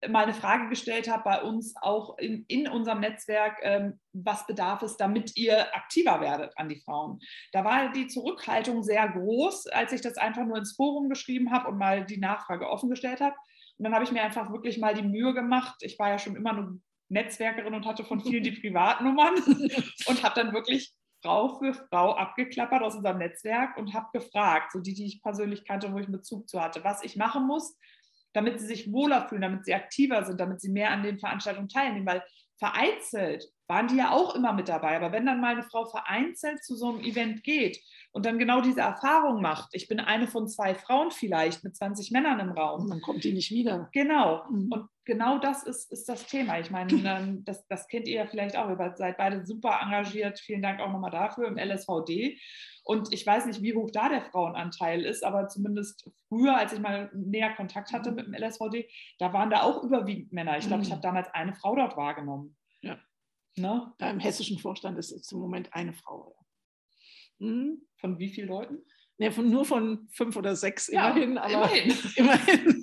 mal 0.08 0.24
eine 0.24 0.34
Frage 0.34 0.68
gestellt 0.68 1.10
habe 1.10 1.24
bei 1.24 1.42
uns 1.42 1.74
auch 1.80 2.16
in, 2.18 2.44
in 2.48 2.68
unserem 2.68 3.00
Netzwerk, 3.00 3.58
ähm, 3.62 4.00
was 4.12 4.46
bedarf 4.46 4.82
es, 4.82 4.96
damit 4.96 5.36
ihr 5.36 5.74
aktiver 5.74 6.20
werdet 6.20 6.56
an 6.56 6.68
die 6.68 6.80
Frauen. 6.80 7.18
Da 7.52 7.64
war 7.64 7.92
die 7.92 8.06
Zurückhaltung 8.06 8.82
sehr 8.82 9.08
groß, 9.08 9.66
als 9.68 9.92
ich 9.92 10.00
das 10.00 10.16
einfach 10.16 10.44
nur 10.46 10.56
ins 10.56 10.74
Forum 10.74 11.08
geschrieben 11.08 11.52
habe 11.52 11.68
und 11.68 11.78
mal 11.78 12.06
die 12.06 12.18
Nachfrage 12.18 12.68
offen 12.68 12.88
gestellt 12.88 13.20
habe. 13.20 13.36
Und 13.76 13.84
dann 13.84 13.94
habe 13.94 14.04
ich 14.04 14.12
mir 14.12 14.22
einfach 14.22 14.50
wirklich 14.50 14.78
mal 14.78 14.94
die 14.94 15.02
Mühe 15.02 15.34
gemacht. 15.34 15.76
Ich 15.82 15.98
war 15.98 16.10
ja 16.10 16.18
schon 16.18 16.36
immer 16.36 16.50
eine 16.50 16.80
Netzwerkerin 17.08 17.74
und 17.74 17.86
hatte 17.86 18.04
von 18.04 18.20
vielen 18.20 18.42
die 18.42 18.52
Privatnummern 18.60 19.34
und 20.06 20.22
habe 20.22 20.34
dann 20.34 20.52
wirklich 20.52 20.94
Frau 21.22 21.58
für 21.58 21.74
Frau 21.74 22.14
abgeklappert 22.14 22.82
aus 22.82 22.94
unserem 22.94 23.18
Netzwerk 23.18 23.76
und 23.76 23.92
habe 23.92 24.06
gefragt, 24.12 24.72
so 24.72 24.80
die, 24.80 24.94
die 24.94 25.06
ich 25.06 25.22
persönlich 25.22 25.66
kannte, 25.66 25.92
wo 25.92 25.98
ich 25.98 26.06
einen 26.06 26.16
Bezug 26.16 26.48
zu 26.48 26.60
hatte, 26.60 26.82
was 26.84 27.04
ich 27.04 27.16
machen 27.16 27.46
muss, 27.46 27.76
damit 28.32 28.60
sie 28.60 28.66
sich 28.66 28.92
wohler 28.92 29.28
fühlen, 29.28 29.42
damit 29.42 29.64
sie 29.64 29.74
aktiver 29.74 30.24
sind, 30.24 30.40
damit 30.40 30.60
sie 30.60 30.70
mehr 30.70 30.90
an 30.90 31.02
den 31.02 31.18
Veranstaltungen 31.18 31.68
teilnehmen, 31.68 32.06
weil 32.06 32.22
vereinzelt 32.58 33.44
waren 33.70 33.87
die 33.87 33.96
ja 33.96 34.11
auch 34.11 34.35
immer 34.35 34.52
mit 34.52 34.68
dabei. 34.68 34.96
Aber 34.96 35.12
wenn 35.12 35.24
dann 35.24 35.40
mal 35.40 35.54
eine 35.54 35.62
Frau 35.62 35.87
vereinzelt 35.87 36.62
zu 36.64 36.74
so 36.74 36.88
einem 36.88 37.00
Event 37.00 37.44
geht 37.44 37.80
und 38.11 38.26
dann 38.26 38.40
genau 38.40 38.61
diese 38.61 38.80
Erfahrung 38.80 39.40
macht, 39.40 39.70
ich 39.74 39.87
bin 39.87 40.00
eine 40.00 40.26
von 40.26 40.48
zwei 40.48 40.74
Frauen 40.74 41.12
vielleicht 41.12 41.62
mit 41.62 41.76
20 41.76 42.11
Männern 42.11 42.40
im 42.40 42.50
Raum. 42.50 42.83
Und 42.83 42.90
dann 42.90 43.00
kommt 43.00 43.22
die 43.22 43.33
nicht 43.33 43.52
wieder. 43.52 43.88
Genau. 43.92 44.42
Mhm. 44.50 44.72
Und 44.72 44.88
genau 45.04 45.38
das 45.38 45.62
ist, 45.62 45.92
ist 45.92 46.09
das 46.09 46.26
Thema. 46.26 46.59
Ich 46.59 46.72
meine, 46.72 46.92
ähm, 47.04 47.44
das, 47.44 47.64
das 47.68 47.87
kennt 47.87 48.09
ihr 48.09 48.16
ja 48.16 48.26
vielleicht 48.26 48.56
auch. 48.56 48.68
Ihr 48.68 48.94
seid 48.96 49.16
beide 49.16 49.46
super 49.46 49.78
engagiert. 49.80 50.40
Vielen 50.40 50.62
Dank 50.62 50.80
auch 50.80 50.90
nochmal 50.90 51.12
dafür 51.12 51.46
im 51.46 51.56
LSVD. 51.56 52.40
Und 52.83 53.12
ich 53.12 53.24
weiß 53.24 53.46
nicht, 53.46 53.62
wie 53.62 53.76
hoch 53.76 53.92
da 53.92 54.09
der 54.09 54.22
Frauenanteil 54.22 55.04
ist, 55.04 55.22
aber 55.22 55.46
zumindest 55.46 56.11
früher, 56.28 56.56
als 56.56 56.72
ich 56.72 56.80
mal 56.80 57.09
näher 57.14 57.54
Kontakt 57.54 57.92
hatte 57.92 58.11
mit 58.11 58.26
dem 58.26 58.35
LSVD, 58.35 58.88
da 59.20 59.33
waren 59.33 59.50
da 59.50 59.62
auch 59.62 59.85
überwiegend 59.85 60.33
Männer. 60.33 60.59
Ich 60.59 60.66
glaube, 60.66 60.83
ich 60.83 60.88
mhm. 60.88 60.94
habe 60.94 61.02
damals 61.02 61.28
eine 61.33 61.54
Frau 61.54 61.76
dort 61.76 61.96
wahrgenommen. 61.96 62.56
Ja. 63.56 63.74
Ne? 63.74 63.92
Da 63.98 64.10
im 64.10 64.20
hessischen 64.20 64.58
Vorstand 64.58 64.98
ist 64.98 65.10
jetzt 65.10 65.32
im 65.32 65.38
Moment 65.38 65.72
eine 65.72 65.92
Frau. 65.92 66.36
Mhm. 67.38 67.86
Von 67.96 68.18
wie 68.18 68.28
vielen 68.28 68.48
Leuten? 68.48 68.78
Ja, 69.18 69.30
von, 69.30 69.50
nur 69.50 69.64
von 69.64 70.08
fünf 70.12 70.36
oder 70.36 70.56
sechs 70.56 70.88
immerhin, 70.88 71.34
ja, 71.34 71.42
aber 71.42 71.70
immerhin. 71.70 71.94
immerhin. 72.16 72.80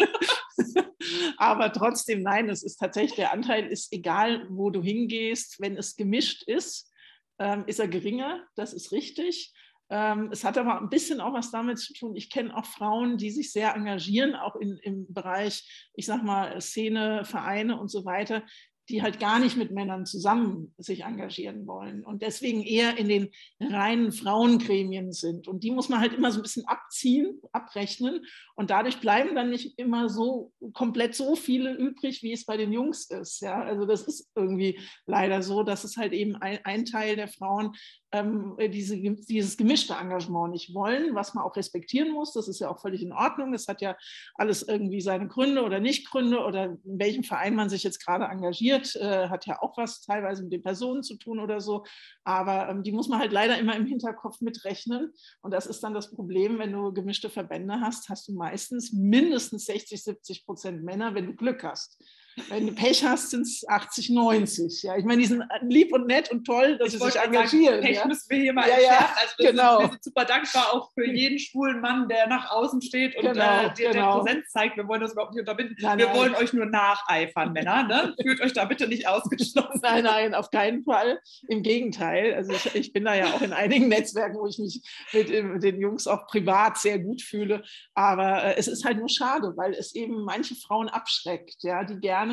aber 1.37 1.71
trotzdem, 1.71 2.21
nein, 2.21 2.49
es 2.49 2.63
ist 2.63 2.77
tatsächlich, 2.77 3.15
der 3.15 3.33
Anteil 3.33 3.65
ist 3.65 3.91
egal, 3.91 4.45
wo 4.49 4.69
du 4.69 4.83
hingehst, 4.83 5.59
wenn 5.59 5.77
es 5.77 5.95
gemischt 5.95 6.43
ist, 6.43 6.91
ähm, 7.39 7.63
ist 7.65 7.79
er 7.79 7.87
geringer, 7.87 8.45
das 8.55 8.73
ist 8.73 8.91
richtig. 8.91 9.53
Ähm, 9.89 10.29
es 10.31 10.43
hat 10.43 10.57
aber 10.57 10.79
ein 10.79 10.89
bisschen 10.89 11.21
auch 11.21 11.33
was 11.33 11.49
damit 11.49 11.79
zu 11.79 11.93
tun. 11.93 12.15
Ich 12.15 12.29
kenne 12.29 12.55
auch 12.55 12.65
Frauen, 12.65 13.17
die 13.17 13.31
sich 13.31 13.51
sehr 13.51 13.73
engagieren, 13.73 14.35
auch 14.35 14.55
in, 14.57 14.77
im 14.83 15.11
Bereich, 15.13 15.89
ich 15.93 16.05
sag 16.05 16.23
mal, 16.23 16.59
Szene, 16.59 17.23
Vereine 17.25 17.79
und 17.79 17.89
so 17.89 18.03
weiter, 18.03 18.43
die 18.89 19.01
halt 19.01 19.19
gar 19.19 19.39
nicht 19.39 19.57
mit 19.57 19.71
Männern 19.71 20.05
zusammen 20.05 20.73
sich 20.77 21.03
engagieren 21.03 21.67
wollen 21.67 22.03
und 22.03 22.21
deswegen 22.21 22.63
eher 22.63 22.97
in 22.97 23.09
den 23.09 23.29
reinen 23.59 24.11
Frauengremien 24.11 25.11
sind. 25.11 25.47
Und 25.47 25.63
die 25.63 25.71
muss 25.71 25.89
man 25.89 25.99
halt 25.99 26.13
immer 26.13 26.31
so 26.31 26.39
ein 26.39 26.43
bisschen 26.43 26.67
abziehen, 26.67 27.41
abrechnen. 27.51 28.25
Und 28.55 28.69
dadurch 28.69 28.99
bleiben 28.99 29.35
dann 29.35 29.49
nicht 29.49 29.77
immer 29.77 30.09
so 30.09 30.53
komplett 30.73 31.15
so 31.15 31.35
viele 31.35 31.73
übrig, 31.73 32.23
wie 32.23 32.31
es 32.31 32.45
bei 32.45 32.55
den 32.55 32.71
Jungs 32.71 33.09
ist. 33.09 33.41
Ja, 33.41 33.61
also 33.61 33.85
das 33.85 34.03
ist 34.03 34.29
irgendwie 34.35 34.79
leider 35.05 35.41
so, 35.41 35.63
dass 35.63 35.83
es 35.83 35.97
halt 35.97 36.13
eben 36.13 36.35
ein, 36.37 36.59
ein 36.63 36.85
Teil 36.85 37.15
der 37.15 37.27
Frauen 37.27 37.75
ähm, 38.13 38.55
diese, 38.71 38.97
dieses 38.97 39.57
gemischte 39.57 39.93
Engagement 39.93 40.53
nicht 40.53 40.73
wollen, 40.73 41.13
was 41.13 41.33
man 41.33 41.43
auch 41.43 41.55
respektieren 41.55 42.11
muss. 42.11 42.33
Das 42.33 42.47
ist 42.47 42.59
ja 42.59 42.69
auch 42.69 42.79
völlig 42.79 43.01
in 43.01 43.11
Ordnung. 43.11 43.53
Es 43.53 43.67
hat 43.67 43.81
ja 43.81 43.97
alles 44.35 44.63
irgendwie 44.63 45.01
seine 45.01 45.27
Gründe 45.27 45.63
oder 45.63 45.79
Nicht-Gründe 45.79 46.39
oder 46.39 46.77
in 46.83 46.99
welchem 46.99 47.23
Verein 47.23 47.55
man 47.55 47.69
sich 47.69 47.83
jetzt 47.83 48.05
gerade 48.05 48.25
engagiert, 48.25 48.76
äh, 48.95 49.27
hat 49.29 49.45
ja 49.45 49.61
auch 49.61 49.77
was 49.77 50.01
teilweise 50.01 50.43
mit 50.43 50.53
den 50.53 50.63
Personen 50.63 51.03
zu 51.03 51.17
tun 51.17 51.39
oder 51.39 51.59
so. 51.59 51.85
Aber 52.23 52.69
ähm, 52.69 52.83
die 52.83 52.91
muss 52.91 53.07
man 53.07 53.19
halt 53.19 53.31
leider 53.31 53.57
immer 53.57 53.75
im 53.75 53.85
Hinterkopf 53.85 54.41
mitrechnen. 54.41 55.13
Und 55.41 55.51
das 55.51 55.65
ist 55.65 55.83
dann 55.83 55.93
das 55.93 56.11
Problem, 56.11 56.59
wenn 56.59 56.71
du 56.71 56.93
gemischte 56.93 57.29
Verbände 57.29 57.79
hast, 57.81 58.09
hast 58.09 58.27
du 58.27 58.33
meistens 58.33 58.93
mindestens 58.93 59.65
60, 59.65 60.03
70 60.03 60.45
Prozent 60.45 60.83
Männer, 60.83 61.15
wenn 61.15 61.27
du 61.27 61.35
Glück 61.35 61.63
hast. 61.63 62.01
Wenn 62.49 62.67
du 62.67 62.73
Pech 62.73 63.03
hast, 63.03 63.31
sind 63.31 63.41
es 63.41 63.67
80, 63.67 64.11
90. 64.11 64.83
Ja, 64.83 64.95
ich 64.95 65.05
meine, 65.05 65.21
die 65.21 65.27
sind 65.27 65.43
lieb 65.61 65.91
und 65.91 66.05
nett 66.05 66.31
und 66.31 66.45
toll, 66.45 66.77
dass 66.77 66.93
ich 66.93 66.99
sie 66.99 67.05
sich 67.05 67.19
engagieren. 67.19 67.75
Sagen, 67.75 67.87
Pech 67.87 67.97
ja? 67.97 68.07
müssen 68.07 68.29
wir 68.29 68.37
hier 68.37 68.53
mal 68.53 68.69
ja, 68.69 68.79
ja, 68.79 69.15
Also 69.21 69.49
genau. 69.49 69.79
wir 69.79 69.89
sind 69.89 70.03
super 70.03 70.25
dankbar 70.25 70.73
auch 70.73 70.91
für 70.93 71.05
jeden 71.05 71.39
schwulen 71.39 71.81
Mann, 71.81 72.07
der 72.07 72.27
nach 72.27 72.51
außen 72.51 72.81
steht 72.81 73.15
und 73.15 73.23
genau, 73.23 73.65
äh, 73.65 73.73
dir 73.73 73.91
genau. 73.91 74.19
Präsenz 74.19 74.49
zeigt. 74.49 74.77
Wir 74.77 74.87
wollen 74.87 75.01
das 75.01 75.13
überhaupt 75.13 75.33
nicht 75.33 75.41
unterbinden. 75.41 75.75
Nein, 75.79 75.97
wir 75.97 76.07
nein. 76.07 76.15
wollen 76.15 76.35
euch 76.35 76.53
nur 76.53 76.67
nacheifern, 76.67 77.53
Männer. 77.53 77.83
Ne? 77.83 78.15
Fühlt 78.21 78.39
euch 78.41 78.53
da 78.53 78.65
bitte 78.65 78.87
nicht 78.87 79.07
ausgeschlossen. 79.07 79.79
Nein, 79.81 80.03
nein, 80.03 80.35
auf 80.35 80.51
keinen 80.51 80.83
Fall. 80.83 81.19
Im 81.47 81.63
Gegenteil. 81.63 82.35
Also 82.35 82.53
ich, 82.53 82.75
ich 82.75 82.93
bin 82.93 83.05
da 83.05 83.15
ja 83.15 83.25
auch 83.33 83.41
in 83.41 83.53
einigen 83.53 83.87
Netzwerken, 83.87 84.37
wo 84.37 84.47
ich 84.47 84.59
mich 84.59 84.81
mit, 85.11 85.29
mit 85.29 85.63
den 85.63 85.81
Jungs 85.81 86.05
auch 86.07 86.27
privat 86.27 86.77
sehr 86.77 86.99
gut 86.99 87.21
fühle. 87.21 87.63
Aber 87.95 88.43
äh, 88.43 88.55
es 88.57 88.67
ist 88.67 88.85
halt 88.85 88.99
nur 88.99 89.09
schade, 89.09 89.53
weil 89.55 89.73
es 89.73 89.95
eben 89.95 90.23
manche 90.23 90.55
Frauen 90.55 90.87
abschreckt, 90.87 91.63
ja, 91.63 91.83
die 91.83 91.99
gerne 91.99 92.26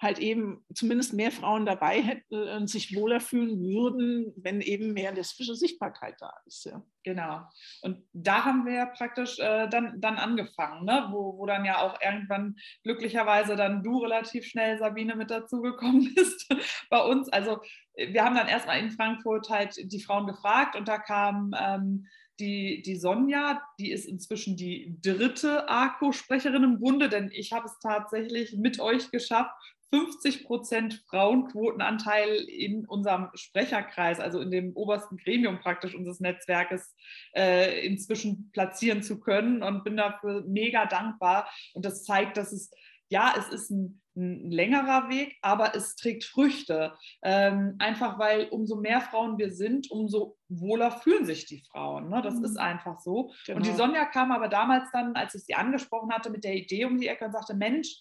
halt 0.00 0.18
eben 0.18 0.64
zumindest 0.74 1.14
mehr 1.14 1.30
Frauen 1.30 1.64
dabei 1.66 2.02
hätten 2.02 2.48
und 2.48 2.68
sich 2.68 2.94
wohler 2.94 3.20
fühlen 3.20 3.60
würden, 3.62 4.32
wenn 4.36 4.60
eben 4.60 4.92
mehr 4.92 5.12
lesbische 5.12 5.54
Sichtbarkeit 5.54 6.16
da 6.20 6.32
ist. 6.46 6.66
Ja. 6.66 6.82
Genau. 7.04 7.42
Und 7.82 8.02
da 8.12 8.44
haben 8.44 8.66
wir 8.66 8.86
praktisch 8.86 9.38
äh, 9.38 9.68
dann, 9.68 10.00
dann 10.00 10.16
angefangen, 10.16 10.84
ne? 10.84 11.08
wo, 11.10 11.38
wo 11.38 11.46
dann 11.46 11.64
ja 11.64 11.80
auch 11.80 12.00
irgendwann 12.00 12.56
glücklicherweise 12.82 13.56
dann 13.56 13.82
du 13.82 13.98
relativ 13.98 14.46
schnell, 14.46 14.78
Sabine, 14.78 15.16
mit 15.16 15.30
dazugekommen 15.30 16.12
bist 16.16 16.52
bei 16.90 17.00
uns. 17.00 17.28
Also 17.28 17.60
wir 17.96 18.24
haben 18.24 18.34
dann 18.34 18.48
erstmal 18.48 18.80
in 18.80 18.90
Frankfurt 18.90 19.48
halt 19.48 19.76
die 19.80 20.02
Frauen 20.02 20.26
gefragt 20.26 20.76
und 20.76 20.88
da 20.88 20.98
kam 20.98 21.54
ähm, 21.58 22.06
die, 22.40 22.82
die 22.82 22.96
Sonja, 22.96 23.62
die 23.78 23.90
ist 23.90 24.06
inzwischen 24.06 24.56
die 24.56 24.96
dritte 25.02 25.68
ARCO-Sprecherin 25.68 26.64
im 26.64 26.80
Bunde, 26.80 27.08
denn 27.08 27.30
ich 27.32 27.52
habe 27.52 27.66
es 27.66 27.78
tatsächlich 27.80 28.56
mit 28.56 28.80
euch 28.80 29.10
geschafft, 29.10 29.52
50 29.94 30.44
Prozent 30.44 31.04
Frauenquotenanteil 31.08 32.34
in 32.48 32.84
unserem 32.84 33.28
Sprecherkreis, 33.34 34.18
also 34.18 34.40
in 34.40 34.50
dem 34.50 34.72
obersten 34.74 35.18
Gremium 35.18 35.60
praktisch 35.60 35.94
unseres 35.94 36.18
Netzwerkes, 36.18 36.96
äh, 37.36 37.86
inzwischen 37.86 38.50
platzieren 38.50 39.04
zu 39.04 39.20
können 39.20 39.62
und 39.62 39.84
bin 39.84 39.96
dafür 39.96 40.42
mega 40.48 40.86
dankbar. 40.86 41.48
Und 41.74 41.84
das 41.84 42.02
zeigt, 42.02 42.36
dass 42.36 42.52
es, 42.52 42.72
ja, 43.08 43.34
es 43.38 43.48
ist 43.50 43.70
ein, 43.70 44.02
ein 44.16 44.50
längerer 44.50 45.08
Weg, 45.08 45.36
aber 45.42 45.74
es 45.74 45.96
trägt 45.96 46.24
Früchte. 46.24 46.94
Ähm, 47.22 47.76
einfach 47.78 48.18
weil 48.18 48.48
umso 48.48 48.76
mehr 48.76 49.00
Frauen 49.00 49.38
wir 49.38 49.52
sind, 49.52 49.90
umso 49.90 50.36
wohler 50.48 50.90
fühlen 50.90 51.24
sich 51.24 51.46
die 51.46 51.62
Frauen. 51.70 52.08
Ne? 52.08 52.22
Das 52.22 52.34
mhm. 52.34 52.44
ist 52.44 52.56
einfach 52.56 53.00
so. 53.00 53.32
Genau. 53.46 53.56
Und 53.56 53.66
die 53.66 53.70
genau. 53.70 53.86
Sonja 53.86 54.04
kam 54.06 54.32
aber 54.32 54.48
damals 54.48 54.90
dann, 54.92 55.16
als 55.16 55.34
ich 55.34 55.44
sie 55.44 55.54
angesprochen 55.54 56.12
hatte, 56.12 56.30
mit 56.30 56.44
der 56.44 56.54
Idee 56.54 56.84
um 56.84 56.98
die 56.98 57.08
Ecke 57.08 57.24
und 57.24 57.32
sagte, 57.32 57.54
Mensch, 57.54 57.96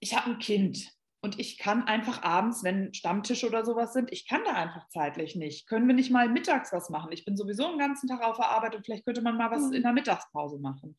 ich 0.00 0.16
habe 0.16 0.30
ein 0.30 0.38
Kind 0.38 0.90
und 1.22 1.38
ich 1.38 1.58
kann 1.58 1.84
einfach 1.84 2.22
abends, 2.22 2.64
wenn 2.64 2.94
Stammtisch 2.94 3.44
oder 3.44 3.64
sowas 3.64 3.92
sind, 3.92 4.10
ich 4.10 4.26
kann 4.26 4.40
da 4.44 4.52
einfach 4.52 4.88
zeitlich 4.88 5.36
nicht. 5.36 5.68
Können 5.68 5.86
wir 5.86 5.94
nicht 5.94 6.10
mal 6.10 6.28
mittags 6.28 6.72
was 6.72 6.88
machen? 6.88 7.12
Ich 7.12 7.24
bin 7.24 7.36
sowieso 7.36 7.68
den 7.68 7.78
ganzen 7.78 8.08
Tag 8.08 8.22
auf 8.22 8.36
der 8.36 8.50
Arbeit 8.50 8.74
und 8.74 8.84
vielleicht 8.84 9.04
könnte 9.04 9.20
man 9.20 9.36
mal 9.36 9.50
was 9.50 9.68
mhm. 9.68 9.74
in 9.74 9.82
der 9.82 9.92
Mittagspause 9.92 10.58
machen. 10.58 10.96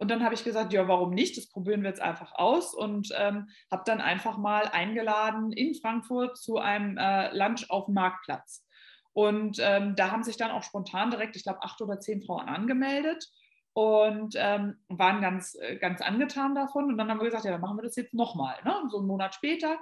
Und 0.00 0.10
dann 0.10 0.24
habe 0.24 0.34
ich 0.34 0.44
gesagt, 0.44 0.72
ja, 0.72 0.88
warum 0.88 1.10
nicht? 1.10 1.36
Das 1.36 1.50
probieren 1.50 1.82
wir 1.82 1.90
jetzt 1.90 2.00
einfach 2.00 2.32
aus 2.34 2.74
und 2.74 3.10
ähm, 3.18 3.48
habe 3.70 3.82
dann 3.84 4.00
einfach 4.00 4.38
mal 4.38 4.64
eingeladen 4.64 5.52
in 5.52 5.74
Frankfurt 5.74 6.38
zu 6.38 6.56
einem 6.56 6.96
äh, 6.96 7.36
Lunch 7.36 7.68
auf 7.68 7.84
dem 7.84 7.94
Marktplatz. 7.94 8.64
Und 9.12 9.58
ähm, 9.60 9.94
da 9.96 10.10
haben 10.10 10.22
sich 10.22 10.38
dann 10.38 10.52
auch 10.52 10.62
spontan 10.62 11.10
direkt, 11.10 11.36
ich 11.36 11.42
glaube, 11.42 11.62
acht 11.62 11.82
oder 11.82 12.00
zehn 12.00 12.22
Frauen 12.22 12.48
angemeldet 12.48 13.28
und 13.74 14.36
ähm, 14.38 14.78
waren 14.88 15.20
ganz, 15.20 15.54
äh, 15.60 15.76
ganz 15.76 16.00
angetan 16.00 16.54
davon. 16.54 16.86
Und 16.86 16.96
dann 16.96 17.10
haben 17.10 17.20
wir 17.20 17.26
gesagt, 17.26 17.44
ja, 17.44 17.50
dann 17.50 17.60
machen 17.60 17.76
wir 17.76 17.82
das 17.82 17.96
jetzt 17.96 18.14
nochmal, 18.14 18.56
ne? 18.64 18.74
so 18.88 18.98
einen 18.98 19.06
Monat 19.06 19.34
später. 19.34 19.76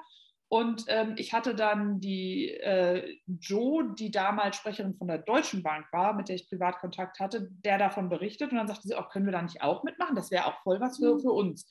Und 0.50 0.84
ähm, 0.88 1.14
ich 1.18 1.34
hatte 1.34 1.54
dann 1.54 2.00
die 2.00 2.48
äh, 2.48 3.18
Jo, 3.26 3.82
die 3.82 4.10
damals 4.10 4.56
Sprecherin 4.56 4.94
von 4.94 5.08
der 5.08 5.18
Deutschen 5.18 5.62
Bank 5.62 5.86
war, 5.92 6.14
mit 6.14 6.28
der 6.28 6.36
ich 6.36 6.48
Privatkontakt 6.48 7.20
hatte, 7.20 7.48
der 7.50 7.76
davon 7.76 8.08
berichtet. 8.08 8.50
Und 8.50 8.56
dann 8.56 8.66
sagte 8.66 8.88
sie, 8.88 8.94
auch, 8.94 9.10
können 9.10 9.26
wir 9.26 9.32
da 9.32 9.42
nicht 9.42 9.60
auch 9.62 9.84
mitmachen? 9.84 10.16
Das 10.16 10.30
wäre 10.30 10.46
auch 10.46 10.62
voll 10.62 10.80
was 10.80 10.96
für, 10.98 11.14
mhm. 11.14 11.20
für 11.20 11.32
uns. 11.32 11.68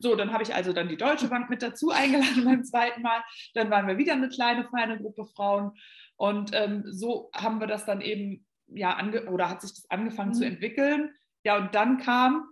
So, 0.00 0.16
dann 0.16 0.32
habe 0.32 0.42
ich 0.42 0.54
also 0.54 0.72
dann 0.72 0.88
die 0.88 0.96
Deutsche 0.96 1.28
Bank 1.28 1.50
mit 1.50 1.62
dazu 1.62 1.90
eingeladen 1.90 2.44
beim 2.46 2.64
zweiten 2.64 3.02
Mal. 3.02 3.22
Dann 3.54 3.70
waren 3.70 3.86
wir 3.86 3.98
wieder 3.98 4.14
eine 4.14 4.28
kleine, 4.28 4.66
feine 4.68 4.98
Gruppe 4.98 5.26
Frauen. 5.26 5.72
Und 6.16 6.50
ähm, 6.52 6.84
so 6.86 7.30
haben 7.34 7.60
wir 7.60 7.68
das 7.68 7.84
dann 7.84 8.00
eben, 8.00 8.44
ja, 8.66 8.98
oder 9.28 9.48
hat 9.48 9.60
sich 9.60 9.74
das 9.74 9.90
angefangen 9.90 10.30
mhm. 10.30 10.34
zu 10.34 10.46
entwickeln. 10.46 11.14
Ja, 11.44 11.58
und 11.58 11.74
dann 11.76 11.98
kam, 11.98 12.48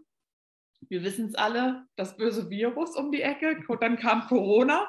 wir 0.88 1.02
wissen 1.02 1.26
es 1.26 1.34
alle, 1.34 1.84
das 1.96 2.16
böse 2.16 2.50
Virus 2.50 2.96
um 2.96 3.10
die 3.10 3.22
Ecke. 3.22 3.62
Und 3.68 3.82
dann 3.82 3.98
kam 3.98 4.26
Corona 4.26 4.88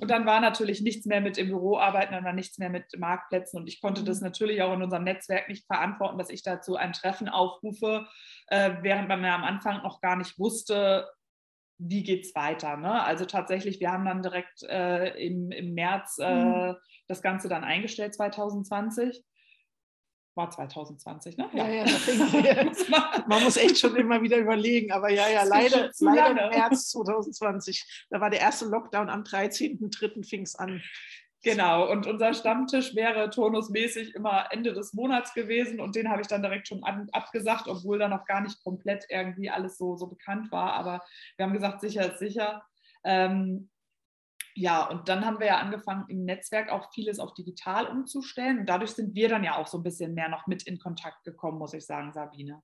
und 0.00 0.10
dann 0.10 0.26
war 0.26 0.40
natürlich 0.40 0.80
nichts 0.80 1.06
mehr 1.06 1.20
mit 1.20 1.38
im 1.38 1.48
Büro 1.48 1.78
arbeiten, 1.78 2.12
dann 2.12 2.24
war 2.24 2.32
nichts 2.32 2.58
mehr 2.58 2.70
mit 2.70 2.86
Marktplätzen. 2.98 3.60
Und 3.60 3.66
ich 3.68 3.80
konnte 3.80 4.04
das 4.04 4.20
natürlich 4.20 4.62
auch 4.62 4.74
in 4.74 4.82
unserem 4.82 5.04
Netzwerk 5.04 5.48
nicht 5.48 5.66
verantworten, 5.66 6.18
dass 6.18 6.30
ich 6.30 6.42
dazu 6.42 6.76
ein 6.76 6.92
Treffen 6.92 7.28
aufrufe, 7.28 8.06
äh, 8.48 8.72
während 8.82 9.08
man 9.08 9.24
ja 9.24 9.34
am 9.34 9.44
Anfang 9.44 9.82
noch 9.82 10.00
gar 10.00 10.16
nicht 10.16 10.38
wusste, 10.38 11.08
wie 11.78 12.02
geht 12.02 12.24
es 12.24 12.34
weiter. 12.34 12.76
Ne? 12.76 13.02
Also 13.02 13.24
tatsächlich, 13.24 13.80
wir 13.80 13.92
haben 13.92 14.04
dann 14.04 14.22
direkt 14.22 14.62
äh, 14.64 15.10
im, 15.24 15.52
im 15.52 15.74
März 15.74 16.18
äh, 16.20 16.44
mhm. 16.44 16.76
das 17.06 17.22
Ganze 17.22 17.48
dann 17.48 17.64
eingestellt, 17.64 18.14
2020 18.14 19.24
war 20.38 20.48
2020, 20.50 21.36
ne? 21.36 21.50
Ja, 21.52 21.68
ja, 21.68 21.84
ja 21.84 22.72
man 23.28 23.42
muss 23.42 23.58
echt 23.58 23.78
schon 23.78 23.94
immer 23.96 24.22
wieder 24.22 24.38
überlegen, 24.38 24.92
aber 24.92 25.10
ja, 25.10 25.28
ja, 25.28 25.42
leider, 25.42 25.90
leider 25.98 26.44
im 26.44 26.50
März 26.50 26.90
2020, 26.92 28.06
da 28.08 28.20
war 28.20 28.30
der 28.30 28.40
erste 28.40 28.64
Lockdown 28.66 29.10
am 29.10 29.24
13.03. 29.24 30.26
fing 30.26 30.42
es 30.42 30.54
an. 30.54 30.80
Genau, 31.44 31.90
und 31.90 32.06
unser 32.06 32.34
Stammtisch 32.34 32.96
wäre 32.96 33.30
turnusmäßig 33.30 34.14
immer 34.14 34.46
Ende 34.50 34.72
des 34.72 34.92
Monats 34.92 35.34
gewesen 35.34 35.80
und 35.80 35.94
den 35.94 36.10
habe 36.10 36.20
ich 36.20 36.26
dann 36.26 36.42
direkt 36.42 36.66
schon 36.66 36.82
an, 36.82 37.08
abgesagt, 37.12 37.68
obwohl 37.68 37.98
da 37.98 38.08
noch 38.08 38.24
gar 38.24 38.40
nicht 38.40 38.62
komplett 38.62 39.04
irgendwie 39.08 39.50
alles 39.50 39.78
so, 39.78 39.96
so 39.96 40.08
bekannt 40.08 40.50
war. 40.50 40.72
Aber 40.72 41.00
wir 41.36 41.46
haben 41.46 41.52
gesagt, 41.52 41.80
sicher 41.80 42.12
ist 42.12 42.18
sicher. 42.18 42.62
Ähm, 43.04 43.70
ja, 44.58 44.84
und 44.88 45.08
dann 45.08 45.24
haben 45.24 45.38
wir 45.38 45.46
ja 45.46 45.58
angefangen, 45.58 46.04
im 46.08 46.24
Netzwerk 46.24 46.70
auch 46.70 46.92
vieles 46.92 47.20
auf 47.20 47.32
digital 47.34 47.86
umzustellen. 47.86 48.58
Und 48.58 48.66
dadurch 48.68 48.90
sind 48.90 49.14
wir 49.14 49.28
dann 49.28 49.44
ja 49.44 49.56
auch 49.56 49.68
so 49.68 49.78
ein 49.78 49.84
bisschen 49.84 50.14
mehr 50.14 50.28
noch 50.28 50.48
mit 50.48 50.64
in 50.64 50.78
Kontakt 50.80 51.22
gekommen, 51.24 51.58
muss 51.58 51.74
ich 51.74 51.86
sagen, 51.86 52.12
Sabine. 52.12 52.62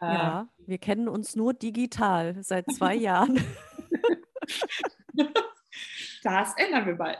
Ja, 0.00 0.42
äh, 0.42 0.44
wir 0.68 0.78
kennen 0.78 1.08
uns 1.08 1.34
nur 1.34 1.54
digital 1.54 2.42
seit 2.42 2.70
zwei 2.72 2.94
Jahren. 2.94 3.40
das 6.22 6.54
ändern 6.56 6.86
wir 6.86 6.94
bald. 6.94 7.18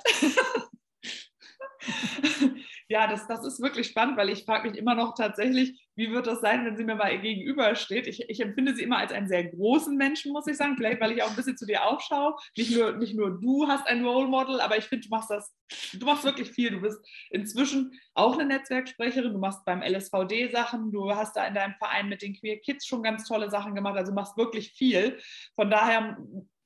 Ja, 2.91 3.07
das, 3.07 3.27
das 3.27 3.45
ist 3.45 3.61
wirklich 3.61 3.87
spannend, 3.87 4.17
weil 4.17 4.31
ich 4.31 4.45
frage 4.45 4.69
mich 4.69 4.79
immer 4.79 4.95
noch 4.95 5.15
tatsächlich, 5.15 5.79
wie 5.95 6.11
wird 6.11 6.27
das 6.27 6.41
sein, 6.41 6.65
wenn 6.65 6.77
sie 6.77 6.85
mir 6.85 6.95
mal 6.95 7.19
gegenübersteht? 7.21 8.07
Ich, 8.07 8.29
ich 8.31 8.41
empfinde 8.41 8.75
sie 8.75 8.85
immer 8.85 8.97
als 8.97 9.13
einen 9.13 9.29
sehr 9.29 9.45
großen 9.45 9.95
Menschen, 9.95 10.33
muss 10.33 10.47
ich 10.47 10.57
sagen. 10.57 10.77
Vielleicht, 10.77 11.01
weil 11.01 11.13
ich 11.13 11.23
auch 11.23 11.29
ein 11.29 11.37
bisschen 11.37 11.59
zu 11.59 11.67
dir 11.67 11.85
aufschaue. 11.85 12.35
Nicht 12.57 12.75
nur, 12.75 12.93
nicht 12.93 13.15
nur 13.15 13.39
du 13.39 13.69
hast 13.69 13.87
ein 13.87 14.05
Role 14.05 14.29
Model, 14.29 14.61
aber 14.61 14.79
ich 14.79 14.85
finde, 14.85 15.07
du 15.07 15.11
machst 15.11 15.29
das, 15.29 15.55
du 15.93 16.07
machst 16.07 16.25
wirklich 16.25 16.51
viel. 16.51 16.71
Du 16.71 16.81
bist 16.81 16.99
inzwischen 17.31 17.93
auch 18.15 18.35
eine 18.35 18.47
Netzwerksprecherin. 18.47 19.35
Du 19.35 19.39
machst 19.39 19.65
beim 19.67 19.83
LSVD 19.83 20.51
Sachen. 20.51 20.91
Du 20.91 21.15
hast 21.15 21.37
da 21.37 21.47
in 21.47 21.55
deinem 21.55 21.75
Verein 21.75 22.09
mit 22.09 22.23
den 22.23 22.35
Queer 22.35 22.59
Kids 22.59 22.87
schon 22.87 23.03
ganz 23.03 23.25
tolle 23.25 23.51
Sachen 23.51 23.75
gemacht. 23.75 23.97
Also 23.99 24.13
machst 24.13 24.39
wirklich 24.39 24.73
viel. 24.73 25.19
Von 25.57 25.71
daher 25.71 26.17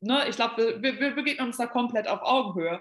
ne, 0.02 0.28
ich 0.28 0.36
glaube, 0.36 0.76
wir, 0.80 1.00
wir 1.00 1.14
begegnen 1.14 1.46
uns 1.46 1.56
da 1.56 1.66
komplett 1.66 2.08
auf 2.08 2.20
Augenhöhe. 2.22 2.80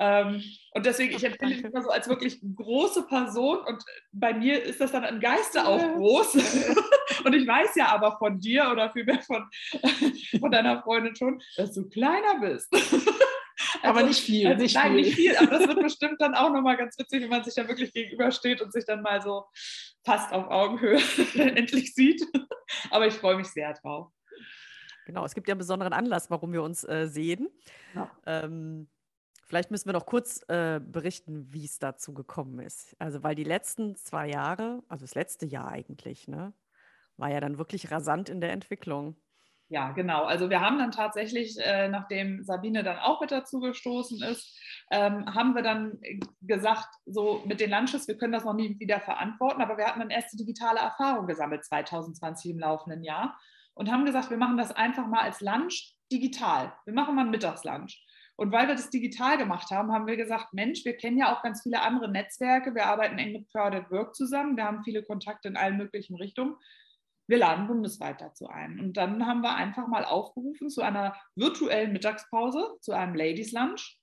Ähm, 0.00 0.42
und 0.72 0.86
deswegen, 0.86 1.14
ich 1.14 1.22
empfinde 1.22 1.54
dich 1.54 1.64
immer 1.64 1.82
so 1.82 1.90
als 1.90 2.08
wirklich 2.08 2.40
große 2.56 3.06
Person 3.06 3.58
und 3.58 3.84
bei 4.12 4.32
mir 4.32 4.62
ist 4.62 4.80
das 4.80 4.90
dann 4.90 5.04
im 5.04 5.20
Geiste 5.20 5.66
auch 5.66 5.80
groß. 5.94 6.34
und 7.24 7.34
ich 7.34 7.46
weiß 7.46 7.76
ja 7.76 7.88
aber 7.88 8.16
von 8.18 8.40
dir 8.40 8.68
oder 8.72 8.90
vielmehr 8.90 9.20
von, 9.20 9.48
von 10.40 10.50
deiner 10.50 10.82
Freundin 10.82 11.14
schon, 11.14 11.42
dass 11.56 11.74
du 11.74 11.88
kleiner 11.88 12.40
bist. 12.40 12.68
aber 13.82 13.98
also, 13.98 14.08
nicht 14.08 14.22
viel. 14.22 14.48
Also, 14.48 14.62
nicht 14.62 14.74
nein, 14.74 14.94
viel. 14.94 15.02
nicht 15.02 15.14
viel. 15.14 15.36
Aber 15.36 15.58
das 15.58 15.68
wird 15.68 15.82
bestimmt 15.82 16.20
dann 16.20 16.34
auch 16.34 16.50
nochmal 16.50 16.78
ganz 16.78 16.98
witzig, 16.98 17.22
wenn 17.22 17.30
man 17.30 17.44
sich 17.44 17.54
da 17.54 17.68
wirklich 17.68 17.92
gegenübersteht 17.92 18.62
und 18.62 18.72
sich 18.72 18.86
dann 18.86 19.02
mal 19.02 19.20
so 19.20 19.44
fast 20.04 20.32
auf 20.32 20.50
Augenhöhe 20.50 21.00
endlich 21.34 21.94
sieht. 21.94 22.22
Aber 22.90 23.06
ich 23.06 23.14
freue 23.14 23.36
mich 23.36 23.48
sehr 23.48 23.74
drauf. 23.74 24.10
Genau, 25.06 25.24
es 25.24 25.34
gibt 25.34 25.48
ja 25.48 25.52
einen 25.52 25.58
besonderen 25.58 25.92
Anlass, 25.92 26.30
warum 26.30 26.52
wir 26.52 26.62
uns 26.62 26.84
äh, 26.84 27.08
sehen. 27.08 27.48
Ja. 27.94 28.10
Ähm, 28.26 28.88
vielleicht 29.44 29.70
müssen 29.70 29.86
wir 29.86 29.92
noch 29.92 30.06
kurz 30.06 30.44
äh, 30.48 30.80
berichten, 30.80 31.52
wie 31.52 31.64
es 31.64 31.78
dazu 31.78 32.14
gekommen 32.14 32.60
ist. 32.60 32.94
Also, 32.98 33.22
weil 33.22 33.34
die 33.34 33.44
letzten 33.44 33.96
zwei 33.96 34.28
Jahre, 34.28 34.82
also 34.88 35.04
das 35.04 35.14
letzte 35.14 35.46
Jahr 35.46 35.68
eigentlich, 35.68 36.28
ne, 36.28 36.52
war 37.16 37.30
ja 37.30 37.40
dann 37.40 37.58
wirklich 37.58 37.90
rasant 37.90 38.28
in 38.28 38.40
der 38.40 38.52
Entwicklung. 38.52 39.16
Ja, 39.72 39.92
genau. 39.92 40.24
Also 40.24 40.50
wir 40.50 40.60
haben 40.60 40.78
dann 40.78 40.90
tatsächlich, 40.90 41.56
äh, 41.58 41.88
nachdem 41.88 42.42
Sabine 42.42 42.82
dann 42.82 42.98
auch 42.98 43.22
mit 43.22 43.30
dazu 43.30 43.58
gestoßen 43.58 44.22
ist, 44.22 44.60
ähm, 44.90 45.24
haben 45.34 45.54
wir 45.54 45.62
dann 45.62 45.98
gesagt, 46.42 46.88
so 47.06 47.42
mit 47.46 47.58
den 47.58 47.70
Lunches, 47.70 48.06
wir 48.06 48.18
können 48.18 48.34
das 48.34 48.44
noch 48.44 48.52
nie 48.52 48.78
wieder 48.78 49.00
verantworten, 49.00 49.62
aber 49.62 49.78
wir 49.78 49.86
hatten 49.86 50.00
dann 50.00 50.10
erste 50.10 50.36
digitale 50.36 50.78
Erfahrung 50.78 51.26
gesammelt 51.26 51.64
2020 51.64 52.50
im 52.50 52.58
laufenden 52.58 53.02
Jahr 53.02 53.38
und 53.74 53.90
haben 53.90 54.04
gesagt, 54.04 54.30
wir 54.30 54.36
machen 54.36 54.56
das 54.56 54.72
einfach 54.72 55.06
mal 55.06 55.20
als 55.20 55.40
Lunch 55.40 55.94
digital. 56.10 56.72
Wir 56.84 56.94
machen 56.94 57.14
mal 57.14 57.24
ein 57.24 57.30
Mittagslunch. 57.30 58.04
Und 58.36 58.50
weil 58.50 58.66
wir 58.66 58.74
das 58.74 58.90
digital 58.90 59.36
gemacht 59.36 59.70
haben, 59.70 59.92
haben 59.92 60.06
wir 60.06 60.16
gesagt, 60.16 60.52
Mensch, 60.52 60.84
wir 60.84 60.96
kennen 60.96 61.18
ja 61.18 61.34
auch 61.34 61.42
ganz 61.42 61.62
viele 61.62 61.82
andere 61.82 62.10
Netzwerke. 62.10 62.74
Wir 62.74 62.86
arbeiten 62.86 63.18
eng 63.18 63.32
mit 63.32 63.50
Crowded 63.50 63.90
Work 63.90 64.14
zusammen. 64.14 64.56
Wir 64.56 64.64
haben 64.64 64.82
viele 64.82 65.02
Kontakte 65.02 65.48
in 65.48 65.56
allen 65.56 65.76
möglichen 65.76 66.16
Richtungen. 66.16 66.56
Wir 67.28 67.38
laden 67.38 67.66
bundesweit 67.66 68.20
dazu 68.20 68.48
ein. 68.48 68.80
Und 68.80 68.96
dann 68.96 69.26
haben 69.26 69.42
wir 69.42 69.54
einfach 69.54 69.86
mal 69.86 70.04
aufgerufen 70.04 70.70
zu 70.70 70.82
einer 70.82 71.14
virtuellen 71.36 71.92
Mittagspause, 71.92 72.76
zu 72.80 72.92
einem 72.92 73.14
Ladies 73.14 73.52
Lunch 73.52 73.98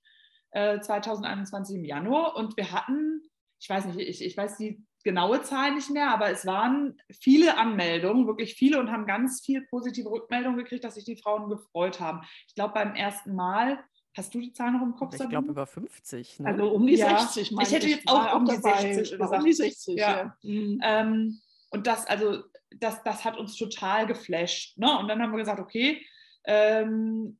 äh, 0.52 0.80
2021 0.80 1.76
im 1.76 1.84
Januar. 1.84 2.36
Und 2.36 2.56
wir 2.56 2.72
hatten, 2.72 3.22
ich 3.60 3.68
weiß 3.68 3.86
nicht, 3.86 3.98
ich, 3.98 4.24
ich 4.24 4.36
weiß 4.36 4.56
die 4.56 4.84
genaue 5.04 5.42
Zahl 5.42 5.74
nicht 5.74 5.90
mehr, 5.90 6.10
aber 6.10 6.30
es 6.30 6.46
waren 6.46 7.00
viele 7.10 7.56
Anmeldungen, 7.56 8.26
wirklich 8.26 8.54
viele 8.54 8.78
und 8.80 8.90
haben 8.90 9.06
ganz 9.06 9.40
viel 9.44 9.62
positive 9.62 10.10
Rückmeldungen 10.10 10.58
gekriegt, 10.58 10.84
dass 10.84 10.94
sich 10.94 11.04
die 11.04 11.16
Frauen 11.16 11.48
gefreut 11.48 12.00
haben. 12.00 12.20
Ich 12.46 12.54
glaube, 12.54 12.74
beim 12.74 12.94
ersten 12.94 13.34
Mal 13.34 13.82
Hast 14.16 14.34
du 14.34 14.40
die 14.40 14.52
Zahl 14.52 14.72
noch 14.72 14.82
im 14.82 14.96
Kopf? 14.96 15.14
Ich 15.14 15.28
glaube 15.28 15.48
über 15.48 15.66
50. 15.66 16.40
Ne? 16.40 16.48
Also 16.48 16.68
um 16.70 16.84
die 16.86 16.96
ja. 16.96 17.16
60. 17.18 17.52
Ich 17.52 17.72
hätte 17.72 17.86
jetzt 17.86 18.08
auch 18.08 18.34
um 18.34 18.44
die 18.44 18.56
60 18.56 19.18
gesagt. 19.18 19.32
Um 19.32 19.44
die 19.44 19.52
60, 19.52 19.96
ja. 19.96 20.10
ja. 20.10 20.36
Mhm. 20.42 20.80
Ähm, 20.82 21.40
und 21.70 21.86
das, 21.86 22.06
also, 22.06 22.42
das, 22.76 23.02
das 23.04 23.24
hat 23.24 23.38
uns 23.38 23.56
total 23.56 24.06
geflasht. 24.06 24.76
Ne? 24.78 24.98
Und 24.98 25.06
dann 25.06 25.22
haben 25.22 25.30
wir 25.30 25.38
gesagt, 25.38 25.60
okay, 25.60 26.04
ähm, 26.44 27.38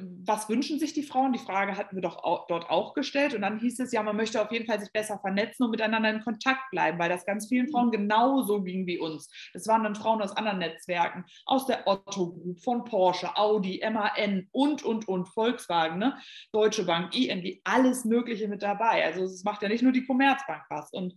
was 0.00 0.48
wünschen 0.48 0.78
sich 0.78 0.92
die 0.92 1.02
Frauen? 1.02 1.32
Die 1.32 1.38
Frage 1.38 1.76
hatten 1.76 1.96
wir 1.96 2.02
doch 2.02 2.22
auch, 2.24 2.46
dort 2.46 2.70
auch 2.70 2.94
gestellt. 2.94 3.34
Und 3.34 3.42
dann 3.42 3.58
hieß 3.58 3.80
es 3.80 3.92
ja, 3.92 4.02
man 4.02 4.16
möchte 4.16 4.42
auf 4.42 4.52
jeden 4.52 4.66
Fall 4.66 4.80
sich 4.80 4.92
besser 4.92 5.18
vernetzen 5.18 5.64
und 5.64 5.70
miteinander 5.70 6.10
in 6.10 6.22
Kontakt 6.22 6.70
bleiben, 6.70 6.98
weil 6.98 7.08
das 7.08 7.26
ganz 7.26 7.48
vielen 7.48 7.68
Frauen 7.68 7.88
mhm. 7.88 7.92
genauso 7.92 8.62
ging 8.62 8.86
wie 8.86 8.98
uns. 8.98 9.30
Das 9.52 9.66
waren 9.66 9.84
dann 9.84 9.94
Frauen 9.94 10.22
aus 10.22 10.36
anderen 10.36 10.58
Netzwerken, 10.58 11.24
aus 11.46 11.66
der 11.66 11.86
Otto 11.86 12.32
Group, 12.32 12.60
von 12.60 12.84
Porsche, 12.84 13.36
Audi, 13.36 13.82
MAN 13.90 14.48
und, 14.52 14.82
und, 14.82 15.08
und, 15.08 15.26
Volkswagen, 15.28 15.98
ne? 15.98 16.16
Deutsche 16.52 16.84
Bank, 16.84 17.16
ING, 17.16 17.60
alles 17.64 18.04
Mögliche 18.04 18.48
mit 18.48 18.62
dabei. 18.62 19.04
Also 19.04 19.24
es 19.24 19.44
macht 19.44 19.62
ja 19.62 19.68
nicht 19.68 19.82
nur 19.82 19.92
die 19.92 20.04
Commerzbank 20.04 20.62
was. 20.68 20.92
Und 20.92 21.14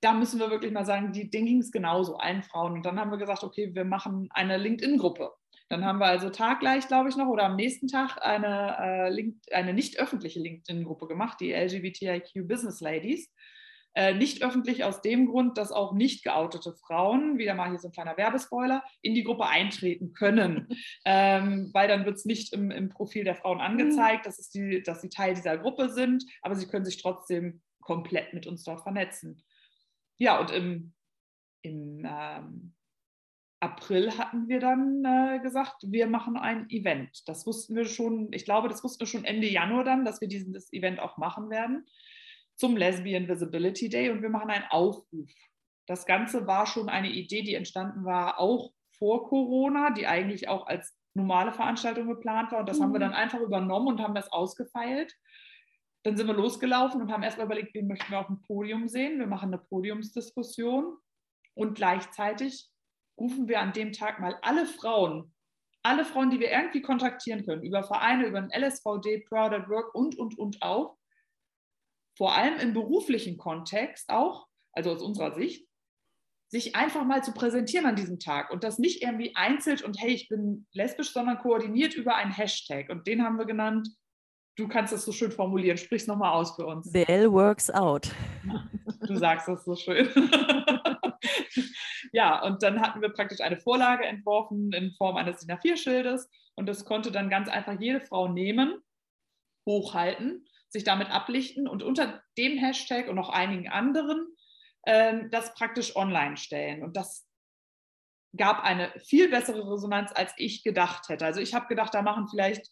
da 0.00 0.12
müssen 0.12 0.40
wir 0.40 0.50
wirklich 0.50 0.72
mal 0.72 0.84
sagen, 0.84 1.12
die, 1.12 1.30
denen 1.30 1.46
ging 1.46 1.60
es 1.60 1.70
genauso, 1.70 2.16
allen 2.16 2.42
Frauen. 2.42 2.72
Und 2.72 2.84
dann 2.84 2.98
haben 2.98 3.10
wir 3.10 3.18
gesagt, 3.18 3.44
okay, 3.44 3.72
wir 3.72 3.84
machen 3.84 4.28
eine 4.32 4.56
LinkedIn-Gruppe. 4.56 5.32
Dann 5.72 5.86
haben 5.86 6.00
wir 6.00 6.06
also 6.06 6.28
taggleich, 6.28 6.86
glaube 6.86 7.08
ich, 7.08 7.16
noch 7.16 7.28
oder 7.28 7.44
am 7.44 7.56
nächsten 7.56 7.88
Tag 7.88 8.18
eine, 8.20 8.76
äh, 8.78 9.08
Link, 9.08 9.36
eine 9.52 9.72
nicht 9.72 9.98
öffentliche 9.98 10.38
LinkedIn-Gruppe 10.38 11.06
gemacht, 11.06 11.40
die 11.40 11.54
LGBTIQ 11.54 12.46
Business 12.46 12.82
Ladies. 12.82 13.32
Äh, 13.94 14.12
nicht 14.12 14.44
öffentlich 14.44 14.84
aus 14.84 15.00
dem 15.00 15.28
Grund, 15.28 15.56
dass 15.56 15.72
auch 15.72 15.94
nicht 15.94 16.24
geoutete 16.24 16.74
Frauen, 16.74 17.38
wieder 17.38 17.54
mal 17.54 17.70
hier 17.70 17.78
so 17.78 17.88
ein 17.88 17.92
kleiner 17.92 18.18
Werbespoiler, 18.18 18.84
in 19.00 19.14
die 19.14 19.24
Gruppe 19.24 19.46
eintreten 19.46 20.12
können. 20.12 20.68
ähm, 21.06 21.70
weil 21.72 21.88
dann 21.88 22.04
wird 22.04 22.16
es 22.16 22.26
nicht 22.26 22.52
im, 22.52 22.70
im, 22.70 22.90
Profil 22.90 23.24
der 23.24 23.36
Frauen 23.36 23.62
angezeigt, 23.62 24.26
dass, 24.26 24.38
es 24.38 24.50
die, 24.50 24.82
dass 24.82 25.00
sie 25.00 25.08
Teil 25.08 25.32
dieser 25.32 25.56
Gruppe 25.56 25.88
sind, 25.88 26.22
aber 26.42 26.54
sie 26.54 26.66
können 26.66 26.84
sich 26.84 27.00
trotzdem 27.00 27.62
komplett 27.80 28.34
mit 28.34 28.46
uns 28.46 28.62
dort 28.62 28.82
vernetzen. 28.82 29.42
Ja, 30.18 30.38
und 30.38 30.50
im, 30.50 30.92
im 31.62 32.06
ähm, 32.06 32.74
April 33.62 34.18
hatten 34.18 34.48
wir 34.48 34.58
dann 34.58 35.04
äh, 35.04 35.38
gesagt, 35.40 35.76
wir 35.86 36.08
machen 36.08 36.36
ein 36.36 36.68
Event. 36.68 37.28
Das 37.28 37.46
wussten 37.46 37.76
wir 37.76 37.84
schon, 37.84 38.32
ich 38.32 38.44
glaube, 38.44 38.68
das 38.68 38.82
wussten 38.82 39.00
wir 39.00 39.06
schon 39.06 39.24
Ende 39.24 39.46
Januar 39.46 39.84
dann, 39.84 40.04
dass 40.04 40.20
wir 40.20 40.26
dieses 40.26 40.72
Event 40.72 40.98
auch 40.98 41.16
machen 41.16 41.48
werden 41.48 41.86
zum 42.56 42.76
Lesbian 42.76 43.28
Visibility 43.28 43.88
Day 43.88 44.10
und 44.10 44.20
wir 44.20 44.30
machen 44.30 44.50
einen 44.50 44.64
Aufruf. 44.68 45.30
Das 45.86 46.06
Ganze 46.06 46.46
war 46.48 46.66
schon 46.66 46.88
eine 46.88 47.10
Idee, 47.10 47.42
die 47.42 47.54
entstanden 47.54 48.04
war, 48.04 48.40
auch 48.40 48.72
vor 48.98 49.28
Corona, 49.28 49.90
die 49.90 50.08
eigentlich 50.08 50.48
auch 50.48 50.66
als 50.66 50.98
normale 51.14 51.52
Veranstaltung 51.52 52.08
geplant 52.08 52.50
war. 52.50 52.60
Und 52.60 52.68
das 52.68 52.80
mhm. 52.80 52.84
haben 52.84 52.92
wir 52.94 52.98
mhm. 52.98 53.04
dann 53.04 53.14
einfach 53.14 53.40
übernommen 53.40 53.86
und 53.88 54.00
haben 54.00 54.14
das 54.14 54.32
ausgefeilt. 54.32 55.14
Dann 56.02 56.16
sind 56.16 56.26
wir 56.26 56.34
losgelaufen 56.34 57.00
und 57.00 57.12
haben 57.12 57.22
erstmal 57.22 57.46
überlegt, 57.46 57.74
wen 57.74 57.86
möchten 57.86 58.10
wir 58.10 58.18
auf 58.18 58.26
dem 58.26 58.42
Podium 58.42 58.88
sehen. 58.88 59.20
Wir 59.20 59.28
machen 59.28 59.50
eine 59.50 59.58
Podiumsdiskussion 59.58 60.96
und 61.54 61.74
gleichzeitig 61.74 62.71
rufen 63.22 63.46
wir 63.46 63.60
an 63.60 63.72
dem 63.72 63.92
Tag 63.92 64.18
mal 64.18 64.36
alle 64.42 64.66
Frauen, 64.66 65.32
alle 65.84 66.04
Frauen, 66.04 66.30
die 66.30 66.40
wir 66.40 66.50
irgendwie 66.50 66.82
kontaktieren 66.82 67.46
können, 67.46 67.62
über 67.62 67.84
Vereine, 67.84 68.26
über 68.26 68.40
den 68.40 68.50
LSVD, 68.50 69.24
Proud 69.28 69.52
at 69.52 69.68
Work 69.68 69.94
und, 69.94 70.18
und, 70.18 70.36
und 70.38 70.60
auf, 70.60 70.96
vor 72.16 72.34
allem 72.34 72.58
im 72.58 72.72
beruflichen 72.74 73.38
Kontext 73.38 74.10
auch, 74.10 74.48
also 74.72 74.90
aus 74.90 75.02
unserer 75.02 75.34
Sicht, 75.34 75.66
sich 76.48 76.74
einfach 76.74 77.04
mal 77.04 77.24
zu 77.24 77.32
präsentieren 77.32 77.86
an 77.86 77.96
diesem 77.96 78.18
Tag 78.18 78.50
und 78.50 78.64
das 78.64 78.78
nicht 78.78 79.02
irgendwie 79.02 79.34
einzeln 79.36 79.80
und 79.84 79.98
hey, 80.00 80.10
ich 80.10 80.28
bin 80.28 80.66
lesbisch, 80.72 81.12
sondern 81.12 81.38
koordiniert 81.38 81.94
über 81.94 82.16
einen 82.16 82.32
Hashtag 82.32 82.90
und 82.90 83.06
den 83.06 83.22
haben 83.22 83.38
wir 83.38 83.46
genannt, 83.46 83.88
du 84.56 84.68
kannst 84.68 84.92
das 84.92 85.04
so 85.04 85.12
schön 85.12 85.32
formulieren, 85.32 85.78
sprich 85.78 86.02
es 86.02 86.08
nochmal 86.08 86.32
aus 86.32 86.56
für 86.56 86.66
uns. 86.66 86.90
The 86.92 87.08
L 87.08 87.32
works 87.32 87.70
out. 87.70 88.10
Du 89.04 89.16
sagst 89.16 89.48
das 89.48 89.64
so 89.64 89.74
schön. 89.74 90.08
ja, 92.12 92.42
und 92.42 92.62
dann 92.62 92.80
hatten 92.80 93.00
wir 93.00 93.08
praktisch 93.08 93.40
eine 93.40 93.56
Vorlage 93.56 94.04
entworfen 94.04 94.72
in 94.72 94.92
Form 94.92 95.16
eines 95.16 95.40
DIN 95.40 95.56
A4-Schildes 95.56 96.30
und 96.54 96.66
das 96.66 96.84
konnte 96.84 97.10
dann 97.10 97.30
ganz 97.30 97.48
einfach 97.48 97.80
jede 97.80 98.00
Frau 98.00 98.28
nehmen, 98.28 98.82
hochhalten, 99.66 100.46
sich 100.68 100.84
damit 100.84 101.10
ablichten 101.10 101.66
und 101.66 101.82
unter 101.82 102.22
dem 102.36 102.58
Hashtag 102.58 103.08
und 103.08 103.16
noch 103.16 103.30
einigen 103.30 103.68
anderen 103.68 104.26
ähm, 104.86 105.30
das 105.30 105.54
praktisch 105.54 105.96
online 105.96 106.36
stellen. 106.36 106.82
Und 106.82 106.96
das 106.96 107.26
gab 108.36 108.62
eine 108.62 108.90
viel 109.00 109.28
bessere 109.28 109.70
Resonanz, 109.70 110.10
als 110.14 110.32
ich 110.36 110.62
gedacht 110.62 111.08
hätte. 111.08 111.24
Also 111.24 111.40
ich 111.40 111.54
habe 111.54 111.66
gedacht, 111.66 111.94
da 111.94 112.02
machen 112.02 112.28
vielleicht 112.28 112.70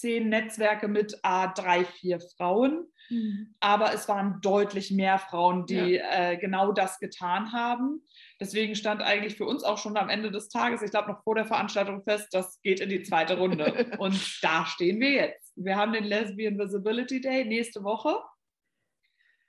zehn 0.00 0.28
Netzwerke 0.28 0.88
mit 0.88 1.18
A, 1.22 1.48
drei, 1.48 1.84
vier 1.84 2.20
Frauen. 2.36 2.86
Mhm. 3.10 3.54
Aber 3.60 3.92
es 3.92 4.08
waren 4.08 4.40
deutlich 4.40 4.90
mehr 4.90 5.18
Frauen, 5.18 5.66
die 5.66 5.94
ja. 5.94 6.30
äh, 6.30 6.36
genau 6.36 6.72
das 6.72 6.98
getan 6.98 7.52
haben. 7.52 8.02
Deswegen 8.40 8.74
stand 8.74 9.02
eigentlich 9.02 9.36
für 9.36 9.44
uns 9.44 9.62
auch 9.64 9.78
schon 9.78 9.96
am 9.96 10.08
Ende 10.08 10.30
des 10.30 10.48
Tages, 10.48 10.82
ich 10.82 10.90
glaube 10.90 11.10
noch 11.10 11.22
vor 11.22 11.34
der 11.34 11.44
Veranstaltung 11.44 12.02
fest, 12.02 12.28
das 12.32 12.60
geht 12.62 12.80
in 12.80 12.88
die 12.88 13.02
zweite 13.02 13.36
Runde. 13.36 13.90
Und 13.98 14.38
da 14.42 14.64
stehen 14.66 15.00
wir 15.00 15.10
jetzt. 15.10 15.52
Wir 15.56 15.76
haben 15.76 15.92
den 15.92 16.04
Lesbian 16.04 16.58
Visibility 16.58 17.20
Day 17.20 17.44
nächste 17.44 17.84
Woche. 17.84 18.16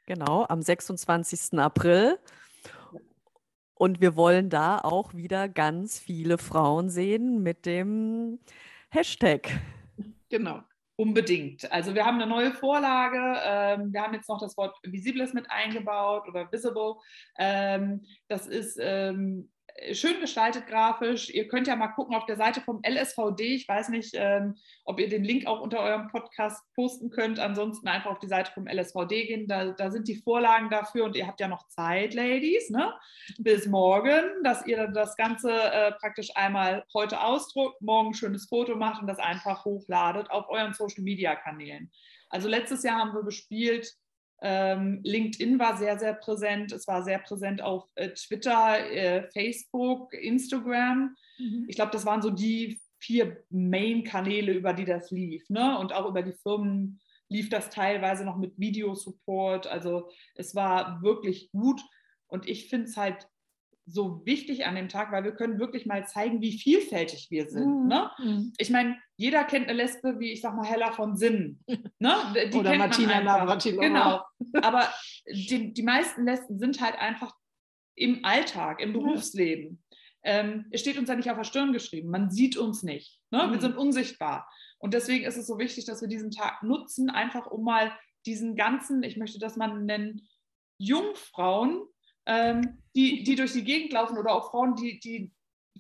Genau, 0.08 0.46
am 0.50 0.62
26. 0.62 1.60
April. 1.60 2.18
Und 3.76 4.02
wir 4.02 4.16
wollen 4.16 4.50
da 4.50 4.78
auch 4.78 5.14
wieder 5.14 5.48
ganz 5.48 6.00
viele 6.00 6.38
Frauen 6.38 6.90
sehen 6.90 7.42
mit 7.42 7.66
dem 7.66 8.40
Hashtag. 8.90 9.50
Genau. 10.32 10.64
Unbedingt. 10.96 11.70
Also 11.72 11.94
wir 11.94 12.06
haben 12.06 12.22
eine 12.22 12.28
neue 12.28 12.52
Vorlage. 12.52 13.42
Ähm, 13.44 13.92
wir 13.92 14.02
haben 14.02 14.14
jetzt 14.14 14.30
noch 14.30 14.40
das 14.40 14.56
Wort 14.56 14.78
Visibles 14.84 15.34
mit 15.34 15.50
eingebaut 15.50 16.28
oder 16.28 16.50
Visible. 16.52 16.96
Ähm, 17.38 18.06
das 18.28 18.48
ist 18.48 18.78
ähm, 18.80 19.50
äh, 19.61 19.61
schön 19.92 20.20
gestaltet 20.20 20.68
grafisch. 20.68 21.30
Ihr 21.30 21.48
könnt 21.48 21.68
ja 21.68 21.76
mal 21.76 21.90
gucken 21.90 22.16
auf 22.16 22.26
der 22.26 22.38
Seite 22.38 22.62
vom 22.62 22.82
LSVD. 22.88 23.56
Ich 23.56 23.68
weiß 23.68 23.90
nicht, 23.90 24.14
ähm, 24.16 24.56
ob 24.86 25.00
ihr 25.00 25.10
den 25.10 25.24
Link 25.24 25.48
auch 25.48 25.62
unter 25.62 25.80
eurem 25.80 26.08
Podcast 26.10 26.64
posten 26.76 27.10
könnt. 27.10 27.40
Ansonsten 27.40 27.88
einfach 27.88 28.12
auf 28.12 28.20
die 28.20 28.28
Seite 28.28 28.52
vom 28.52 28.68
LSVD 28.68 29.28
gehen. 29.28 29.48
Da, 29.48 29.72
da 29.72 29.92
sind 29.92 30.08
die 30.08 30.22
Vorlagen 30.22 30.70
dafür 30.70 31.06
und 31.06 31.16
ihr 31.16 31.28
habt 31.28 31.40
ja 31.40 31.48
noch 31.48 31.68
Zeit, 31.68 32.14
Ladies, 32.14 32.70
ne? 32.70 32.94
bis 33.40 33.68
morgen, 33.68 34.44
dass 34.44 34.66
ihr 34.66 34.78
dann 34.78 34.94
das 34.94 35.16
Ganze 35.16 35.52
äh, 35.52 35.92
praktisch 35.94 36.36
einmal 36.36 36.86
heute 36.94 37.22
ausdruckt, 37.22 37.82
morgen 37.82 38.10
ein 38.10 38.14
schönes 38.14 38.48
Foto 38.48 38.76
macht 38.76 39.02
und 39.02 39.08
das 39.08 39.20
einfach 39.20 39.66
hochladet 39.66 40.30
auf 40.30 40.50
euren 40.50 40.74
Social-Media-Kanälen. 40.74 41.92
Also 42.30 42.48
letztes 42.48 42.84
Jahr 42.84 43.00
haben 43.00 43.14
wir 43.14 43.24
bespielt 43.24 43.94
LinkedIn 44.44 45.60
war 45.60 45.78
sehr, 45.78 46.00
sehr 46.00 46.14
präsent. 46.14 46.72
Es 46.72 46.88
war 46.88 47.04
sehr 47.04 47.20
präsent 47.20 47.62
auf 47.62 47.86
äh, 47.96 48.10
Twitter, 48.10 48.80
äh, 48.90 49.30
Facebook, 49.32 50.14
Instagram. 50.14 51.16
Mhm. 51.38 51.66
Ich 51.68 51.76
glaube, 51.76 51.92
das 51.92 52.06
waren 52.06 52.22
so 52.22 52.32
die 52.32 52.80
vier 53.00 53.44
Main-Kanäle, 53.50 54.54
über 54.54 54.74
die 54.74 54.86
das 54.86 55.12
lief. 55.12 55.50
Ne? 55.50 55.78
Und 55.78 55.94
auch 55.94 56.08
über 56.08 56.24
die 56.24 56.34
Firmen 56.34 57.00
lief 57.30 57.50
das 57.50 57.70
teilweise 57.70 58.26
noch 58.26 58.38
mit 58.38 58.58
Videosupport. 58.60 59.68
Also 59.68 60.10
es 60.36 60.56
war 60.56 61.02
wirklich 61.02 61.52
gut. 61.52 61.82
Und 62.28 62.48
ich 62.48 62.70
finde 62.70 62.88
es 62.88 62.98
halt 62.98 63.28
so 63.86 64.26
wichtig 64.26 64.66
an 64.66 64.76
dem 64.76 64.90
Tag, 64.90 65.12
weil 65.12 65.24
wir 65.24 65.34
können 65.34 65.60
wirklich 65.60 65.86
mal 65.86 66.06
zeigen, 66.08 66.42
wie 66.42 66.58
vielfältig 66.58 67.28
wir 67.30 67.50
sind. 67.50 67.84
Mhm. 67.84 67.88
Ne? 67.88 68.12
Mhm. 68.20 68.54
Ich 68.58 68.70
meine, 68.70 68.98
jeder 69.18 69.44
kennt 69.44 69.68
eine 69.68 69.78
Lesbe 69.78 70.20
wie, 70.20 70.32
ich 70.32 70.42
sag 70.42 70.56
mal, 70.56 70.66
Hella 70.66 70.92
von 70.92 71.16
Sinnen. 71.18 71.64
Ne? 72.00 72.16
Die 72.52 72.58
Oder 72.58 72.76
Martina 72.76 73.22
Navratilova. 73.22 73.82
Genau. 73.82 74.22
Aber 74.62 74.88
die, 75.28 75.74
die 75.74 75.84
meisten 75.84 76.26
Lesben 76.26 76.60
sind 76.60 76.82
halt 76.82 76.96
einfach 76.96 77.34
im 77.96 78.24
Alltag, 78.24 78.82
im 78.82 78.94
Berufsleben. 78.94 79.84
Ähm, 80.24 80.66
es 80.72 80.82
steht 80.82 80.98
uns 80.98 81.10
ja 81.10 81.16
nicht 81.16 81.30
auf 81.30 81.38
der 81.38 81.44
Stirn 81.44 81.74
geschrieben. 81.74 82.10
Man 82.10 82.30
sieht 82.30 82.58
uns 82.58 82.84
nicht. 82.84 83.20
Ne? 83.32 83.48
Mhm. 83.48 83.52
Wir 83.54 83.62
sind 83.62 83.78
unsichtbar. 83.78 84.48
Und 84.78 84.94
deswegen 84.94 85.26
ist 85.26 85.38
es 85.38 85.48
so 85.48 85.60
wichtig, 85.60 85.86
dass 85.86 86.02
wir 86.02 86.08
diesen 86.08 86.32
Tag 86.32 86.64
nutzen, 86.64 87.10
einfach 87.10 87.48
um 87.48 87.64
mal 87.64 87.92
diesen 88.26 88.56
ganzen, 88.56 89.04
ich 89.04 89.18
möchte 89.18 89.40
das 89.40 89.56
mal 89.56 89.80
nennen, 89.80 90.28
Jungfrauen 90.78 91.84
ähm, 92.26 92.82
die, 92.96 93.24
die 93.24 93.36
durch 93.36 93.54
die 93.54 93.64
Gegend 93.64 93.94
laufen 93.94 94.18
oder 94.18 94.34
auch 94.34 94.52
Frauen, 94.52 94.76
die, 94.76 95.00
die 95.00 95.32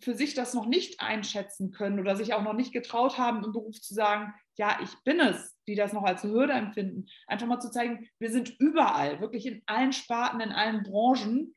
für 0.02 0.16
sich 0.16 0.34
das 0.34 0.54
noch 0.54 0.66
nicht 0.66 1.00
einschätzen 1.00 1.72
können 1.72 2.00
oder 2.00 2.16
sich 2.16 2.34
auch 2.34 2.44
noch 2.44 2.54
nicht 2.54 2.72
getraut 2.72 3.18
haben, 3.18 3.44
im 3.44 3.52
Beruf 3.52 3.80
zu 3.80 3.94
sagen, 3.94 4.34
ja, 4.58 4.80
ich 4.82 4.92
bin 5.04 5.20
es, 5.20 5.58
die 5.68 5.76
das 5.76 5.94
noch 5.94 6.04
als 6.04 6.24
Hürde 6.24 6.54
empfinden. 6.54 7.08
Einfach 7.28 7.48
mal 7.48 7.60
zu 7.60 7.72
zeigen, 7.72 8.10
wir 8.20 8.32
sind 8.32 8.56
überall, 8.60 9.20
wirklich 9.22 9.46
in 9.46 9.62
allen 9.66 9.94
Sparten, 9.94 10.42
in 10.42 10.52
allen 10.52 10.84
Branchen. 10.84 11.56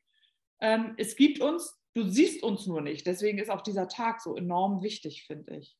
Ähm, 0.61 0.93
es 0.97 1.15
gibt 1.15 1.39
uns, 1.39 1.77
du 1.93 2.07
siehst 2.07 2.43
uns 2.43 2.67
nur 2.67 2.81
nicht. 2.81 3.07
Deswegen 3.07 3.39
ist 3.39 3.49
auch 3.49 3.61
dieser 3.61 3.87
Tag 3.87 4.21
so 4.21 4.35
enorm 4.35 4.81
wichtig, 4.81 5.25
finde 5.25 5.57
ich. 5.57 5.77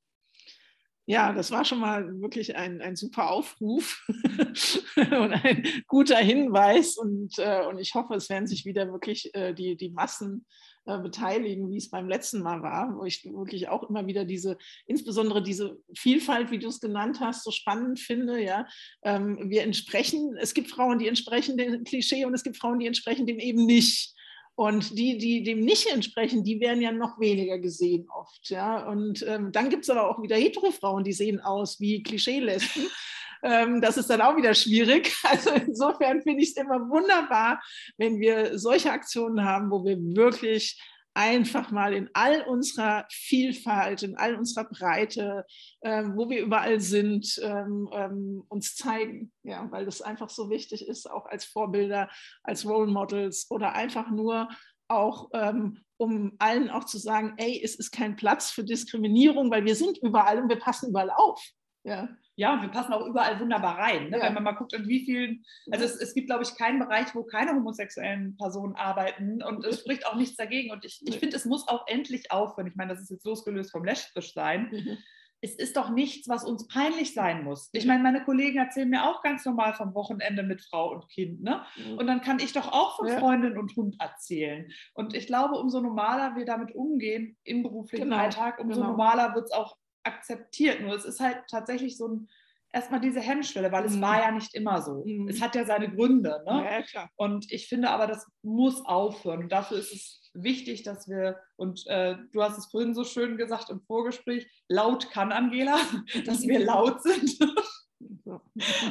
Ja, 1.08 1.34
das 1.34 1.52
war 1.52 1.66
schon 1.66 1.80
mal 1.80 2.20
wirklich 2.20 2.56
ein, 2.56 2.82
ein 2.82 2.96
super 2.96 3.30
Aufruf 3.30 4.04
und 4.96 5.34
ein 5.34 5.68
guter 5.88 6.18
Hinweis. 6.18 6.98
Und, 6.98 7.38
äh, 7.38 7.64
und 7.68 7.78
ich 7.78 7.94
hoffe, 7.94 8.16
es 8.16 8.30
werden 8.30 8.48
sich 8.48 8.66
wieder 8.66 8.92
wirklich 8.92 9.34
äh, 9.36 9.54
die, 9.54 9.78
die 9.78 9.92
Massen 9.92 10.48
äh, 10.88 10.98
beteiligen, 10.98 11.70
wie 11.70 11.78
es 11.78 11.92
beim 11.92 12.08
letzten 12.08 12.42
Mal 12.42 12.64
war, 12.64 12.96
wo 12.98 13.06
ich 13.06 13.24
wirklich 13.24 13.70
auch 13.70 13.88
immer 13.90 14.08
wieder 14.08 14.26
diese, 14.26 14.58
insbesondere 14.88 15.44
diese 15.44 15.80
Vielfalt, 15.96 16.50
wie 16.50 16.60
du 16.60 16.70
es 16.70 16.80
genannt 16.80 17.20
hast, 17.20 17.44
so 17.44 17.52
spannend 17.52 18.00
finde. 18.00 18.42
Ja, 18.42 18.68
ähm, 19.04 19.50
wir 19.50 19.62
entsprechen, 19.62 20.36
es 20.40 20.56
gibt 20.56 20.72
Frauen, 20.72 20.98
die 20.98 21.08
entsprechen 21.08 21.56
dem 21.56 21.84
Klischee 21.84 22.26
und 22.26 22.34
es 22.34 22.44
gibt 22.44 22.58
Frauen, 22.58 22.80
die 22.80 22.88
entsprechen 22.88 23.28
dem 23.28 23.38
eben 23.40 23.66
nicht. 23.66 24.16
Und 24.56 24.98
die, 24.98 25.18
die 25.18 25.44
dem 25.44 25.60
nicht 25.60 25.88
entsprechen, 25.88 26.46
die 26.46 26.62
werden 26.62 26.82
ja 26.82 26.92
noch 26.92 27.20
weniger 27.20 27.60
gesehen 27.60 28.08
oft. 28.10 28.50
Ja? 28.50 28.88
Und 28.88 29.26
ähm, 29.28 29.52
dann 29.52 29.70
gibt 29.70 29.84
es 29.84 29.90
aber 29.90 30.10
auch 30.10 30.22
wieder 30.22 30.38
Hetero-Frauen, 30.38 31.04
die 31.04 31.12
sehen 31.12 31.42
aus 31.42 31.80
wie 31.82 32.02
Klischee-Lesben. 32.02 32.88
ähm, 33.44 33.82
das 33.82 33.98
ist 33.98 34.10
dann 34.10 34.22
auch 34.22 34.38
wieder 34.38 34.54
schwierig. 34.54 35.14
Also 35.24 35.52
insofern 35.52 36.22
finde 36.22 36.42
ich 36.44 36.52
es 36.52 36.58
immer 36.58 36.80
wunderbar, 36.90 37.62
wenn 37.98 38.20
wir 38.20 38.58
solche 38.58 38.92
Aktionen 38.92 39.44
haben, 39.44 39.70
wo 39.72 39.84
wir 39.84 39.98
wirklich 40.00 40.80
einfach 41.16 41.72
mal 41.72 41.94
in 41.94 42.10
all 42.14 42.42
unserer 42.42 43.06
Vielfalt, 43.10 44.04
in 44.04 44.18
all 44.18 44.36
unserer 44.36 44.66
Breite, 44.66 45.46
ähm, 45.82 46.14
wo 46.16 46.30
wir 46.30 46.42
überall 46.42 46.80
sind, 46.80 47.40
ähm, 47.42 47.90
ähm, 47.94 48.44
uns 48.50 48.76
zeigen. 48.76 49.32
Ja, 49.44 49.72
weil 49.72 49.86
das 49.86 50.02
einfach 50.02 50.30
so 50.30 50.50
wichtig 50.50 50.88
ist, 50.88 51.10
auch 51.10 51.26
als 51.26 51.46
Vorbilder, 51.46 52.10
als 52.44 52.66
Role 52.66 52.92
Models 52.92 53.48
oder 53.50 53.74
einfach 53.74 54.12
nur 54.12 54.50
auch, 54.88 55.30
ähm, 55.34 55.80
um 55.98 56.34
allen 56.38 56.70
auch 56.70 56.84
zu 56.84 56.98
sagen, 56.98 57.34
ey, 57.38 57.60
es 57.64 57.76
ist 57.76 57.92
kein 57.92 58.18
Platz 58.18 58.52
für 58.52 58.64
Diskriminierung, 58.64 59.50
weil 59.50 59.66
wir 59.66 59.76
sind 59.76 59.98
überall 60.00 60.42
und 60.42 60.50
wir 60.50 60.60
passen 60.60 60.90
überall 60.90 61.10
auf. 61.10 61.42
Ja. 61.86 62.10
Ja, 62.38 62.54
und 62.54 62.64
wir 62.64 62.70
passen 62.70 62.92
auch 62.92 63.06
überall 63.06 63.40
wunderbar 63.40 63.78
rein. 63.78 64.10
Ne? 64.10 64.18
Ja. 64.18 64.26
Wenn 64.26 64.34
man 64.34 64.44
mal 64.44 64.52
guckt, 64.52 64.74
in 64.74 64.88
wie 64.88 65.06
vielen, 65.06 65.46
also 65.72 65.86
es, 65.86 65.96
es 65.96 66.14
gibt, 66.14 66.28
glaube 66.28 66.44
ich, 66.44 66.56
keinen 66.56 66.80
Bereich, 66.80 67.16
wo 67.16 67.24
keine 67.24 67.54
homosexuellen 67.54 68.36
Personen 68.36 68.76
arbeiten 68.76 69.42
und 69.42 69.64
es 69.66 69.80
spricht 69.80 70.06
auch 70.06 70.16
nichts 70.16 70.36
dagegen. 70.36 70.72
Und 70.72 70.84
ich, 70.84 71.02
ich 71.06 71.18
finde, 71.18 71.38
es 71.38 71.46
muss 71.46 71.68
auch 71.68 71.88
endlich 71.88 72.32
aufhören. 72.32 72.68
Ich 72.68 72.76
meine, 72.76 72.92
das 72.92 73.02
ist 73.02 73.12
jetzt 73.12 73.26
losgelöst 73.26 73.72
vom 73.72 73.86
lesbisch 73.86 74.34
sein. 74.34 74.70
Mhm. 74.72 74.98
Es 75.40 75.56
ist 75.56 75.78
doch 75.78 75.92
nichts, 75.92 76.28
was 76.28 76.44
uns 76.44 76.68
peinlich 76.68 77.14
sein 77.14 77.44
muss. 77.44 77.70
Ich 77.72 77.86
meine, 77.86 78.02
meine 78.02 78.24
Kollegen 78.24 78.58
erzählen 78.58 78.90
mir 78.90 79.06
auch 79.06 79.22
ganz 79.22 79.46
normal 79.46 79.74
vom 79.74 79.94
Wochenende 79.94 80.44
mit 80.44 80.62
Frau 80.62 80.92
und 80.92 81.08
Kind. 81.08 81.42
Ne? 81.42 81.64
Mhm. 81.78 82.00
Und 82.00 82.08
dann 82.08 82.22
kann 82.22 82.40
ich 82.40 82.52
doch 82.52 82.68
auch 82.68 82.98
von 82.98 83.08
ja. 83.08 83.20
Freundin 83.20 83.58
und 83.58 83.76
Hund 83.76 83.96
erzählen. 84.00 84.70
Und 84.94 85.14
ich 85.14 85.28
glaube, 85.28 85.56
umso 85.56 85.80
normaler 85.80 86.36
wir 86.36 86.46
damit 86.46 86.74
umgehen 86.76 87.38
im 87.44 87.64
beruflichen 87.64 88.10
genau. 88.10 88.24
Alltag, 88.24 88.60
umso 88.60 88.82
genau. 88.82 88.92
normaler 88.92 89.36
wird 89.36 89.46
es 89.46 89.52
auch 89.52 89.78
akzeptiert. 90.06 90.82
Nur 90.82 90.96
es 90.96 91.06
ist 91.06 91.20
halt 91.20 91.44
tatsächlich 91.50 91.98
so 91.98 92.08
ein 92.08 92.30
erstmal 92.76 93.00
diese 93.00 93.22
Hemmschwelle, 93.22 93.72
weil 93.72 93.86
es 93.86 93.96
mhm. 93.96 94.02
war 94.02 94.20
ja 94.20 94.32
nicht 94.32 94.54
immer 94.54 94.82
so. 94.82 95.04
Mhm. 95.06 95.30
Es 95.30 95.42
hat 95.42 95.56
ja 95.56 95.66
seine 95.66 95.90
Gründe. 95.90 96.44
Ne? 96.46 96.84
Ja, 96.94 97.10
und 97.16 97.50
ich 97.52 97.68
finde 97.68 97.90
aber, 97.90 98.06
das 98.06 98.28
muss 98.44 98.86
aufhören. 98.86 99.44
Und 99.44 99.52
dafür 99.52 99.78
ist 99.78 99.94
es 99.94 100.30
wichtig, 100.34 100.84
dass 100.84 101.08
wir, 101.08 101.40
und 101.56 101.88
äh, 101.88 102.18
du 102.34 102.44
hast 102.44 102.58
es 102.58 102.66
vorhin 102.66 102.94
so 102.94 103.06
schön 103.06 103.38
gesagt 103.38 103.70
im 103.70 103.82
Vorgespräch, 103.82 104.46
laut 104.68 105.10
kann 105.10 105.32
Angela, 105.32 105.78
dass 106.26 106.46
wir 106.46 106.60
laut 106.60 107.02
sind. 107.02 107.40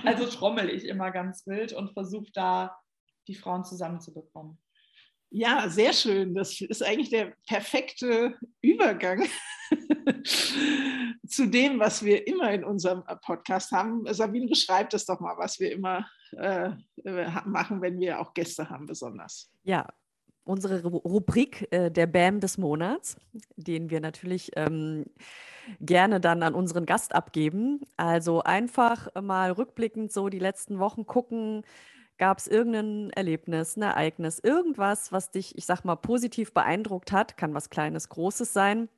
also 0.05 0.27
trommel 0.27 0.70
ich 0.70 0.87
immer 0.87 1.11
ganz 1.11 1.46
wild 1.46 1.74
und 1.74 1.92
versuche 1.92 2.33
da 2.33 2.79
die 3.29 3.35
Frauen 3.35 3.64
zusammenzubekommen. 3.64 4.59
Ja, 5.37 5.68
sehr 5.68 5.92
schön. 5.92 6.33
Das 6.33 6.61
ist 6.61 6.85
eigentlich 6.85 7.11
der 7.11 7.35
perfekte 7.49 8.38
Übergang 8.62 9.27
zu 11.27 11.47
dem, 11.47 11.81
was 11.81 12.05
wir 12.05 12.25
immer 12.29 12.53
in 12.53 12.62
unserem 12.62 13.03
Podcast 13.23 13.73
haben. 13.73 14.05
Sabine, 14.14 14.47
beschreibt 14.47 14.92
das 14.92 15.07
doch 15.07 15.18
mal, 15.18 15.37
was 15.37 15.59
wir 15.59 15.73
immer 15.73 16.07
äh, 16.37 16.70
machen, 17.47 17.83
wenn 17.83 17.99
wir 17.99 18.20
auch 18.20 18.33
Gäste 18.33 18.70
haben, 18.70 18.87
besonders. 18.87 19.51
Ja, 19.64 19.88
unsere 20.44 20.81
Rubrik 20.85 21.66
äh, 21.73 21.90
der 21.90 22.07
BAM 22.07 22.38
des 22.38 22.57
Monats, 22.57 23.16
den 23.57 23.90
wir 23.90 23.99
natürlich 23.99 24.53
ähm, 24.55 25.05
gerne 25.81 26.20
dann 26.20 26.44
an 26.44 26.55
unseren 26.55 26.87
Gast 26.87 27.12
abgeben. 27.12 27.81
Also 27.97 28.44
einfach 28.44 29.09
mal 29.20 29.51
rückblickend 29.51 30.12
so 30.12 30.29
die 30.29 30.38
letzten 30.38 30.79
Wochen 30.79 31.07
gucken, 31.07 31.64
Gab 32.25 32.39
es 32.39 32.47
irgendein 32.47 33.11
Erlebnis, 33.11 33.77
ein 33.77 33.83
Ereignis, 33.83 34.39
irgendwas, 34.39 35.13
was 35.13 35.31
dich, 35.31 35.59
ich 35.59 35.67
sag 35.67 35.85
mal, 35.85 35.97
positiv 35.97 36.55
beeindruckt 36.55 37.13
hat? 37.13 37.37
Kann 37.37 37.53
was 37.53 37.69
Kleines, 37.69 38.09
Großes 38.09 38.51
sein, 38.51 38.89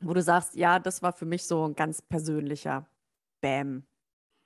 wo 0.00 0.12
du 0.12 0.20
sagst, 0.20 0.56
ja, 0.56 0.78
das 0.78 1.00
war 1.00 1.14
für 1.14 1.24
mich 1.24 1.46
so 1.46 1.66
ein 1.66 1.74
ganz 1.74 2.02
persönlicher 2.02 2.86
Bam. 3.40 3.86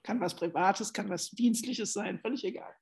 Kann 0.04 0.20
was 0.20 0.36
Privates, 0.36 0.92
kann 0.92 1.08
was 1.08 1.30
Dienstliches 1.30 1.92
sein, 1.92 2.20
völlig 2.20 2.44
egal. 2.44 2.72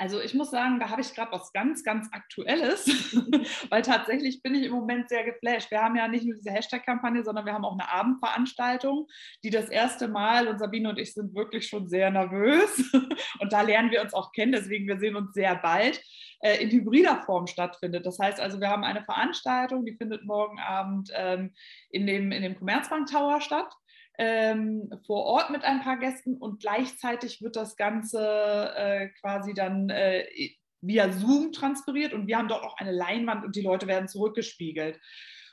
Also 0.00 0.18
ich 0.18 0.32
muss 0.32 0.50
sagen, 0.50 0.80
da 0.80 0.88
habe 0.88 1.02
ich 1.02 1.14
gerade 1.14 1.30
was 1.30 1.52
ganz, 1.52 1.84
ganz 1.84 2.08
Aktuelles, 2.12 2.86
weil 3.68 3.82
tatsächlich 3.82 4.42
bin 4.42 4.54
ich 4.54 4.64
im 4.64 4.72
Moment 4.72 5.10
sehr 5.10 5.24
geflasht. 5.24 5.70
Wir 5.70 5.82
haben 5.82 5.94
ja 5.94 6.08
nicht 6.08 6.24
nur 6.24 6.36
diese 6.36 6.50
Hashtag-Kampagne, 6.50 7.22
sondern 7.22 7.44
wir 7.44 7.52
haben 7.52 7.66
auch 7.66 7.78
eine 7.78 7.86
Abendveranstaltung, 7.86 9.08
die 9.44 9.50
das 9.50 9.68
erste 9.68 10.08
Mal, 10.08 10.48
und 10.48 10.58
Sabine 10.58 10.88
und 10.88 10.98
ich 10.98 11.12
sind 11.12 11.34
wirklich 11.34 11.68
schon 11.68 11.86
sehr 11.86 12.10
nervös 12.10 12.82
und 13.40 13.52
da 13.52 13.60
lernen 13.60 13.90
wir 13.90 14.00
uns 14.00 14.14
auch 14.14 14.32
kennen, 14.32 14.52
deswegen 14.52 14.88
wir 14.88 14.98
sehen 14.98 15.16
uns 15.16 15.34
sehr 15.34 15.54
bald, 15.56 16.02
äh, 16.40 16.62
in 16.62 16.70
hybrider 16.70 17.20
Form 17.26 17.46
stattfindet. 17.46 18.06
Das 18.06 18.18
heißt 18.18 18.40
also, 18.40 18.58
wir 18.58 18.70
haben 18.70 18.84
eine 18.84 19.04
Veranstaltung, 19.04 19.84
die 19.84 19.96
findet 19.96 20.24
morgen 20.24 20.58
Abend 20.60 21.10
ähm, 21.14 21.52
in 21.90 22.06
dem, 22.06 22.32
in 22.32 22.42
dem 22.42 22.56
Commerzbank 22.56 23.06
Tower 23.06 23.42
statt 23.42 23.70
ähm, 24.22 24.90
vor 25.06 25.24
Ort 25.24 25.48
mit 25.48 25.64
ein 25.64 25.80
paar 25.80 25.98
Gästen 25.98 26.36
und 26.36 26.60
gleichzeitig 26.60 27.40
wird 27.40 27.56
das 27.56 27.74
Ganze 27.76 28.74
äh, 28.76 29.08
quasi 29.18 29.54
dann 29.54 29.88
äh, 29.88 30.26
via 30.82 31.10
Zoom 31.10 31.52
transferiert 31.52 32.12
und 32.12 32.26
wir 32.26 32.36
haben 32.36 32.48
dort 32.48 32.62
auch 32.62 32.76
eine 32.76 32.92
Leinwand 32.92 33.46
und 33.46 33.56
die 33.56 33.62
Leute 33.62 33.86
werden 33.86 34.08
zurückgespiegelt. 34.08 35.00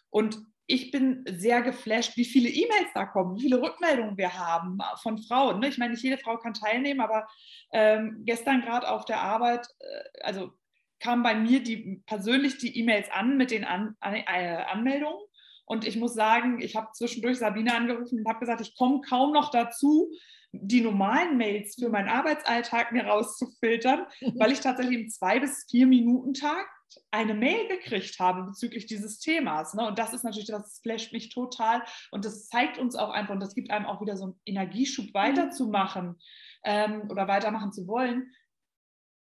Und 0.09 0.37
ich 0.65 0.91
bin 0.91 1.23
sehr 1.29 1.61
geflasht, 1.61 2.17
wie 2.17 2.25
viele 2.25 2.49
E-Mails 2.49 2.89
da 2.93 3.05
kommen, 3.05 3.37
wie 3.37 3.43
viele 3.43 3.61
Rückmeldungen 3.61 4.17
wir 4.17 4.37
haben 4.37 4.79
von 5.01 5.17
Frauen. 5.17 5.61
Ne? 5.61 5.69
Ich 5.69 5.77
meine, 5.77 5.93
nicht 5.93 6.03
jede 6.03 6.17
Frau 6.17 6.35
kann 6.37 6.53
teilnehmen, 6.53 6.99
aber 6.99 7.25
ähm, 7.71 8.23
gestern 8.25 8.61
gerade 8.61 8.89
auf 8.89 9.05
der 9.05 9.21
Arbeit, 9.21 9.65
äh, 9.79 10.23
also 10.23 10.51
kamen 10.99 11.23
bei 11.23 11.35
mir 11.35 11.63
die, 11.63 12.01
persönlich 12.05 12.57
die 12.57 12.77
E-Mails 12.77 13.09
an 13.11 13.37
mit 13.37 13.51
den 13.51 13.63
an, 13.63 13.95
an, 14.01 14.15
äh, 14.15 14.63
Anmeldungen. 14.69 15.26
Und 15.67 15.85
ich 15.85 15.97
muss 15.97 16.13
sagen, 16.13 16.59
ich 16.61 16.75
habe 16.75 16.87
zwischendurch 16.93 17.37
Sabine 17.37 17.75
angerufen 17.75 18.19
und 18.19 18.27
habe 18.27 18.39
gesagt, 18.39 18.61
ich 18.61 18.75
komme 18.75 19.01
kaum 19.01 19.33
noch 19.33 19.51
dazu, 19.51 20.09
die 20.53 20.81
normalen 20.81 21.37
Mails 21.37 21.75
für 21.75 21.89
meinen 21.89 22.07
Arbeitsalltag 22.07 22.93
mir 22.93 23.05
rauszufiltern, 23.05 24.05
weil 24.35 24.53
ich 24.53 24.61
tatsächlich 24.61 24.99
im 24.99 25.09
zwei 25.09 25.39
bis 25.39 25.65
vier 25.69 25.85
Minuten 25.85 26.33
Tag 26.33 26.65
eine 27.11 27.33
Mail 27.33 27.67
gekriegt 27.67 28.17
habe 28.17 28.43
bezüglich 28.43 28.85
dieses 28.85 29.19
Themas. 29.19 29.73
Ne? 29.73 29.85
Und 29.85 29.99
das 29.99 30.13
ist 30.13 30.23
natürlich, 30.23 30.47
das 30.47 30.79
flasht 30.81 31.11
mich 31.11 31.29
total 31.29 31.83
und 32.11 32.23
das 32.23 32.47
zeigt 32.47 32.77
uns 32.77 32.95
auch 32.95 33.09
einfach 33.09 33.33
und 33.33 33.41
das 33.41 33.55
gibt 33.55 33.69
einem 33.69 33.85
auch 33.85 34.01
wieder 34.01 34.15
so 34.15 34.23
einen 34.23 34.41
Energieschub 34.45 35.13
weiterzumachen 35.13 36.17
ähm, 36.63 37.09
oder 37.09 37.27
weitermachen 37.27 37.73
zu 37.73 37.87
wollen, 37.87 38.31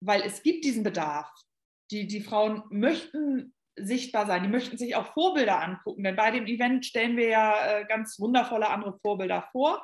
weil 0.02 0.22
es 0.22 0.42
gibt 0.42 0.64
diesen 0.64 0.82
Bedarf. 0.82 1.30
Die, 1.90 2.06
die 2.06 2.22
Frauen 2.22 2.62
möchten 2.70 3.52
sichtbar 3.76 4.26
sein, 4.26 4.42
die 4.42 4.48
möchten 4.48 4.76
sich 4.76 4.96
auch 4.96 5.12
Vorbilder 5.12 5.62
angucken, 5.62 6.04
denn 6.04 6.16
bei 6.16 6.30
dem 6.30 6.46
Event 6.46 6.84
stellen 6.84 7.16
wir 7.16 7.28
ja 7.28 7.54
äh, 7.66 7.84
ganz 7.86 8.18
wundervolle 8.18 8.68
andere 8.68 8.98
Vorbilder 8.98 9.48
vor. 9.52 9.80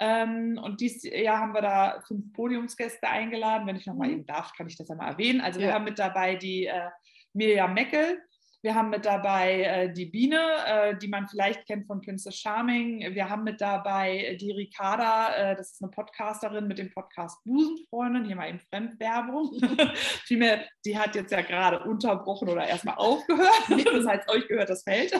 Ähm, 0.00 0.60
und 0.62 0.80
dieses 0.80 1.02
Jahr 1.02 1.38
haben 1.38 1.54
wir 1.54 1.62
da 1.62 2.00
fünf 2.06 2.32
Podiumsgäste 2.32 3.08
eingeladen. 3.08 3.66
Wenn 3.66 3.76
ich 3.76 3.86
nochmal 3.86 4.08
mhm. 4.08 4.14
eben 4.14 4.26
darf, 4.26 4.52
kann 4.56 4.68
ich 4.68 4.76
das 4.76 4.90
einmal 4.90 5.12
erwähnen. 5.12 5.40
Also 5.40 5.60
wir 5.60 5.74
haben 5.74 5.84
mit 5.84 5.98
dabei 5.98 6.36
die 6.36 6.66
äh, 6.66 6.88
Mirjam 7.32 7.74
Meckel, 7.74 8.22
wir 8.60 8.74
haben 8.74 8.90
mit 8.90 9.06
dabei 9.06 9.62
äh, 9.62 9.92
die 9.92 10.06
Biene, 10.06 10.40
äh, 10.66 10.96
die 10.98 11.06
man 11.06 11.28
vielleicht 11.28 11.64
kennt 11.66 11.86
von 11.86 12.00
Princess 12.00 12.36
Charming. 12.36 13.14
Wir 13.14 13.28
haben 13.28 13.44
mit 13.44 13.60
dabei 13.60 14.18
äh, 14.18 14.36
die 14.36 14.50
Ricarda, 14.50 15.34
äh, 15.34 15.56
das 15.56 15.72
ist 15.72 15.82
eine 15.82 15.92
Podcasterin 15.92 16.66
mit 16.66 16.78
dem 16.78 16.90
Podcast 16.90 17.42
Busenfreundin, 17.44 18.24
hier 18.24 18.34
mal 18.34 18.48
in 18.48 18.58
Fremdwerbung. 18.58 19.52
Vielmehr, 20.24 20.64
die 20.84 20.98
hat 20.98 21.14
jetzt 21.14 21.30
ja 21.30 21.42
gerade 21.42 21.84
unterbrochen 21.84 22.48
oder 22.48 22.66
erstmal 22.66 22.96
aufgehört. 22.96 23.48
Das 23.98 24.06
heißt, 24.06 24.28
euch 24.28 24.46
gehört 24.48 24.68
das 24.68 24.82
Feld. 24.82 25.12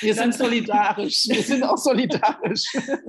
Wir 0.00 0.14
sind 0.14 0.34
solidarisch. 0.34 1.24
Wir 1.28 1.42
sind 1.42 1.62
auch 1.64 1.76
solidarisch. 1.76 2.64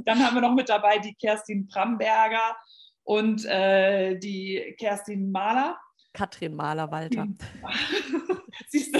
Dann 0.05 0.19
haben 0.19 0.35
wir 0.35 0.41
noch 0.41 0.53
mit 0.53 0.67
dabei 0.67 0.97
die 0.97 1.13
Kerstin 1.13 1.67
Bramberger 1.67 2.55
und 3.03 3.45
äh, 3.45 4.17
die 4.17 4.75
Kerstin 4.79 5.31
Mahler. 5.31 5.77
Katrin 6.13 6.55
Mahler-Walter. 6.55 7.27
Siehst 8.69 8.95
du? 8.95 8.99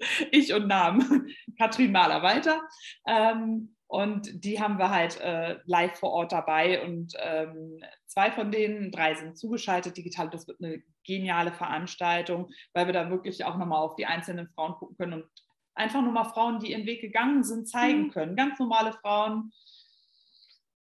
ich 0.30 0.52
und 0.52 0.66
Namen, 0.66 1.34
Katrin 1.58 1.92
Mahler-Walter. 1.92 2.60
Ähm, 3.06 3.76
und 3.86 4.44
die 4.44 4.60
haben 4.60 4.78
wir 4.78 4.90
halt 4.90 5.20
äh, 5.20 5.58
live 5.64 5.98
vor 5.98 6.12
Ort 6.12 6.32
dabei. 6.32 6.82
Und 6.84 7.12
ähm, 7.18 7.82
zwei 8.06 8.30
von 8.30 8.52
denen, 8.52 8.92
drei 8.92 9.14
sind 9.14 9.36
zugeschaltet 9.36 9.96
digital. 9.96 10.30
Das 10.30 10.46
wird 10.46 10.62
eine 10.62 10.82
geniale 11.04 11.52
Veranstaltung, 11.52 12.50
weil 12.72 12.86
wir 12.86 12.92
da 12.92 13.10
wirklich 13.10 13.44
auch 13.44 13.56
nochmal 13.56 13.82
auf 13.82 13.96
die 13.96 14.06
einzelnen 14.06 14.48
Frauen 14.48 14.74
gucken 14.74 14.96
können 14.96 15.12
und 15.14 15.30
einfach 15.74 16.02
nur 16.02 16.12
mal 16.12 16.24
Frauen, 16.24 16.60
die 16.60 16.70
ihren 16.70 16.86
Weg 16.86 17.00
gegangen 17.00 17.42
sind, 17.42 17.68
zeigen 17.68 18.04
mhm. 18.04 18.10
können. 18.10 18.36
Ganz 18.36 18.58
normale 18.60 18.92
Frauen, 18.92 19.52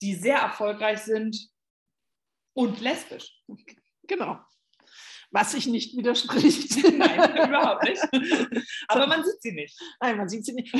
die 0.00 0.14
sehr 0.14 0.38
erfolgreich 0.38 1.00
sind 1.00 1.48
und 2.54 2.80
lesbisch. 2.80 3.42
Genau 4.06 4.38
was 5.32 5.52
sich 5.52 5.66
nicht 5.66 5.96
widerspricht. 5.96 6.76
Nein, 6.96 7.48
überhaupt 7.48 7.84
nicht. 7.84 8.02
Aber 8.88 9.06
man 9.06 9.24
sieht 9.24 9.40
sie 9.40 9.52
nicht. 9.52 9.80
Nein, 10.00 10.18
man 10.18 10.28
sieht 10.28 10.44
sie 10.44 10.52
nicht. 10.52 10.74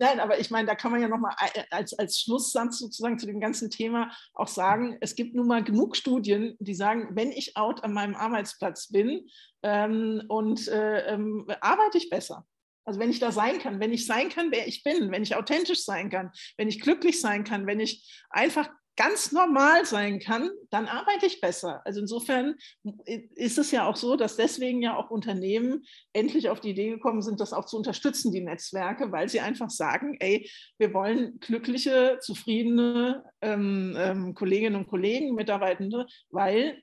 Nein, 0.00 0.20
aber 0.20 0.40
ich 0.40 0.50
meine, 0.50 0.66
da 0.66 0.74
kann 0.74 0.90
man 0.90 1.02
ja 1.02 1.08
nochmal 1.08 1.34
als, 1.70 1.98
als 1.98 2.20
Schlusssatz 2.20 2.78
sozusagen 2.78 3.18
zu 3.18 3.26
dem 3.26 3.40
ganzen 3.40 3.70
Thema 3.70 4.10
auch 4.32 4.48
sagen, 4.48 4.96
es 5.00 5.14
gibt 5.14 5.34
nun 5.34 5.46
mal 5.46 5.62
genug 5.62 5.96
Studien, 5.96 6.56
die 6.58 6.74
sagen, 6.74 7.10
wenn 7.12 7.30
ich 7.30 7.56
out 7.56 7.84
an 7.84 7.92
meinem 7.92 8.14
Arbeitsplatz 8.14 8.88
bin 8.88 9.28
ähm, 9.62 10.22
und 10.28 10.68
äh, 10.68 11.12
ähm, 11.12 11.46
arbeite 11.60 11.98
ich 11.98 12.08
besser. 12.08 12.46
Also 12.88 13.00
wenn 13.00 13.10
ich 13.10 13.18
da 13.18 13.32
sein 13.32 13.58
kann, 13.58 13.80
wenn 13.80 13.92
ich 13.92 14.06
sein 14.06 14.30
kann, 14.30 14.50
wer 14.50 14.66
ich 14.66 14.82
bin, 14.82 15.10
wenn 15.10 15.22
ich 15.22 15.36
authentisch 15.36 15.84
sein 15.84 16.08
kann, 16.08 16.30
wenn 16.56 16.68
ich 16.68 16.80
glücklich 16.80 17.20
sein 17.20 17.44
kann, 17.44 17.66
wenn 17.66 17.80
ich 17.80 18.24
einfach 18.30 18.70
ganz 18.98 19.30
normal 19.30 19.86
sein 19.86 20.18
kann, 20.18 20.50
dann 20.70 20.88
arbeite 20.88 21.24
ich 21.26 21.40
besser. 21.40 21.80
Also 21.84 22.00
insofern 22.00 22.56
ist 23.04 23.56
es 23.56 23.70
ja 23.70 23.86
auch 23.86 23.94
so, 23.94 24.16
dass 24.16 24.34
deswegen 24.34 24.82
ja 24.82 24.96
auch 24.96 25.10
Unternehmen 25.10 25.84
endlich 26.12 26.48
auf 26.48 26.58
die 26.58 26.70
Idee 26.70 26.90
gekommen 26.90 27.22
sind, 27.22 27.38
das 27.38 27.52
auch 27.52 27.64
zu 27.64 27.76
unterstützen, 27.76 28.32
die 28.32 28.40
Netzwerke, 28.40 29.12
weil 29.12 29.28
sie 29.28 29.38
einfach 29.38 29.70
sagen, 29.70 30.16
ey, 30.18 30.50
wir 30.78 30.92
wollen 30.94 31.38
glückliche, 31.38 32.18
zufriedene 32.20 33.24
ähm, 33.40 33.94
ähm, 33.96 34.34
Kolleginnen 34.34 34.74
und 34.74 34.88
Kollegen, 34.88 35.36
Mitarbeitende, 35.36 36.06
weil 36.30 36.82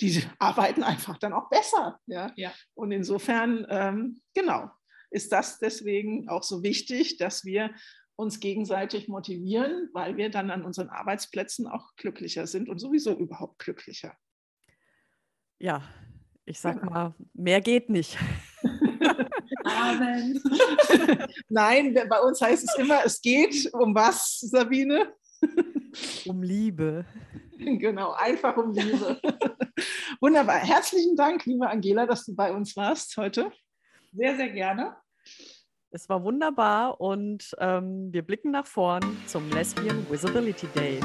die 0.00 0.24
arbeiten 0.40 0.82
einfach 0.82 1.16
dann 1.16 1.32
auch 1.32 1.48
besser. 1.48 2.00
Ja? 2.06 2.32
ja. 2.34 2.52
Und 2.74 2.90
insofern, 2.90 3.64
ähm, 3.70 4.20
genau, 4.34 4.68
ist 5.12 5.30
das 5.30 5.60
deswegen 5.60 6.28
auch 6.28 6.42
so 6.42 6.64
wichtig, 6.64 7.18
dass 7.18 7.44
wir 7.44 7.70
uns 8.16 8.40
gegenseitig 8.40 9.08
motivieren, 9.08 9.90
weil 9.92 10.16
wir 10.16 10.30
dann 10.30 10.50
an 10.50 10.64
unseren 10.64 10.88
Arbeitsplätzen 10.88 11.66
auch 11.66 11.94
glücklicher 11.96 12.46
sind 12.46 12.68
und 12.68 12.78
sowieso 12.78 13.12
überhaupt 13.12 13.58
glücklicher. 13.58 14.16
Ja, 15.58 15.82
ich 16.44 16.58
sag 16.58 16.82
mal, 16.82 17.14
mehr 17.34 17.60
geht 17.60 17.90
nicht. 17.90 18.16
Amen. 19.64 20.40
Nein, 21.48 21.94
bei 22.08 22.20
uns 22.20 22.40
heißt 22.40 22.64
es 22.64 22.74
immer, 22.78 23.04
es 23.04 23.20
geht 23.20 23.72
um 23.72 23.94
was, 23.94 24.40
Sabine? 24.40 25.14
Um 26.26 26.42
Liebe. 26.42 27.04
Genau, 27.58 28.12
einfach 28.12 28.56
um 28.56 28.72
Liebe. 28.72 29.20
Wunderbar. 30.20 30.58
Herzlichen 30.58 31.16
Dank, 31.16 31.44
liebe 31.46 31.68
Angela, 31.68 32.06
dass 32.06 32.24
du 32.24 32.34
bei 32.34 32.52
uns 32.52 32.76
warst 32.76 33.16
heute. 33.16 33.52
Sehr, 34.12 34.36
sehr 34.36 34.50
gerne. 34.50 34.96
Es 35.90 36.08
war 36.08 36.22
wunderbar 36.24 37.00
und 37.00 37.54
ähm, 37.58 38.12
wir 38.12 38.22
blicken 38.22 38.50
nach 38.50 38.66
vorn 38.66 39.02
zum 39.26 39.48
Lesbian 39.50 40.04
Visibility 40.10 40.66
Day. 40.68 41.00